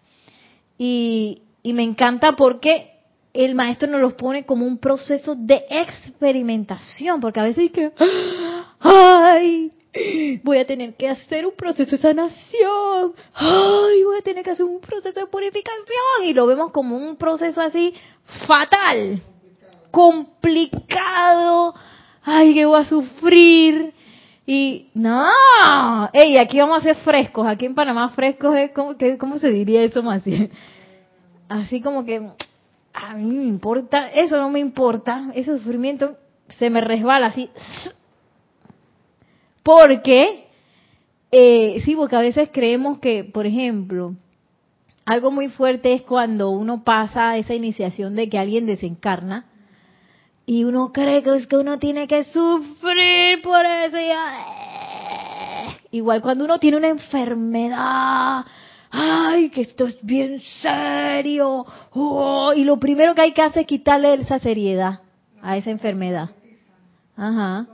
Y, 0.77 1.41
y 1.63 1.73
me 1.73 1.83
encanta 1.83 2.35
porque 2.35 2.91
el 3.33 3.55
maestro 3.55 3.87
nos 3.87 4.01
los 4.01 4.13
pone 4.13 4.45
como 4.45 4.65
un 4.65 4.79
proceso 4.79 5.35
de 5.35 5.63
experimentación, 5.69 7.19
porque 7.19 7.39
a 7.39 7.43
veces 7.43 7.59
hay 7.59 7.69
que, 7.69 7.91
ay, 8.79 9.71
voy 10.43 10.57
a 10.57 10.65
tener 10.65 10.95
que 10.95 11.09
hacer 11.09 11.45
un 11.45 11.55
proceso 11.55 11.91
de 11.91 12.01
sanación, 12.01 13.13
ay, 13.33 14.03
voy 14.03 14.17
a 14.19 14.21
tener 14.21 14.43
que 14.43 14.51
hacer 14.51 14.65
un 14.65 14.79
proceso 14.79 15.19
de 15.19 15.27
purificación, 15.27 16.23
y 16.23 16.33
lo 16.33 16.45
vemos 16.45 16.71
como 16.71 16.95
un 16.97 17.15
proceso 17.15 17.61
así 17.61 17.93
fatal 18.47 19.21
complicado, 19.91 21.73
ay, 22.23 22.53
que 22.53 22.65
voy 22.65 22.79
a 22.79 22.85
sufrir. 22.85 23.93
Y 24.45 24.87
no, 24.93 25.29
ey, 26.13 26.37
aquí 26.37 26.59
vamos 26.59 26.77
a 26.77 26.81
ser 26.81 26.95
frescos, 26.97 27.45
aquí 27.45 27.65
en 27.65 27.75
Panamá 27.75 28.09
frescos 28.09 28.55
es 28.55 28.71
como 28.71 28.95
que, 28.95 29.17
¿cómo 29.17 29.39
se 29.39 29.49
diría 29.49 29.83
eso 29.83 30.01
más? 30.01 30.23
Así 31.49 31.81
como 31.81 32.05
que 32.05 32.29
a 32.93 33.13
mí 33.13 33.25
me 33.25 33.45
importa, 33.45 34.09
eso 34.09 34.37
no 34.37 34.49
me 34.49 34.59
importa, 34.59 35.31
ese 35.35 35.57
sufrimiento 35.57 36.15
se 36.47 36.69
me 36.69 36.79
resbala 36.79 37.27
así. 37.27 37.49
Porque, 39.67 40.47
eh, 41.29 41.81
sí, 41.83 41.93
porque 41.97 42.15
a 42.15 42.21
veces 42.21 42.49
creemos 42.53 42.99
que, 42.99 43.25
por 43.25 43.45
ejemplo, 43.45 44.15
algo 45.03 45.29
muy 45.29 45.49
fuerte 45.49 45.91
es 45.91 46.03
cuando 46.03 46.51
uno 46.51 46.85
pasa 46.85 47.35
esa 47.35 47.53
iniciación 47.53 48.15
de 48.15 48.29
que 48.29 48.39
alguien 48.39 48.65
desencarna 48.65 49.45
y 50.45 50.63
uno 50.63 50.93
cree 50.93 51.21
que 51.21 51.35
es 51.35 51.47
que 51.47 51.57
uno 51.57 51.79
tiene 51.79 52.07
que 52.07 52.23
sufrir 52.23 53.41
por 53.41 53.65
eso. 53.65 53.97
Igual 55.91 56.21
cuando 56.21 56.45
uno 56.45 56.59
tiene 56.59 56.77
una 56.77 56.87
enfermedad, 56.87 58.45
ay, 58.89 59.49
que 59.49 59.63
esto 59.63 59.87
es 59.87 59.97
bien 60.01 60.39
serio. 60.61 61.65
Oh, 61.91 62.53
y 62.55 62.63
lo 62.63 62.79
primero 62.79 63.13
que 63.13 63.21
hay 63.21 63.33
que 63.33 63.41
hacer 63.41 63.63
es 63.63 63.67
quitarle 63.67 64.13
esa 64.13 64.39
seriedad 64.39 65.01
a 65.41 65.57
esa 65.57 65.71
enfermedad. 65.71 66.29
Ajá. 67.17 67.67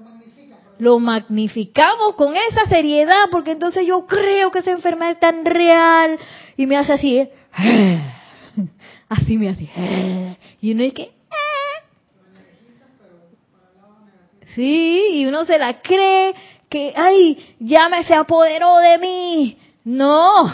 Lo 0.80 1.00
magnificamos 1.00 2.16
con 2.16 2.36
esa 2.36 2.66
seriedad 2.68 3.26
porque 3.32 3.52
entonces 3.52 3.86
yo 3.86 4.06
creo 4.06 4.52
que 4.52 4.60
esa 4.60 4.72
enfermedad 4.72 5.12
es 5.12 5.20
tan 5.20 5.46
real 5.46 6.18
y 6.58 6.66
me 6.66 6.78
hace 6.78 6.94
así, 6.94 7.18
¿eh? 7.18 7.32
así 9.10 9.38
me 9.38 9.50
hace. 9.50 9.70
¿eh? 9.76 10.38
Y 10.62 10.74
uno 10.74 10.84
es 10.84 10.94
que, 10.94 11.12
Sí, 14.56 15.04
y 15.14 15.26
uno 15.26 15.46
se 15.46 15.58
la 15.58 15.82
cree 15.82 16.36
que, 16.70 16.94
ay, 16.96 17.56
ya 17.60 17.90
me 17.90 18.04
se 18.04 18.14
apoderó 18.14 18.78
de 18.78 18.98
mí. 19.00 19.58
No, 19.84 20.54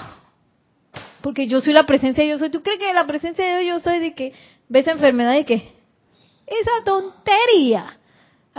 porque 1.21 1.47
yo 1.47 1.61
soy 1.61 1.73
la 1.73 1.85
presencia 1.85 2.23
de 2.23 2.29
Dios 2.29 2.39
soy. 2.39 2.49
¿Tú 2.49 2.63
crees 2.63 2.79
que 2.79 2.93
la 2.93 3.05
presencia 3.05 3.45
de 3.45 3.61
Dios 3.61 3.83
yo 3.83 3.91
soy 3.91 3.99
de 3.99 4.13
que 4.13 4.33
ves 4.69 4.87
enfermedad 4.87 5.35
y 5.37 5.45
que 5.45 5.73
esa 6.47 6.83
tontería? 6.85 7.98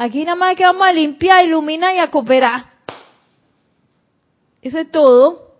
Aquí 0.02 0.24
nada 0.24 0.34
más 0.34 0.56
que 0.56 0.64
vamos 0.64 0.86
a 0.86 0.94
limpiar, 0.94 1.44
iluminar 1.44 1.94
y 1.94 1.98
a 1.98 2.10
cooperar. 2.10 2.64
Eso 4.62 4.78
es 4.78 4.90
todo. 4.90 5.56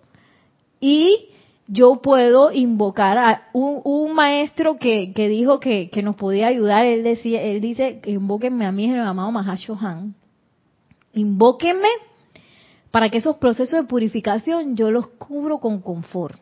Y 0.80 1.28
yo 1.66 2.00
puedo 2.00 2.50
invocar 2.50 3.18
a 3.18 3.50
un, 3.52 4.14
maestro 4.14 4.78
que, 4.78 5.12
dijo 5.14 5.60
que, 5.60 5.90
nos 6.02 6.16
podía 6.16 6.46
ayudar. 6.46 6.86
Él 6.86 7.02
decía, 7.02 7.42
él 7.42 7.60
dice, 7.60 8.00
invóquenme 8.06 8.64
a 8.64 8.72
mí, 8.72 8.90
el 8.90 9.00
amado 9.00 9.30
Mahashohan. 9.30 10.14
Invóquenme 11.12 11.90
para 12.90 13.10
que 13.10 13.18
esos 13.18 13.36
procesos 13.36 13.82
de 13.82 13.88
purificación 13.88 14.74
yo 14.74 14.90
los 14.90 15.08
cubro 15.08 15.58
con 15.58 15.82
confort. 15.82 16.40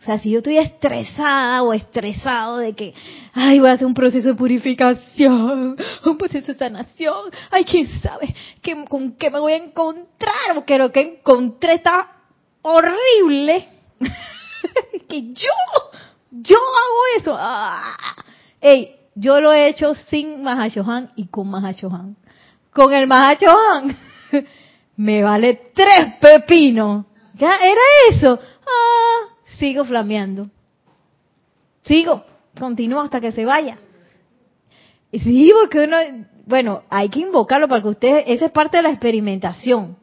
O 0.00 0.02
sea, 0.02 0.18
si 0.18 0.30
yo 0.30 0.38
estoy 0.38 0.56
estresada 0.56 1.62
o 1.62 1.74
estresado 1.74 2.56
de 2.56 2.72
que, 2.72 2.94
ay, 3.34 3.58
voy 3.58 3.68
a 3.68 3.72
hacer 3.72 3.86
un 3.86 3.92
proceso 3.92 4.28
de 4.28 4.34
purificación, 4.34 5.76
un 6.06 6.18
proceso 6.18 6.52
de 6.52 6.58
sanación, 6.58 7.30
ay, 7.50 7.64
quién 7.64 7.86
sabe 8.00 8.34
con 8.88 9.12
qué 9.12 9.30
me 9.30 9.40
voy 9.40 9.52
a 9.52 9.56
encontrar, 9.56 10.54
porque 10.54 10.78
lo 10.78 10.90
que 10.90 11.00
encontré 11.00 11.74
está 11.74 12.08
horrible 12.62 13.68
que 15.08 15.22
yo, 15.22 15.52
yo 16.30 16.56
hago 16.56 17.18
eso. 17.18 17.36
Ah. 17.38 17.96
Ey, 18.60 18.96
yo 19.14 19.40
lo 19.40 19.52
he 19.52 19.68
hecho 19.68 19.94
sin 19.94 20.42
Mahashohan 20.42 21.10
y 21.16 21.26
con 21.26 21.50
Mahashohan. 21.50 22.16
Con 22.72 22.94
el 22.94 23.06
Mahashohan 23.06 23.96
me 24.96 25.22
vale 25.22 25.72
tres 25.74 26.14
pepinos. 26.20 27.04
¿Ya 27.34 27.56
era 27.56 27.80
eso? 28.10 28.38
Ah, 28.62 29.29
sigo 29.58 29.84
flameando. 29.84 30.48
Sigo, 31.82 32.24
continúo 32.58 33.00
hasta 33.00 33.20
que 33.20 33.32
se 33.32 33.44
vaya. 33.44 33.78
Sí, 35.12 35.50
porque 35.60 35.84
uno, 35.84 35.96
bueno, 36.46 36.82
hay 36.88 37.08
que 37.08 37.20
invocarlo 37.20 37.68
para 37.68 37.82
que 37.82 37.88
ustedes, 37.88 38.24
esa 38.26 38.46
es 38.46 38.52
parte 38.52 38.76
de 38.76 38.84
la 38.84 38.90
experimentación. 38.90 39.96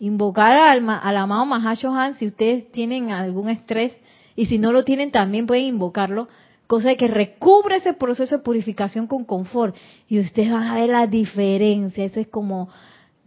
Invocar 0.00 0.56
al, 0.56 0.88
al 0.88 1.16
amado 1.16 1.46
Mahashohan 1.46 2.14
si 2.14 2.26
ustedes 2.26 2.70
tienen 2.72 3.10
algún 3.10 3.48
estrés 3.48 3.94
y 4.36 4.46
si 4.46 4.58
no 4.58 4.72
lo 4.72 4.84
tienen 4.84 5.10
también 5.10 5.46
pueden 5.46 5.64
invocarlo, 5.64 6.28
cosa 6.66 6.88
de 6.88 6.96
que 6.96 7.08
recubre 7.08 7.76
ese 7.76 7.92
proceso 7.92 8.38
de 8.38 8.42
purificación 8.42 9.06
con 9.06 9.24
confort 9.24 9.76
y 10.08 10.18
ustedes 10.18 10.50
van 10.50 10.64
a 10.64 10.74
ver 10.74 10.90
la 10.90 11.06
diferencia, 11.06 12.04
eso 12.04 12.20
es 12.20 12.28
como 12.28 12.68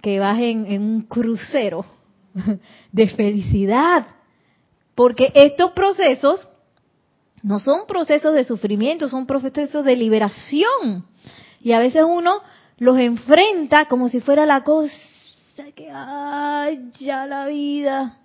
que 0.01 0.19
vas 0.19 0.39
en, 0.39 0.81
un 0.81 1.01
crucero 1.01 1.85
de 2.91 3.07
felicidad, 3.07 4.07
porque 4.97 5.31
estos 5.35 5.73
procesos 5.73 6.47
no 7.43 7.59
son 7.59 7.85
procesos 7.85 8.33
de 8.33 8.43
sufrimiento, 8.43 9.07
son 9.07 9.27
procesos 9.27 9.85
de 9.85 9.95
liberación. 9.95 11.05
Y 11.61 11.73
a 11.73 11.79
veces 11.79 12.03
uno 12.03 12.41
los 12.79 12.97
enfrenta 12.97 13.85
como 13.85 14.09
si 14.09 14.21
fuera 14.21 14.47
la 14.47 14.63
cosa 14.63 14.91
que, 15.75 15.91
ay, 15.93 16.89
ya 16.99 17.27
la 17.27 17.45
vida, 17.45 18.17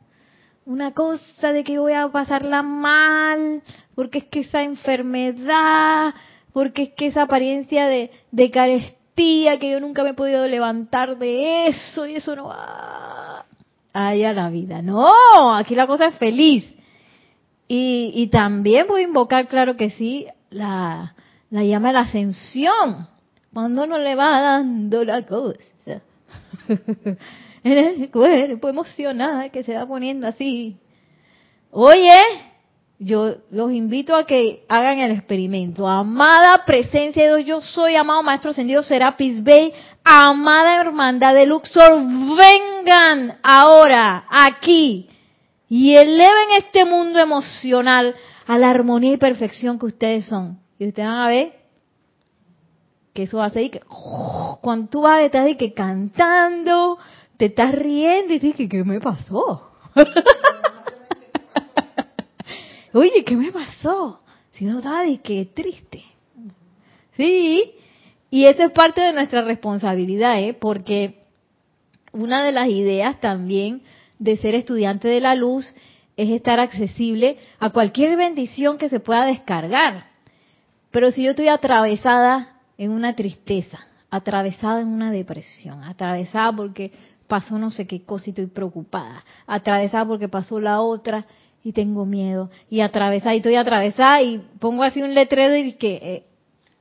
una 0.64 0.93
cosa 0.93 1.53
de 1.53 1.62
que 1.62 1.79
voy 1.79 1.93
a 1.93 2.09
pasarla 2.09 2.62
mal, 2.62 3.62
porque 3.95 4.20
es 4.20 4.25
que 4.25 4.41
esa 4.41 4.62
enfermedad, 4.62 6.14
porque 6.55 6.85
es 6.85 6.93
que 6.95 7.09
esa 7.09 7.25
apariencia 7.25 7.87
de, 7.87 8.11
de 8.31 8.51
carestía, 8.51 9.59
que 9.59 9.73
yo 9.73 9.79
nunca 9.79 10.05
me 10.05 10.11
he 10.11 10.14
podido 10.14 10.47
levantar 10.47 11.18
de 11.18 11.66
eso 11.66 12.07
y 12.07 12.14
eso 12.14 12.35
no 12.35 12.47
va 12.47 13.45
allá 13.93 14.32
la 14.32 14.51
vida. 14.51 14.82
No, 14.82 15.55
aquí 15.55 15.74
la 15.74 15.86
cosa 15.86 16.07
es 16.07 16.16
feliz. 16.16 16.64
Y, 17.68 18.12
y 18.14 18.26
también 18.28 18.86
puedo 18.86 19.01
invocar, 19.01 19.49
claro 19.49 19.76
que 19.76 19.90
sí, 19.90 20.26
la, 20.51 21.14
la 21.51 21.64
llama 21.64 21.88
de 21.88 21.95
la 21.95 22.01
ascensión, 22.01 23.09
cuando 23.53 23.86
no 23.86 23.99
le 23.99 24.14
va 24.14 24.40
dando 24.40 25.05
la 25.05 25.22
cosa. 25.22 26.03
en 27.64 27.78
el 27.78 28.11
cuerpo 28.11 28.68
emocional 28.68 29.51
que 29.51 29.62
se 29.62 29.74
va 29.74 29.86
poniendo 29.86 30.26
así. 30.26 30.76
Oye, 31.70 32.18
yo 33.05 33.34
los 33.50 33.72
invito 33.72 34.14
a 34.14 34.24
que 34.24 34.64
hagan 34.68 34.98
el 34.98 35.12
experimento. 35.12 35.88
Amada 35.88 36.64
presencia 36.64 37.22
de 37.22 37.36
Dios, 37.38 37.46
yo 37.46 37.61
soy 37.61 37.96
amado 37.96 38.22
Maestro 38.22 38.50
Ascendido 38.50 38.82
Serapis 38.82 39.42
Bay, 39.42 39.72
amada 40.05 40.80
hermandad 40.80 41.34
de 41.34 41.46
Luxor, 41.46 42.00
vengan 42.00 43.38
ahora 43.42 44.24
aquí 44.30 45.09
y 45.68 45.96
eleven 45.96 46.59
este 46.59 46.84
mundo 46.84 47.18
emocional 47.18 48.14
a 48.46 48.59
la 48.59 48.70
armonía 48.70 49.14
y 49.14 49.16
perfección 49.16 49.78
que 49.78 49.86
ustedes 49.86 50.26
son. 50.26 50.61
Y 50.78 50.88
ustedes 50.88 51.09
van 51.09 51.18
a 51.18 51.28
ver 51.28 51.53
que 53.12 53.24
eso 53.24 53.42
a 53.42 53.50
ser 53.50 53.70
que 53.70 53.80
cuando 54.61 54.88
tú 54.88 55.03
vas 55.03 55.20
detrás 55.20 55.44
de 55.44 55.57
que 55.57 55.72
cantando, 55.72 56.98
te 57.36 57.46
estás 57.46 57.72
riendo 57.72 58.32
y 58.32 58.38
dices, 58.38 58.68
¿qué 58.68 58.84
me 58.84 59.00
pasó? 59.00 59.72
Oye, 62.93 63.24
¿qué 63.24 63.36
me 63.36 63.51
pasó? 63.51 64.20
Si 64.53 64.64
no 64.64 64.78
estaba 64.78 65.03
de 65.03 65.18
que 65.18 65.47
triste. 65.47 66.03
Sí, 67.16 67.72
y 68.30 68.45
eso 68.45 68.64
es 68.64 68.70
parte 68.72 69.01
de 69.01 69.12
nuestra 69.12 69.43
responsabilidad, 69.43 70.40
¿eh? 70.40 70.55
Porque 70.55 71.22
una 72.12 72.45
de 72.45 72.53
las 72.53 72.68
ideas 72.68 73.20
también 73.20 73.82
de 74.18 74.36
ser 74.36 74.55
estudiante 74.55 75.09
de 75.09 75.20
la 75.20 75.34
luz 75.34 75.74
es 76.16 76.30
estar 76.30 76.61
accesible 76.61 77.38
a 77.59 77.70
cualquier 77.70 78.16
bendición 78.16 78.78
que 78.78 78.88
se 78.88 79.01
pueda 79.01 79.24
descargar. 79.24 80.07
Pero 80.90 81.11
si 81.11 81.24
yo 81.24 81.30
estoy 81.30 81.49
atravesada 81.49 82.61
en 82.76 82.90
una 82.90 83.14
tristeza, 83.14 83.80
atravesada 84.11 84.80
en 84.80 84.88
una 84.88 85.11
depresión, 85.11 85.82
atravesada 85.84 86.53
porque 86.55 86.93
pasó 87.26 87.59
no 87.59 87.70
sé 87.70 87.86
qué 87.86 88.03
cosa 88.05 88.24
y 88.26 88.30
estoy 88.30 88.47
preocupada, 88.47 89.24
atravesada 89.47 90.07
porque 90.07 90.28
pasó 90.28 90.61
la 90.61 90.82
otra 90.82 91.26
y 91.65 91.73
tengo 91.73 92.05
miedo, 92.05 92.51
y 92.69 92.81
atravesada 92.81 93.35
y 93.35 93.39
estoy 93.39 93.55
atravesada 93.55 94.23
y 94.23 94.39
pongo 94.59 94.83
así 94.83 95.01
un 95.03 95.15
letrero 95.15 95.57
y 95.57 95.75
que 95.75 95.95
eh, 95.95 96.27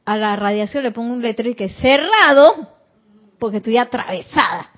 a 0.05 0.17
la 0.17 0.35
radiación 0.35 0.83
le 0.83 0.91
pongo 0.91 1.13
un 1.13 1.21
letrero 1.21 1.51
y 1.51 1.55
que 1.55 1.69
cerrado 1.69 2.69
porque 3.37 3.57
estoy 3.57 3.77
atravesada. 3.77 4.69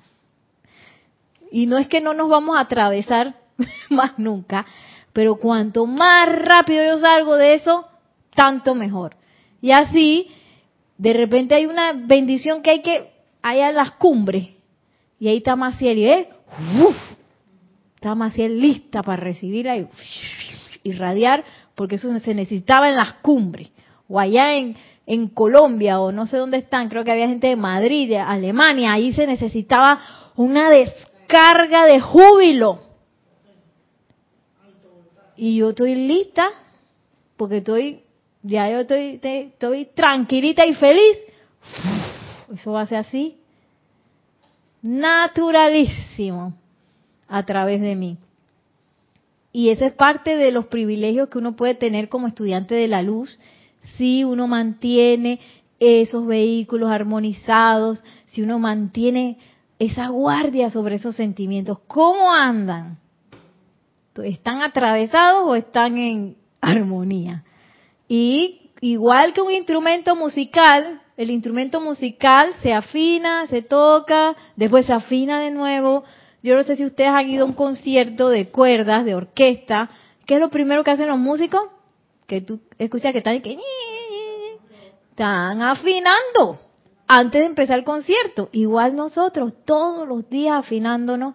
Y 1.52 1.68
no 1.68 1.78
es 1.78 1.88
que 1.88 2.02
no 2.02 2.14
nos 2.14 2.30
vamos 2.30 2.58
a 2.58 2.62
atravesar 2.62 3.36
más 3.90 4.18
nunca, 4.18 4.66
pero 5.14 5.36
cuanto 5.36 5.86
más 5.86 6.28
rápido 6.28 6.84
yo 6.84 6.98
salgo 6.98 7.36
de 7.36 7.56
eso, 7.56 7.86
tanto 8.36 8.76
mejor. 8.76 9.16
Y 9.62 9.72
así, 9.72 10.30
de 10.98 11.14
repente 11.14 11.56
hay 11.56 11.66
una 11.66 11.94
bendición 11.94 12.62
que 12.62 12.72
hay 12.72 12.82
que, 12.82 13.12
allá 13.42 13.70
en 13.70 13.76
las 13.76 13.92
cumbres, 13.92 14.50
y 15.20 15.28
ahí 15.30 15.38
está 15.38 15.56
Maciel, 15.56 15.98
y 15.98 16.06
¿eh? 16.06 16.30
Uf, 16.82 16.96
está 18.04 18.16
Maciel 18.16 18.60
lista 18.60 19.02
para 19.02 19.24
recibirla 19.24 19.78
y 19.78 19.88
irradiar, 20.84 21.46
porque 21.74 21.96
eso 21.96 22.20
se 22.20 22.34
necesitaba 22.36 22.90
en 22.90 22.98
las 22.98 23.14
cumbres, 23.16 23.72
o 24.10 24.20
allá 24.20 24.56
en, 24.56 24.76
en 25.06 25.30
Colombia, 25.30 26.02
o 26.02 26.12
no 26.12 26.28
sé 26.28 26.36
dónde 26.36 26.58
están, 26.58 26.90
creo 26.90 27.06
que 27.06 27.12
había 27.12 27.30
gente 27.30 27.48
de 27.48 27.56
Madrid, 27.56 28.10
de 28.10 28.20
Alemania, 28.20 28.92
ahí 28.92 29.14
se 29.14 29.26
necesitaba 29.26 30.00
una 30.36 30.70
descarga 30.70 31.86
de 31.86 32.02
júbilo. 32.02 32.82
Y 35.38 35.56
yo 35.56 35.70
estoy 35.70 35.96
lista, 35.96 36.50
porque 37.38 37.58
estoy 37.58 38.04
ya 38.42 38.70
yo 38.70 38.80
estoy, 38.82 39.22
estoy 39.24 39.86
tranquilita 39.96 40.66
y 40.66 40.74
feliz. 40.76 41.18
Eso 42.54 42.74
va 42.74 42.82
a 42.82 42.86
ser 42.86 42.98
así, 42.98 43.38
naturalísimo, 44.82 46.54
a 47.34 47.44
través 47.48 47.82
de 47.82 47.96
mí. 47.96 48.20
Y 49.52 49.70
ese 49.70 49.88
es 49.88 49.94
parte 49.94 50.36
de 50.36 50.52
los 50.52 50.68
privilegios 50.68 51.30
que 51.30 51.40
uno 51.40 51.56
puede 51.56 51.74
tener 51.74 52.08
como 52.08 52.28
estudiante 52.28 52.76
de 52.76 52.88
la 52.88 53.02
luz, 53.02 53.40
si 53.98 54.24
uno 54.24 54.48
mantiene 54.48 55.40
esos 55.80 56.28
vehículos 56.28 56.92
armonizados, 56.92 58.04
si 58.28 58.44
uno 58.44 58.60
mantiene 58.60 59.40
esa 59.80 60.10
guardia 60.10 60.70
sobre 60.70 60.96
esos 60.96 61.16
sentimientos. 61.16 61.80
¿Cómo 61.88 62.32
andan? 62.32 63.00
¿Están 64.24 64.62
atravesados 64.62 65.44
o 65.48 65.56
están 65.56 65.98
en 65.98 66.38
armonía? 66.62 67.44
Y 68.08 68.70
igual 68.80 69.34
que 69.34 69.42
un 69.42 69.52
instrumento 69.52 70.16
musical, 70.16 71.02
el 71.18 71.32
instrumento 71.32 71.82
musical 71.82 72.52
se 72.62 72.74
afina, 72.74 73.48
se 73.48 73.64
toca, 73.64 74.36
después 74.56 74.86
se 74.86 74.94
afina 74.94 75.40
de 75.40 75.50
nuevo. 75.50 76.04
Yo 76.44 76.58
no 76.58 76.64
sé 76.64 76.76
si 76.76 76.86
ustedes 76.86 77.10
han 77.10 77.30
ido 77.30 77.46
a 77.46 77.48
un 77.48 77.54
concierto 77.54 78.28
de 78.28 78.50
cuerdas, 78.50 79.06
de 79.06 79.16
orquesta. 79.16 79.90
¿Qué 80.26 80.36
es 80.36 80.42
lo 80.42 80.50
primero 80.50 80.84
que 80.84 80.92
hacen 80.92 81.08
los 81.08 81.18
músicos? 81.18 81.62
Que 82.28 82.42
tú 82.42 82.60
escuchas 82.78 83.14
que 83.14 83.20
están, 83.20 83.42
que, 83.42 83.58
están 85.10 85.62
afinando 85.62 86.60
antes 87.08 87.40
de 87.40 87.46
empezar 87.46 87.80
el 87.80 87.86
concierto. 87.86 88.50
Igual 88.52 88.94
nosotros, 88.96 89.54
todos 89.66 90.06
los 90.06 90.30
días 90.30 90.56
afinándonos, 90.56 91.34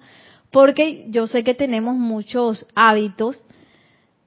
porque 0.50 1.06
yo 1.09 1.26
sé 1.26 1.42
que 1.42 1.54
tenemos 1.54 1.96
muchos 1.96 2.66
hábitos 2.74 3.42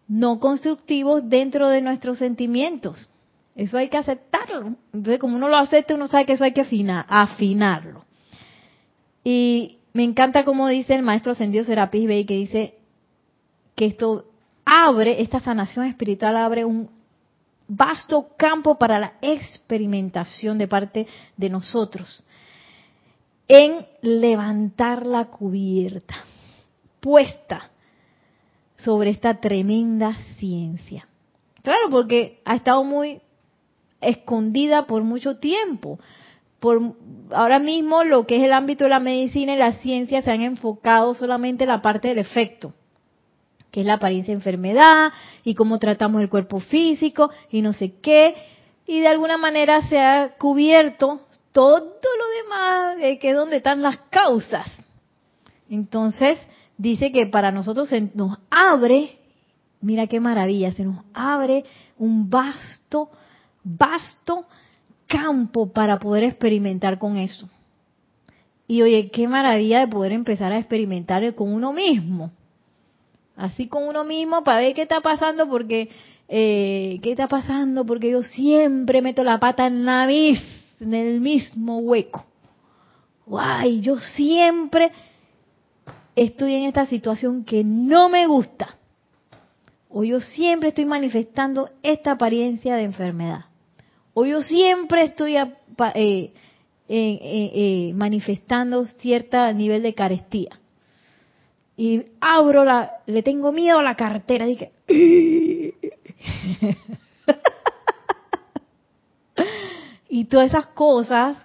no 0.08 0.40
constructivos 0.40 1.30
dentro 1.30 1.70
de 1.70 1.82
nuestros 1.82 2.18
sentimientos. 2.18 3.08
Eso 3.56 3.78
hay 3.78 3.90
que 3.90 3.98
aceptarlo. 3.98 4.76
Entonces, 4.94 5.20
como 5.20 5.36
uno 5.36 5.48
lo 5.48 5.58
acepta, 5.58 5.94
uno 5.94 6.08
sabe 6.08 6.26
que 6.26 6.34
eso 6.34 6.44
hay 6.44 6.54
que 6.54 6.62
afinar, 6.62 7.06
afinarlo. 7.08 8.06
Y 9.24 9.81
me 9.94 10.04
encanta 10.04 10.44
como 10.44 10.68
dice 10.68 10.96
el 10.96 11.04
maestro 11.04 11.32
ascendido 11.32 11.64
Serapis 11.64 12.08
Bey, 12.08 12.26
que 12.26 12.36
dice 12.36 12.76
que 13.76 13.86
esto 13.86 14.26
abre, 14.66 15.22
esta 15.22 15.40
sanación 15.40 15.86
espiritual 15.86 16.38
abre 16.38 16.66
un 16.66 16.90
vasto 17.68 18.30
campo 18.38 18.78
para 18.78 19.00
la 19.00 19.14
experimentación 19.22 20.58
de 20.58 20.68
parte 20.68 21.08
de 21.38 21.50
nosotros 21.50 22.24
en 23.48 23.86
levantar 24.02 25.06
la 25.06 25.26
cubierta 25.26 26.16
puesta 27.02 27.70
sobre 28.78 29.10
esta 29.10 29.40
tremenda 29.40 30.16
ciencia. 30.38 31.08
Claro, 31.62 31.90
porque 31.90 32.42
ha 32.46 32.56
estado 32.56 32.84
muy 32.84 33.22
escondida 34.00 34.88
por 34.88 35.04
mucho 35.04 35.38
tiempo. 35.38 36.00
Por, 36.62 36.94
ahora 37.32 37.58
mismo 37.58 38.04
lo 38.04 38.28
que 38.28 38.38
es 38.38 38.44
el 38.44 38.54
ámbito 38.54 38.84
de 38.84 38.92
la 38.92 39.00
medicina 39.00 39.56
y 39.56 39.58
la 39.58 39.74
ciencia 39.74 40.22
se 40.22 40.30
han 40.30 40.42
enfocado 40.42 41.16
solamente 41.16 41.64
en 41.64 41.70
la 41.70 41.82
parte 41.82 42.10
del 42.10 42.20
efecto, 42.20 42.72
que 43.72 43.82
es 43.82 43.86
la 43.88 43.96
apariencia 43.96 44.32
de 44.32 44.38
enfermedad 44.38 45.12
y 45.44 45.56
cómo 45.56 45.80
tratamos 45.80 46.22
el 46.22 46.30
cuerpo 46.30 46.60
físico 46.60 47.32
y 47.50 47.64
no 47.64 47.74
sé 47.74 47.96
qué. 48.00 48.36
Y 48.86 49.00
de 49.00 49.08
alguna 49.08 49.38
manera 49.38 49.82
se 49.90 50.00
ha 50.00 50.36
cubierto 50.38 51.22
todo 51.52 51.80
lo 51.80 52.44
demás, 52.44 53.18
que 53.20 53.32
es 53.32 53.36
donde 53.36 53.58
están 53.58 53.82
las 53.82 53.98
causas. 54.12 54.68
Entonces, 55.68 56.38
dice 56.78 57.12
que 57.12 57.26
para 57.26 57.52
nosotros 57.52 57.90
se 57.90 58.12
nos 58.14 58.38
abre, 58.52 59.18
mira 59.82 60.06
qué 60.06 60.20
maravilla, 60.20 60.74
se 60.74 60.84
nos 60.84 60.98
abre 61.12 61.64
un 61.98 62.30
vasto, 62.30 63.10
vasto 63.64 64.46
campo 65.12 65.72
para 65.72 66.00
poder 66.00 66.24
experimentar 66.24 66.98
con 66.98 67.18
eso. 67.18 67.50
Y 68.68 68.82
oye, 68.82 69.10
qué 69.12 69.28
maravilla 69.28 69.82
de 69.82 69.88
poder 69.88 70.14
empezar 70.14 70.54
a 70.54 70.58
experimentar 70.58 71.36
con 71.36 71.52
uno 71.54 71.74
mismo. 71.74 72.32
Así 73.36 73.68
con 73.68 73.84
uno 73.88 74.06
mismo 74.06 74.44
para 74.44 74.60
ver 74.60 74.74
qué 74.74 74.84
está 74.84 75.02
pasando, 75.02 75.50
porque, 75.50 75.90
eh, 76.30 77.00
qué 77.04 77.12
está 77.12 77.28
pasando, 77.28 77.86
porque 77.86 78.12
yo 78.12 78.24
siempre 78.24 79.02
meto 79.02 79.24
la 79.24 79.40
pata 79.40 79.68
en 79.68 79.84
la 79.84 80.08
mis, 80.08 80.40
en 80.80 80.94
el 80.94 81.20
mismo 81.20 81.80
hueco. 81.80 82.26
Guay, 83.26 83.82
yo 83.82 83.98
siempre 83.98 84.92
estoy 86.16 86.56
en 86.56 86.64
esta 86.64 86.86
situación 86.86 87.44
que 87.44 87.64
no 87.64 88.08
me 88.10 88.28
gusta, 88.28 88.78
o 89.90 90.04
yo 90.04 90.22
siempre 90.22 90.70
estoy 90.70 90.86
manifestando 90.86 91.70
esta 91.84 92.12
apariencia 92.12 92.76
de 92.76 92.84
enfermedad, 92.84 93.46
o 94.14 94.26
yo 94.26 94.42
siempre 94.42 95.04
estoy 95.04 95.38
eh, 95.38 95.52
eh, 95.96 96.34
eh, 96.90 97.94
manifestando 97.96 98.86
cierto 98.86 99.54
nivel 99.54 99.84
de 99.84 99.94
carestía. 99.94 100.50
Y 101.78 102.04
abro 102.20 102.66
la, 102.66 102.92
le 103.06 103.24
tengo 103.24 103.52
miedo 103.52 103.80
a 103.80 103.84
la 103.84 103.96
cartera, 103.96 104.46
dije, 104.46 104.72
y 110.10 110.26
todas 110.26 110.50
esas 110.50 110.68
cosas 110.68 111.38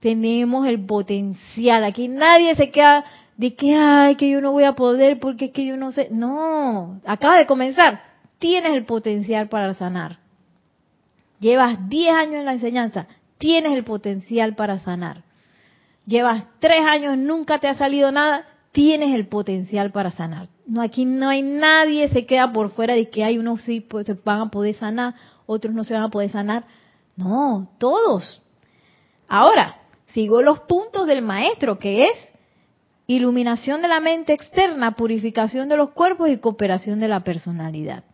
tenemos 0.00 0.66
el 0.66 0.84
potencial. 0.84 1.84
Aquí 1.84 2.08
nadie 2.08 2.56
se 2.56 2.70
queda 2.70 3.04
de 3.36 3.54
que, 3.54 3.76
ay, 3.76 4.16
que 4.16 4.28
yo 4.30 4.40
no 4.40 4.52
voy 4.52 4.64
a 4.64 4.72
poder 4.72 5.20
porque 5.20 5.46
es 5.46 5.50
que 5.52 5.64
yo 5.66 5.76
no 5.76 5.92
sé. 5.92 6.08
No, 6.10 7.00
acaba 7.04 7.38
de 7.38 7.46
comenzar. 7.46 8.02
Tienes 8.38 8.72
el 8.72 8.84
potencial 8.86 9.48
para 9.48 9.72
sanar. 9.74 10.18
Llevas 11.40 11.88
10 11.88 12.12
años 12.12 12.34
en 12.36 12.44
la 12.44 12.52
enseñanza. 12.52 13.06
Tienes 13.38 13.72
el 13.72 13.84
potencial 13.84 14.54
para 14.54 14.78
sanar. 14.78 15.22
Llevas 16.06 16.44
3 16.60 16.80
años, 16.86 17.16
nunca 17.16 17.58
te 17.58 17.68
ha 17.68 17.74
salido 17.74 18.12
nada. 18.12 18.46
tienes 18.72 19.14
el 19.14 19.26
potencial 19.26 19.90
para 19.90 20.12
sanar. 20.12 20.48
No, 20.66 20.80
aquí 20.80 21.04
no 21.04 21.28
hay 21.28 21.42
nadie 21.42 22.08
se 22.08 22.26
queda 22.26 22.52
por 22.52 22.70
fuera 22.70 22.94
de 22.94 23.10
que 23.10 23.24
hay 23.24 23.36
unos 23.36 23.62
sí 23.62 23.84
se 24.04 24.14
van 24.24 24.42
a 24.42 24.50
poder 24.50 24.76
sanar, 24.76 25.14
otros 25.46 25.74
no 25.74 25.82
se 25.82 25.94
van 25.94 26.04
a 26.04 26.10
poder 26.10 26.30
sanar. 26.30 26.64
No, 27.16 27.68
todos. 27.78 28.42
Ahora, 29.26 29.80
sigo 30.14 30.42
los 30.42 30.60
puntos 30.60 31.06
del 31.06 31.22
maestro, 31.22 31.78
que 31.78 32.06
es 32.06 32.12
iluminación 33.08 33.82
de 33.82 33.88
la 33.88 33.98
mente 33.98 34.32
externa, 34.32 34.94
purificación 34.94 35.68
de 35.68 35.76
los 35.76 35.90
cuerpos 35.90 36.30
y 36.30 36.38
cooperación 36.38 37.00
de 37.00 37.08
la 37.08 37.24
personalidad. 37.24 38.04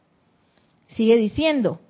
Sigue 0.88 1.16
diciendo, 1.16 1.80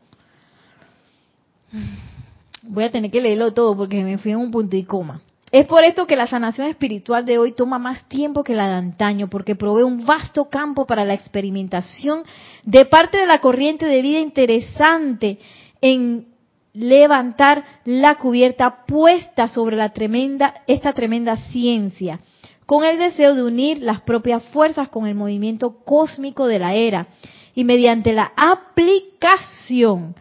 voy 2.62 2.84
a 2.84 2.90
tener 2.90 3.10
que 3.10 3.20
leerlo 3.20 3.52
todo 3.52 3.76
porque 3.76 4.02
me 4.02 4.18
fui 4.18 4.32
en 4.32 4.38
un 4.38 4.50
punto 4.50 4.76
y 4.76 4.84
coma. 4.84 5.20
Es 5.52 5.64
por 5.66 5.84
esto 5.84 6.06
que 6.06 6.16
la 6.16 6.26
sanación 6.26 6.66
espiritual 6.66 7.24
de 7.24 7.38
hoy 7.38 7.52
toma 7.52 7.78
más 7.78 8.08
tiempo 8.08 8.42
que 8.42 8.54
la 8.54 8.68
de 8.68 8.74
antaño, 8.74 9.28
porque 9.28 9.54
provee 9.54 9.84
un 9.84 10.04
vasto 10.04 10.50
campo 10.50 10.86
para 10.86 11.04
la 11.04 11.14
experimentación 11.14 12.22
de 12.64 12.84
parte 12.84 13.18
de 13.18 13.26
la 13.26 13.40
corriente 13.40 13.86
de 13.86 14.02
vida 14.02 14.18
interesante 14.18 15.38
en 15.80 16.26
levantar 16.74 17.64
la 17.84 18.16
cubierta 18.16 18.84
puesta 18.86 19.48
sobre 19.48 19.76
la 19.76 19.90
tremenda, 19.92 20.62
esta 20.66 20.92
tremenda 20.92 21.36
ciencia, 21.36 22.20
con 22.66 22.84
el 22.84 22.98
deseo 22.98 23.34
de 23.34 23.44
unir 23.44 23.78
las 23.78 24.00
propias 24.00 24.42
fuerzas 24.46 24.88
con 24.88 25.06
el 25.06 25.14
movimiento 25.14 25.78
cósmico 25.84 26.48
de 26.48 26.58
la 26.58 26.74
era 26.74 27.06
y 27.54 27.62
mediante 27.62 28.12
la 28.12 28.32
aplicación 28.36 30.16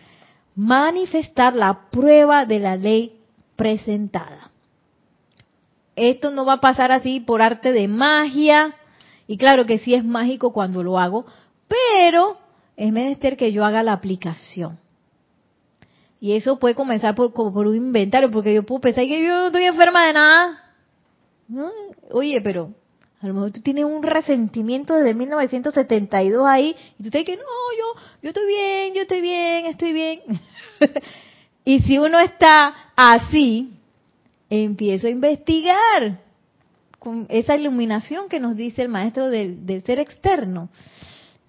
manifestar 0.55 1.55
la 1.55 1.89
prueba 1.89 2.45
de 2.45 2.59
la 2.59 2.75
ley 2.75 3.19
presentada. 3.55 4.51
Esto 5.95 6.31
no 6.31 6.45
va 6.45 6.53
a 6.53 6.61
pasar 6.61 6.91
así 6.91 7.19
por 7.19 7.41
arte 7.41 7.71
de 7.71 7.87
magia, 7.87 8.75
y 9.27 9.37
claro 9.37 9.65
que 9.65 9.79
sí 9.79 9.93
es 9.93 10.03
mágico 10.03 10.53
cuando 10.53 10.83
lo 10.83 10.99
hago, 10.99 11.25
pero 11.67 12.37
es 12.75 12.91
menester 12.91 13.37
que 13.37 13.51
yo 13.51 13.65
haga 13.65 13.83
la 13.83 13.93
aplicación. 13.93 14.79
Y 16.19 16.33
eso 16.33 16.57
puede 16.59 16.75
comenzar 16.75 17.15
por, 17.15 17.33
por 17.33 17.67
un 17.67 17.75
inventario, 17.75 18.31
porque 18.31 18.53
yo 18.53 18.63
puedo 18.63 18.81
pensar 18.81 19.05
que 19.05 19.23
yo 19.23 19.29
no 19.29 19.47
estoy 19.47 19.63
enferma 19.65 20.07
de 20.07 20.13
nada. 20.13 20.63
Oye, 22.11 22.41
pero 22.41 22.71
a 23.25 23.29
lo 23.29 23.33
mejor 23.33 23.51
tú 23.51 23.61
tienes 23.61 23.85
un 23.85 24.03
resentimiento 24.03 24.93
desde 24.93 25.15
1972 25.15 26.45
ahí 26.45 26.75
y 26.99 27.03
tú 27.03 27.09
te 27.09 27.17
dices 27.17 27.39
no, 27.39 27.43
yo, 27.43 28.01
yo 28.21 28.29
estoy 28.29 28.45
bien, 28.45 28.93
yo 28.93 29.01
estoy 29.01 29.21
bien, 29.21 29.65
estoy 29.65 29.93
bien. 29.93 30.21
y 31.65 31.79
si 31.79 31.97
uno 31.97 32.19
está 32.19 32.91
así, 32.95 33.73
empiezo 34.47 35.07
a 35.07 35.09
investigar 35.09 36.19
con 36.99 37.25
esa 37.29 37.55
iluminación 37.55 38.29
que 38.29 38.39
nos 38.39 38.55
dice 38.55 38.83
el 38.83 38.89
maestro 38.89 39.27
del, 39.29 39.83
ser 39.83 39.97
externo. 39.97 40.69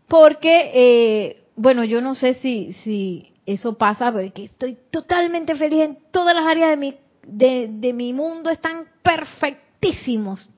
Porque, 0.09 0.71
eh, 0.73 1.45
bueno, 1.57 1.85
yo 1.85 2.01
no 2.01 2.15
sé 2.15 2.35
si, 2.35 2.73
si 2.85 3.35
eso 3.45 3.77
pasa, 3.77 4.11
porque 4.11 4.45
estoy 4.45 4.79
totalmente 4.91 5.55
feliz 5.57 5.83
en 5.83 5.99
todas 6.11 6.35
las 6.35 6.47
áreas 6.47 6.71
de 6.71 6.77
mi, 6.79 6.95
de, 7.23 7.69
de 7.71 7.93
mi 7.93 8.15
mundo, 8.15 8.49
están 8.49 8.87
perfectísimos. 9.03 10.49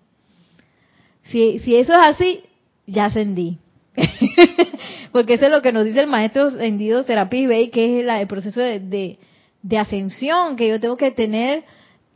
Si, 1.30 1.76
eso 1.76 1.92
es 1.92 2.06
así, 2.06 2.40
ya 2.86 3.06
ascendí. 3.06 3.58
porque 5.12 5.34
eso 5.34 5.46
es 5.46 5.50
lo 5.50 5.62
que 5.62 5.72
nos 5.72 5.84
dice 5.84 6.00
el 6.00 6.06
maestro 6.06 6.48
ascendido 6.48 7.02
Serapis 7.02 7.48
Bey, 7.48 7.70
que 7.70 8.00
es 8.00 8.06
el 8.08 8.26
proceso 8.26 8.60
de, 8.60 9.18
de 9.62 9.78
ascensión 9.78 10.56
que 10.56 10.68
yo 10.68 10.80
tengo 10.80 10.96
que 10.96 11.10
tener 11.10 11.64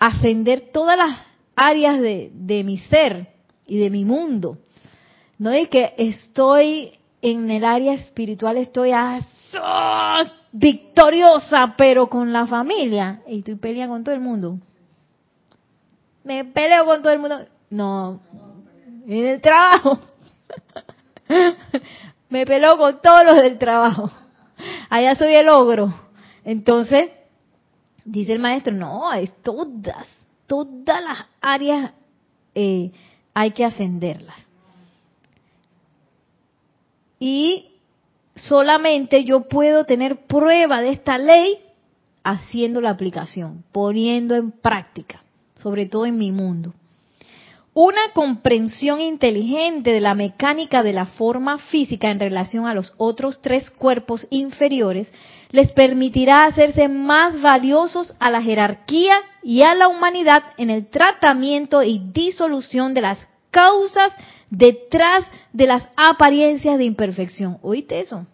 ascender 0.03 0.73
todas 0.73 0.97
las 0.97 1.17
áreas 1.55 2.01
de, 2.01 2.63
mi 2.65 2.79
ser 2.79 3.29
y 3.67 3.79
de 3.79 3.89
mi 3.89 4.05
mundo. 4.05 4.59
No 5.39 5.51
es 5.51 5.69
que 5.69 5.95
estoy 5.97 6.99
en 7.21 7.49
el 7.51 7.65
área 7.65 7.95
espiritual, 7.95 8.57
estoy 8.57 8.91
victoriosa, 10.51 11.75
pero 11.79 12.09
con 12.09 12.33
la 12.33 12.49
familia. 12.49 13.23
Y 13.29 13.39
estoy 13.39 13.55
peleando 13.55 13.95
con 13.95 14.03
todo 14.03 14.15
el 14.15 14.21
mundo. 14.21 14.59
Me 16.25 16.45
peleo 16.47 16.85
con 16.85 17.01
todo 17.01 17.13
el 17.13 17.19
mundo. 17.21 17.47
No, 17.71 18.21
en 19.19 19.27
el 19.27 19.41
trabajo. 19.41 20.01
Me 22.31 22.47
peleo 22.47 22.77
con 22.79 23.01
todos 23.01 23.25
los 23.25 23.37
del 23.37 23.59
trabajo. 23.59 24.11
Allá 24.89 25.15
soy 25.17 25.35
el 25.35 25.49
ogro. 25.49 25.93
Entonces, 26.45 27.11
Dice 28.05 28.33
el 28.33 28.41
maestro, 28.41 28.73
no, 28.73 29.13
es 29.13 29.31
todas, 29.43 30.09
todas 30.47 31.03
las 31.03 31.27
áreas 31.41 31.93
eh, 32.55 32.91
hay 33.33 33.53
que 33.53 33.65
ascenderlas. 33.65 34.37
Y 37.21 37.77
solamente 38.35 39.25
yo 39.25 39.43
puedo 39.43 39.85
tener 39.85 40.27
prueba 40.27 40.81
de 40.81 40.91
esta 40.91 41.17
ley 41.17 41.61
haciendo 42.25 42.81
la 42.81 42.91
aplicación, 42.91 43.65
poniendo 43.71 44.35
en 44.35 44.51
práctica, 44.51 45.23
sobre 45.55 45.87
todo 45.87 46.07
en 46.07 46.19
mi 46.19 46.33
mundo. 46.33 46.75
Una 47.75 48.13
comprensión 48.13 49.01
inteligente 49.01 49.93
de 49.93 50.01
la 50.01 50.15
mecánica 50.15 50.83
de 50.83 50.93
la 50.93 51.07
forma 51.07 51.57
física 51.59 52.11
en 52.11 52.21
relación 52.21 52.67
a 52.67 52.75
los 52.75 52.93
otros 52.99 53.41
tres 53.41 53.71
cuerpos 53.71 54.27
inferiores 54.29 55.11
les 55.53 55.73
permitirá 55.73 56.45
hacerse 56.45 56.89
más 56.89 57.41
valiosos 57.41 58.15
a 58.19 58.31
la 58.31 58.43
jerarquía 58.43 59.15
y 59.43 59.63
a 59.63 59.75
la 59.75 59.89
humanidad 59.89 60.43
en 60.59 60.69
el 60.69 60.89
tratamiento 60.89 61.83
y 61.83 62.11
disolución 62.13 62.93
de 62.93 63.01
las 63.01 63.19
causas 63.51 64.13
detrás 64.51 65.25
de 65.55 65.67
las 65.67 65.89
apariencias 65.97 66.77
de 66.77 66.85
imperfección. 66.85 67.59
¿Oíste 67.63 68.01
eso? 68.01 68.27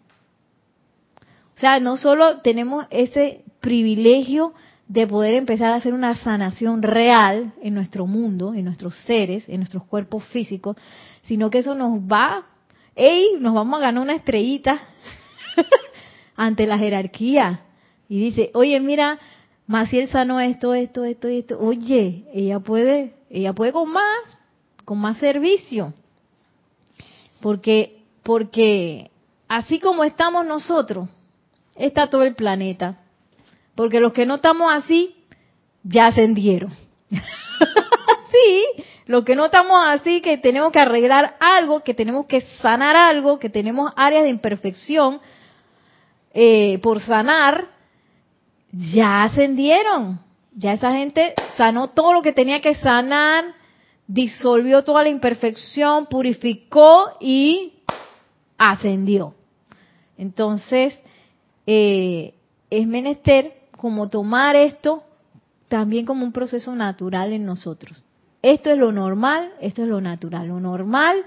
O 1.59 1.61
sea, 1.61 1.79
no 1.79 1.97
solo 1.97 2.41
tenemos 2.41 2.87
ese 2.91 3.45
privilegio 3.61 4.53
de 4.89 5.07
poder 5.07 5.35
empezar 5.35 5.71
a 5.73 5.77
hacer 5.77 5.93
una 5.93 6.15
sanación 6.17 6.83
real 6.83 7.53
en 7.63 7.75
nuestro 7.75 8.07
mundo, 8.07 8.55
en 8.55 8.65
nuestros 8.65 8.97
seres, 9.03 9.47
en 9.49 9.59
nuestros 9.59 9.85
cuerpos 9.85 10.25
físicos, 10.25 10.77
sino 11.23 11.51
que 11.51 11.59
eso 11.59 11.75
nos 11.75 12.01
va, 12.01 12.47
¡ey! 12.97 13.37
Nos 13.39 13.55
vamos 13.55 13.79
a 13.79 13.83
ganar 13.83 14.03
una 14.03 14.15
estrellita 14.15 14.81
ante 16.37 16.67
la 16.67 16.79
jerarquía 16.79 17.61
y 18.09 18.19
dice, 18.19 18.51
oye, 18.55 18.81
mira, 18.81 19.19
Maciel 19.67 20.09
sanó 20.09 20.41
esto, 20.41 20.73
esto, 20.73 21.05
esto 21.05 21.29
esto. 21.29 21.59
Oye, 21.61 22.25
ella 22.33 22.59
puede, 22.61 23.15
ella 23.29 23.53
puede 23.53 23.73
con 23.73 23.93
más, 23.93 24.39
con 24.87 24.99
más 24.99 25.19
servicio. 25.19 25.93
Porque, 27.43 28.03
porque 28.23 29.11
así 29.47 29.79
como 29.79 30.05
estamos 30.05 30.47
nosotros, 30.47 31.11
está 31.77 32.09
todo 32.09 32.23
el 32.23 32.35
planeta. 32.35 32.99
Porque 33.79 34.01
los 34.01 34.13
que 34.13 34.27
no 34.27 34.35
estamos 34.35 34.73
así, 34.73 35.15
ya 35.85 36.09
ascendieron. 36.09 36.75
sí, 38.33 38.83
los 39.07 39.23
que 39.23 39.37
no 39.37 39.45
estamos 39.45 39.81
así, 39.87 40.21
que 40.21 40.37
tenemos 40.37 40.73
que 40.73 40.81
arreglar 40.81 41.37
algo, 41.39 41.85
que 41.85 41.95
tenemos 41.95 42.27
que 42.27 42.41
sanar 42.61 42.97
algo, 42.97 43.39
que 43.39 43.49
tenemos 43.49 43.93
áreas 43.95 44.25
de 44.25 44.31
imperfección, 44.31 45.21
eh, 46.35 46.81
por 46.83 46.99
sanar, 46.99 47.69
ya 48.73 49.23
ascendieron. 49.23 50.23
Ya 50.57 50.73
esa 50.73 50.91
gente 50.91 51.35
sanó 51.57 51.91
todo 51.91 52.13
lo 52.15 52.23
que 52.23 52.33
tenía 52.33 52.61
que 52.61 52.75
sanar, 52.75 53.45
disolvió 54.09 54.83
toda 54.83 55.05
la 55.05 55.09
imperfección, 55.09 56.07
purificó 56.07 57.17
y 57.21 57.75
ascendió. 58.59 59.37
Entonces, 60.17 60.99
eh, 61.65 62.35
es 62.71 62.85
menester 62.89 63.58
como 63.79 64.11
tomar 64.11 64.57
esto 64.57 65.05
también 65.69 66.05
como 66.05 66.25
un 66.25 66.33
proceso 66.33 66.75
natural 66.75 67.33
en 67.33 67.47
nosotros. 67.47 68.03
Esto 68.43 68.71
es 68.71 68.79
lo 68.79 68.93
normal, 68.93 69.53
esto 69.61 69.83
es 69.83 69.89
lo 69.89 70.01
natural. 70.01 70.49
Lo 70.49 70.61
normal 70.61 71.25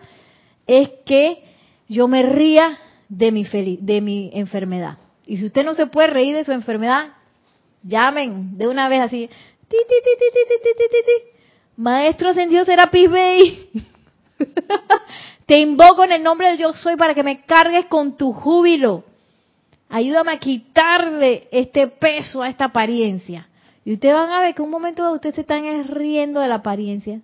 es 0.68 0.89
que 1.06 1.43
yo 1.88 2.08
me 2.08 2.24
ría 2.24 2.78
de 3.10 3.32
mi, 3.32 3.43
de 3.43 4.02
mi 4.02 4.32
enfermedad. 4.34 4.97
Y 5.26 5.38
si 5.38 5.45
usted 5.45 5.66
no 5.66 5.76
se 5.76 5.88
puede 5.88 6.08
reír 6.08 6.36
de 6.36 6.43
su 6.43 6.52
enfermedad, 6.52 7.14
llamen 7.84 8.58
de 8.58 8.68
una 8.68 8.89
vez 8.89 9.02
así. 9.02 9.30
Maestro 11.78 12.30
ascendido 12.30 12.66
Serapis 12.66 13.10
Bey. 13.10 13.70
Te 15.45 15.60
invoco 15.60 16.04
en 16.04 16.14
el 16.14 16.24
nombre 16.24 16.49
de 16.52 16.58
Yo 16.58 16.74
Soy 16.74 16.95
para 16.95 17.14
que 17.14 17.24
me 17.24 17.41
cargues 17.45 17.86
con 17.86 18.18
tu 18.18 18.34
júbilo. 18.34 19.04
Ayúdame 19.92 20.32
a 20.32 20.39
quitarle 20.39 21.50
este 21.52 21.88
peso 21.88 22.42
a 22.42 22.50
esta 22.50 22.66
apariencia. 22.66 23.50
Y 23.84 23.94
ustedes 23.94 24.14
van 24.14 24.32
a 24.32 24.39
ver 24.39 24.56
que 24.56 24.62
un 24.62 24.70
momento 24.70 25.12
ustedes 25.12 25.36
se 25.36 25.42
están 25.42 25.64
riendo 25.88 26.39
de 26.39 26.48
la 26.48 26.56
apariencia. 26.56 27.20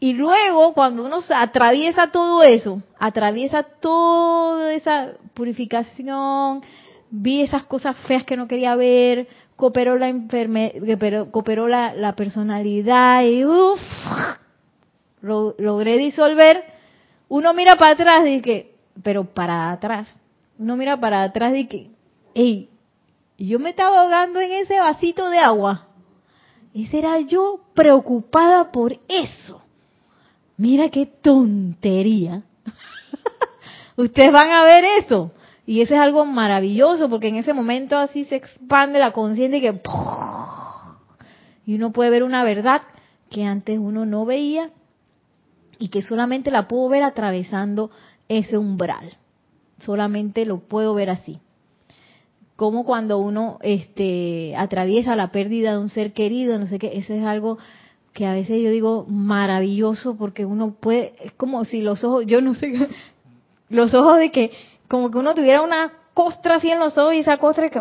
Y 0.00 0.14
luego, 0.14 0.72
cuando 0.72 1.04
uno 1.04 1.18
atraviesa 1.28 2.10
todo 2.10 2.42
eso, 2.42 2.82
atraviesa 2.98 3.62
toda 3.62 4.72
esa 4.72 5.12
purificación, 5.34 6.62
vi 7.10 7.42
esas 7.42 7.64
cosas 7.64 7.96
feas 8.08 8.24
que 8.24 8.36
no 8.36 8.48
quería 8.48 8.74
ver, 8.74 9.28
cooperó 9.54 9.98
la 9.98 10.08
enfermedad, 10.08 11.28
cooperó 11.30 11.68
la, 11.68 11.94
la 11.94 12.16
personalidad 12.16 13.22
y 13.22 13.44
uff, 13.44 13.80
lo 15.20 15.54
logré 15.58 15.96
disolver, 15.98 16.64
uno 17.28 17.52
mira 17.52 17.76
para 17.76 17.92
atrás 17.92 18.26
y 18.26 18.40
que, 18.40 18.74
pero 19.02 19.24
para 19.26 19.70
atrás, 19.70 20.20
uno 20.60 20.76
mira 20.76 21.00
para 21.00 21.22
atrás 21.22 21.56
y 21.56 21.66
que, 21.66 21.90
hey, 22.34 22.68
yo 23.38 23.58
me 23.58 23.70
estaba 23.70 24.02
ahogando 24.02 24.40
en 24.40 24.52
ese 24.52 24.78
vasito 24.78 25.30
de 25.30 25.38
agua. 25.38 25.86
Ese 26.74 26.98
era 26.98 27.18
yo 27.20 27.60
preocupada 27.74 28.70
por 28.70 29.00
eso. 29.08 29.62
Mira 30.58 30.90
qué 30.90 31.06
tontería. 31.06 32.42
Ustedes 33.96 34.30
van 34.30 34.50
a 34.50 34.64
ver 34.64 34.84
eso. 34.98 35.32
Y 35.64 35.80
eso 35.80 35.94
es 35.94 36.00
algo 36.00 36.26
maravilloso 36.26 37.08
porque 37.08 37.28
en 37.28 37.36
ese 37.36 37.54
momento 37.54 37.96
así 37.96 38.26
se 38.26 38.36
expande 38.36 38.98
la 38.98 39.12
conciencia 39.12 39.56
y 39.56 39.62
que... 39.62 39.80
Y 41.64 41.74
uno 41.76 41.90
puede 41.90 42.10
ver 42.10 42.22
una 42.22 42.44
verdad 42.44 42.82
que 43.30 43.46
antes 43.46 43.78
uno 43.78 44.04
no 44.04 44.26
veía 44.26 44.70
y 45.78 45.88
que 45.88 46.02
solamente 46.02 46.50
la 46.50 46.68
puedo 46.68 46.90
ver 46.90 47.02
atravesando 47.02 47.90
ese 48.28 48.58
umbral. 48.58 49.16
Solamente 49.84 50.44
lo 50.46 50.58
puedo 50.60 50.94
ver 50.94 51.10
así. 51.10 51.38
Como 52.56 52.84
cuando 52.84 53.18
uno 53.18 53.58
este, 53.62 54.54
atraviesa 54.56 55.16
la 55.16 55.32
pérdida 55.32 55.72
de 55.72 55.78
un 55.78 55.88
ser 55.88 56.12
querido, 56.12 56.58
no 56.58 56.66
sé 56.66 56.78
qué, 56.78 56.98
eso 56.98 57.14
es 57.14 57.24
algo 57.24 57.58
que 58.12 58.26
a 58.26 58.34
veces 58.34 58.60
yo 58.62 58.70
digo 58.70 59.06
maravilloso 59.08 60.16
porque 60.16 60.44
uno 60.44 60.74
puede, 60.74 61.14
es 61.20 61.32
como 61.32 61.64
si 61.64 61.80
los 61.80 62.04
ojos, 62.04 62.26
yo 62.26 62.40
no 62.40 62.54
sé, 62.54 62.72
los 63.68 63.94
ojos 63.94 64.18
de 64.18 64.30
que, 64.30 64.50
como 64.88 65.10
que 65.10 65.18
uno 65.18 65.34
tuviera 65.34 65.62
una 65.62 65.92
costra 66.12 66.56
así 66.56 66.70
en 66.70 66.80
los 66.80 66.98
ojos 66.98 67.14
y 67.14 67.20
esa 67.20 67.38
costra 67.38 67.70
que 67.70 67.80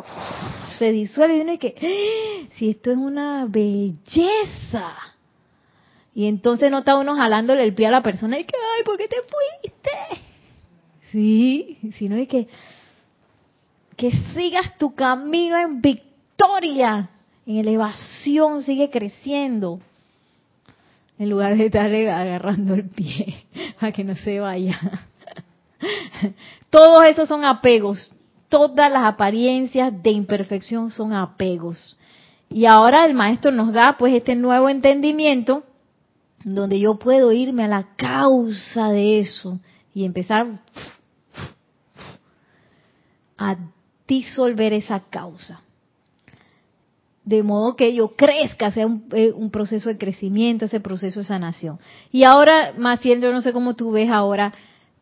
se 0.78 0.91
disuelve 0.91 1.38
y 1.38 1.41
uno 1.41 1.54
y 1.54 1.58
que, 1.58 1.76
¡Ah! 1.78 2.47
si 2.56 2.70
esto 2.70 2.91
es 2.91 2.97
una 2.97 3.45
belleza. 3.50 4.93
Y 6.14 6.28
entonces 6.28 6.70
no 6.72 6.80
está 6.80 6.97
uno 6.97 7.16
jalándole 7.16 7.64
el 7.64 7.74
pie 7.74 7.88
a 7.88 7.91
la 7.91 8.04
persona 8.04 8.38
y 8.39 8.43
que, 8.43 8.56
ay, 8.56 8.84
¿por 8.84 8.97
qué 8.97 9.08
te 9.08 9.18
fuiste? 9.18 10.18
Sí, 11.12 11.78
sino 11.97 12.16
es 12.16 12.28
que, 12.28 12.47
que 13.95 14.12
sigas 14.34 14.78
tu 14.78 14.93
camino 14.93 15.57
en 15.57 15.82
victoria, 15.82 17.10
en 17.45 17.57
elevación, 17.57 18.62
sigue 18.62 18.89
creciendo 18.89 19.80
en 21.20 21.30
lugar 21.30 21.57
de 21.57 21.66
estar 21.66 21.93
agarrando 21.93 22.74
el 22.74 22.89
pie 22.89 23.45
para 23.80 23.91
que 23.91 24.03
no 24.03 24.16
se 24.16 24.39
vaya. 24.39 24.80
Todos 26.70 27.03
esos 27.03 27.28
son 27.28 27.43
apegos. 27.43 28.12
Todas 28.47 28.91
las 28.91 29.03
apariencias 29.03 29.91
de 30.01 30.12
imperfección 30.12 30.89
son 30.89 31.14
apegos. 31.14 31.97
Y 32.49 32.66
ahora 32.66 33.05
el 33.05 33.14
maestro 33.14 33.51
nos 33.51 33.74
da 33.74 33.95
pues 33.97 34.14
este 34.14 34.36
nuevo 34.36 34.70
entendimiento 34.70 35.64
donde 36.43 36.80
yo 36.80 36.97
puedo 36.97 37.32
irme 37.32 37.66
a 37.66 37.68
la 37.68 37.95
causa 37.95 38.89
de 38.89 39.20
eso 39.20 39.60
y 39.93 40.05
empezar 40.05 40.47
a 43.40 43.58
disolver 44.06 44.74
esa 44.74 45.00
causa 45.10 45.62
de 47.30 47.44
modo 47.44 47.76
que 47.76 47.94
yo 47.94 48.16
crezca, 48.16 48.72
sea 48.72 48.88
eh, 49.12 49.32
un, 49.36 49.52
proceso 49.52 49.88
de 49.88 50.00
crecimiento, 50.00 50.66
ese 50.66 50.80
proceso 50.80 51.20
de 51.20 51.28
sanación. 51.28 51.78
Y 52.12 52.24
ahora, 52.24 52.74
Maciel, 52.76 53.22
yo 53.22 53.32
no 53.32 53.42
sé 53.42 53.54
cómo 53.54 53.76
tú 53.76 53.92
ves 53.92 54.10
ahora, 54.10 54.52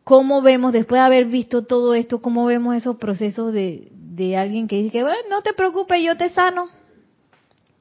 cómo 0.04 0.42
vemos, 0.42 0.74
después 0.74 0.98
de 0.98 1.06
haber 1.06 1.24
visto 1.24 1.64
todo 1.64 1.94
esto, 1.94 2.20
cómo 2.20 2.44
vemos 2.44 2.76
esos 2.76 2.96
procesos 2.96 3.54
de, 3.54 3.88
de 3.92 4.36
alguien 4.36 4.68
que 4.68 4.76
dice 4.76 4.90
que, 4.90 5.02
bueno, 5.02 5.16
no 5.30 5.40
te 5.40 5.54
preocupes, 5.54 6.04
yo 6.04 6.18
te 6.18 6.28
sano. 6.28 6.68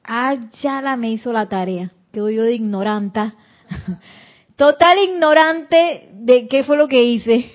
Ah, 0.02 0.38
ya 0.64 0.82
la 0.82 0.96
me 0.96 1.12
hizo 1.12 1.34
la 1.34 1.50
tarea, 1.50 1.92
quedo 2.14 2.30
yo 2.30 2.44
de 2.44 2.54
ignoranta. 2.54 3.36
Total 4.56 4.98
ignorante 4.98 6.08
de 6.14 6.48
qué 6.48 6.64
fue 6.64 6.78
lo 6.78 6.88
que 6.88 7.04
hice. 7.04 7.52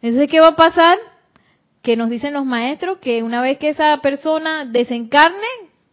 Entonces, 0.00 0.30
¿qué 0.30 0.38
va 0.38 0.50
a 0.50 0.56
pasar? 0.56 0.98
Que 1.82 1.96
nos 1.96 2.10
dicen 2.10 2.32
los 2.32 2.44
maestros 2.44 2.98
que 2.98 3.22
una 3.22 3.40
vez 3.40 3.58
que 3.58 3.68
esa 3.68 3.96
persona 3.98 4.64
desencarne, 4.64 5.46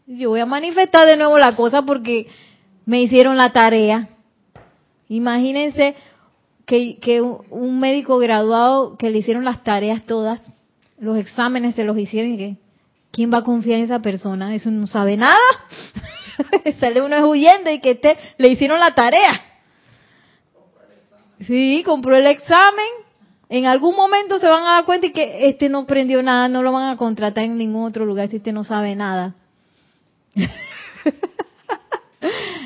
yo 0.08 0.30
voy 0.30 0.40
a 0.40 0.46
manifestar 0.46 1.08
de 1.08 1.18
nuevo 1.18 1.38
la 1.38 1.56
cosa 1.56 1.84
porque 1.84 2.28
me 2.86 3.02
hicieron 3.02 3.38
la 3.38 3.52
tarea. 3.52 4.10
Imagínense 5.10 5.96
que, 6.66 7.22
un 7.22 7.80
médico 7.80 8.18
graduado 8.18 8.98
que 8.98 9.10
le 9.10 9.20
hicieron 9.20 9.46
las 9.46 9.64
tareas 9.64 10.06
todas, 10.06 10.42
los 10.98 11.18
exámenes 11.18 11.76
se 11.76 11.84
los 11.84 11.98
hicieron 11.98 12.34
y 12.34 12.38
que, 12.38 12.56
¿quién 13.12 13.32
va 13.32 13.40
a 13.40 13.44
confiar 13.44 13.80
en 13.80 13.86
esa 13.86 14.00
persona? 14.00 14.56
Eso 14.56 14.72
no 14.72 14.88
sabe 14.88 15.18
nada. 15.18 15.38
Sale 16.80 17.02
uno 17.02 17.28
huyendo 17.30 17.70
y 17.70 17.80
que 17.80 17.96
te, 17.96 18.18
le 18.38 18.50
hicieron 18.50 18.80
la 18.80 18.96
tarea. 18.96 19.42
Sí, 21.42 21.84
compró 21.86 22.16
el 22.16 22.28
examen. 22.28 23.05
En 23.50 23.66
algún 23.66 23.96
momento 23.96 24.40
se 24.40 24.48
van 24.48 24.64
a 24.64 24.74
dar 24.74 24.86
cuenta 24.86 25.08
y 25.08 25.12
que 25.12 25.48
este 25.48 25.70
no 25.70 25.86
prendió 25.86 26.24
nada, 26.24 26.48
no 26.48 26.64
lo 26.64 26.72
van 26.72 26.90
a 26.90 26.98
contratar 26.98 27.44
en 27.44 27.58
ningún 27.58 27.86
otro 27.86 28.06
lugar 28.06 28.30
si 28.30 28.38
este 28.38 28.52
no 28.52 28.64
sabe 28.64 28.96
nada. 28.96 29.36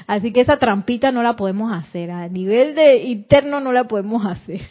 Así 0.07 0.31
que 0.31 0.41
esa 0.41 0.57
trampita 0.57 1.11
no 1.11 1.21
la 1.21 1.35
podemos 1.35 1.71
hacer, 1.71 2.11
a 2.11 2.27
nivel 2.27 2.75
de 2.75 3.03
interno 3.03 3.59
no 3.59 3.71
la 3.71 3.83
podemos 3.83 4.25
hacer. 4.25 4.61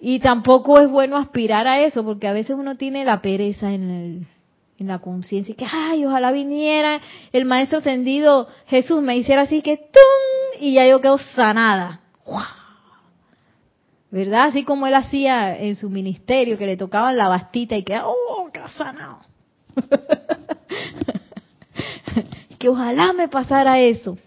Y 0.00 0.18
tampoco 0.18 0.80
es 0.80 0.90
bueno 0.90 1.16
aspirar 1.16 1.68
a 1.68 1.80
eso, 1.80 2.04
porque 2.04 2.26
a 2.26 2.32
veces 2.32 2.56
uno 2.56 2.76
tiene 2.76 3.04
la 3.04 3.22
pereza 3.22 3.72
en, 3.72 3.90
el, 3.90 4.26
en 4.78 4.88
la 4.88 4.98
conciencia, 4.98 5.54
que, 5.54 5.66
ay, 5.70 6.04
ojalá 6.04 6.32
viniera 6.32 7.00
el 7.32 7.44
maestro 7.44 7.78
ascendido 7.78 8.48
Jesús, 8.66 9.00
me 9.02 9.16
hiciera 9.16 9.42
así 9.42 9.62
que, 9.62 9.76
¡tum! 9.76 10.60
y 10.60 10.74
ya 10.74 10.86
yo 10.86 11.00
quedo 11.00 11.18
sanada. 11.18 12.00
¿Verdad? 14.12 14.48
Así 14.48 14.62
como 14.62 14.86
él 14.86 14.94
hacía 14.94 15.58
en 15.58 15.74
su 15.74 15.88
ministerio, 15.88 16.58
que 16.58 16.66
le 16.66 16.76
tocaban 16.76 17.16
la 17.16 17.28
bastita 17.28 17.78
y 17.78 17.82
que, 17.82 17.98
¡oh, 17.98 18.50
qué 18.52 18.60
sanado! 18.76 19.20
que 22.58 22.68
ojalá 22.68 23.14
me 23.14 23.28
pasara 23.28 23.80
eso. 23.80 24.18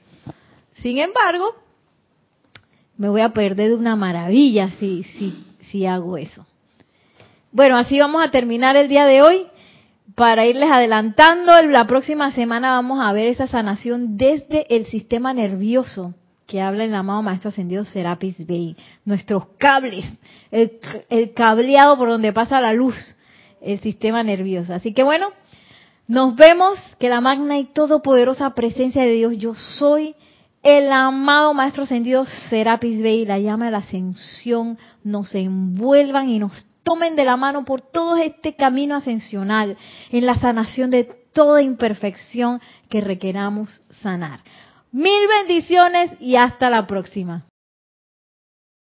Sin 0.73 0.97
embargo, 0.97 1.55
me 2.97 3.09
voy 3.09 3.21
a 3.21 3.29
perder 3.29 3.69
de 3.69 3.75
una 3.75 3.95
maravilla 3.95 4.71
si, 4.71 5.03
si, 5.03 5.45
si 5.69 5.85
hago 5.85 6.17
eso. 6.17 6.47
Bueno, 7.51 7.77
así 7.77 7.99
vamos 7.99 8.25
a 8.25 8.31
terminar 8.31 8.75
el 8.75 8.89
día 8.89 9.05
de 9.05 9.21
hoy. 9.21 9.45
Para 10.15 10.47
irles 10.47 10.71
adelantando, 10.71 11.61
la 11.61 11.85
próxima 11.85 12.31
semana 12.31 12.71
vamos 12.71 13.05
a 13.05 13.13
ver 13.13 13.27
esa 13.27 13.45
sanación 13.45 14.17
desde 14.17 14.65
el 14.75 14.85
sistema 14.85 15.31
nervioso 15.31 16.15
que 16.47 16.61
habla 16.61 16.83
el 16.83 16.93
amado 16.93 17.23
Maestro 17.23 17.49
Ascendido 17.49 17.85
Serapis 17.85 18.45
Bey. 18.45 18.75
Nuestros 19.03 19.47
cables, 19.57 20.05
el, 20.51 20.79
el 21.09 21.33
cableado 21.33 21.97
por 21.97 22.09
donde 22.09 22.33
pasa 22.33 22.61
la 22.61 22.73
luz, 22.73 22.95
el 23.61 23.79
sistema 23.79 24.23
nervioso. 24.23 24.73
Así 24.73 24.93
que 24.93 25.03
bueno, 25.03 25.29
nos 26.07 26.35
vemos 26.35 26.79
que 26.99 27.09
la 27.09 27.21
magna 27.21 27.57
y 27.57 27.65
todopoderosa 27.65 28.53
presencia 28.53 29.03
de 29.03 29.13
Dios, 29.13 29.33
yo 29.37 29.55
soy 29.55 30.15
el 30.61 30.91
amado 30.91 31.53
Maestro 31.53 31.83
Ascendido 31.83 32.25
Serapis 32.49 33.01
Bey, 33.01 33.25
la 33.25 33.39
llama 33.39 33.65
de 33.65 33.71
la 33.71 33.77
ascensión, 33.79 34.77
nos 35.03 35.33
envuelvan 35.35 36.29
y 36.29 36.39
nos 36.39 36.65
tomen 36.81 37.15
de 37.15 37.25
la 37.25 37.37
mano 37.37 37.65
por 37.65 37.81
todo 37.81 38.17
este 38.17 38.55
camino 38.55 38.95
ascensional 38.95 39.77
en 40.11 40.25
la 40.25 40.39
sanación 40.39 40.91
de 40.91 41.03
toda 41.33 41.61
imperfección 41.61 42.61
que 42.89 43.01
requeramos 43.01 43.81
sanar. 44.01 44.39
Mil 44.95 45.27
bendiciones 45.27 46.13
y 46.21 46.37
hasta 46.37 46.69
la 46.69 46.87
próxima. 46.87 47.43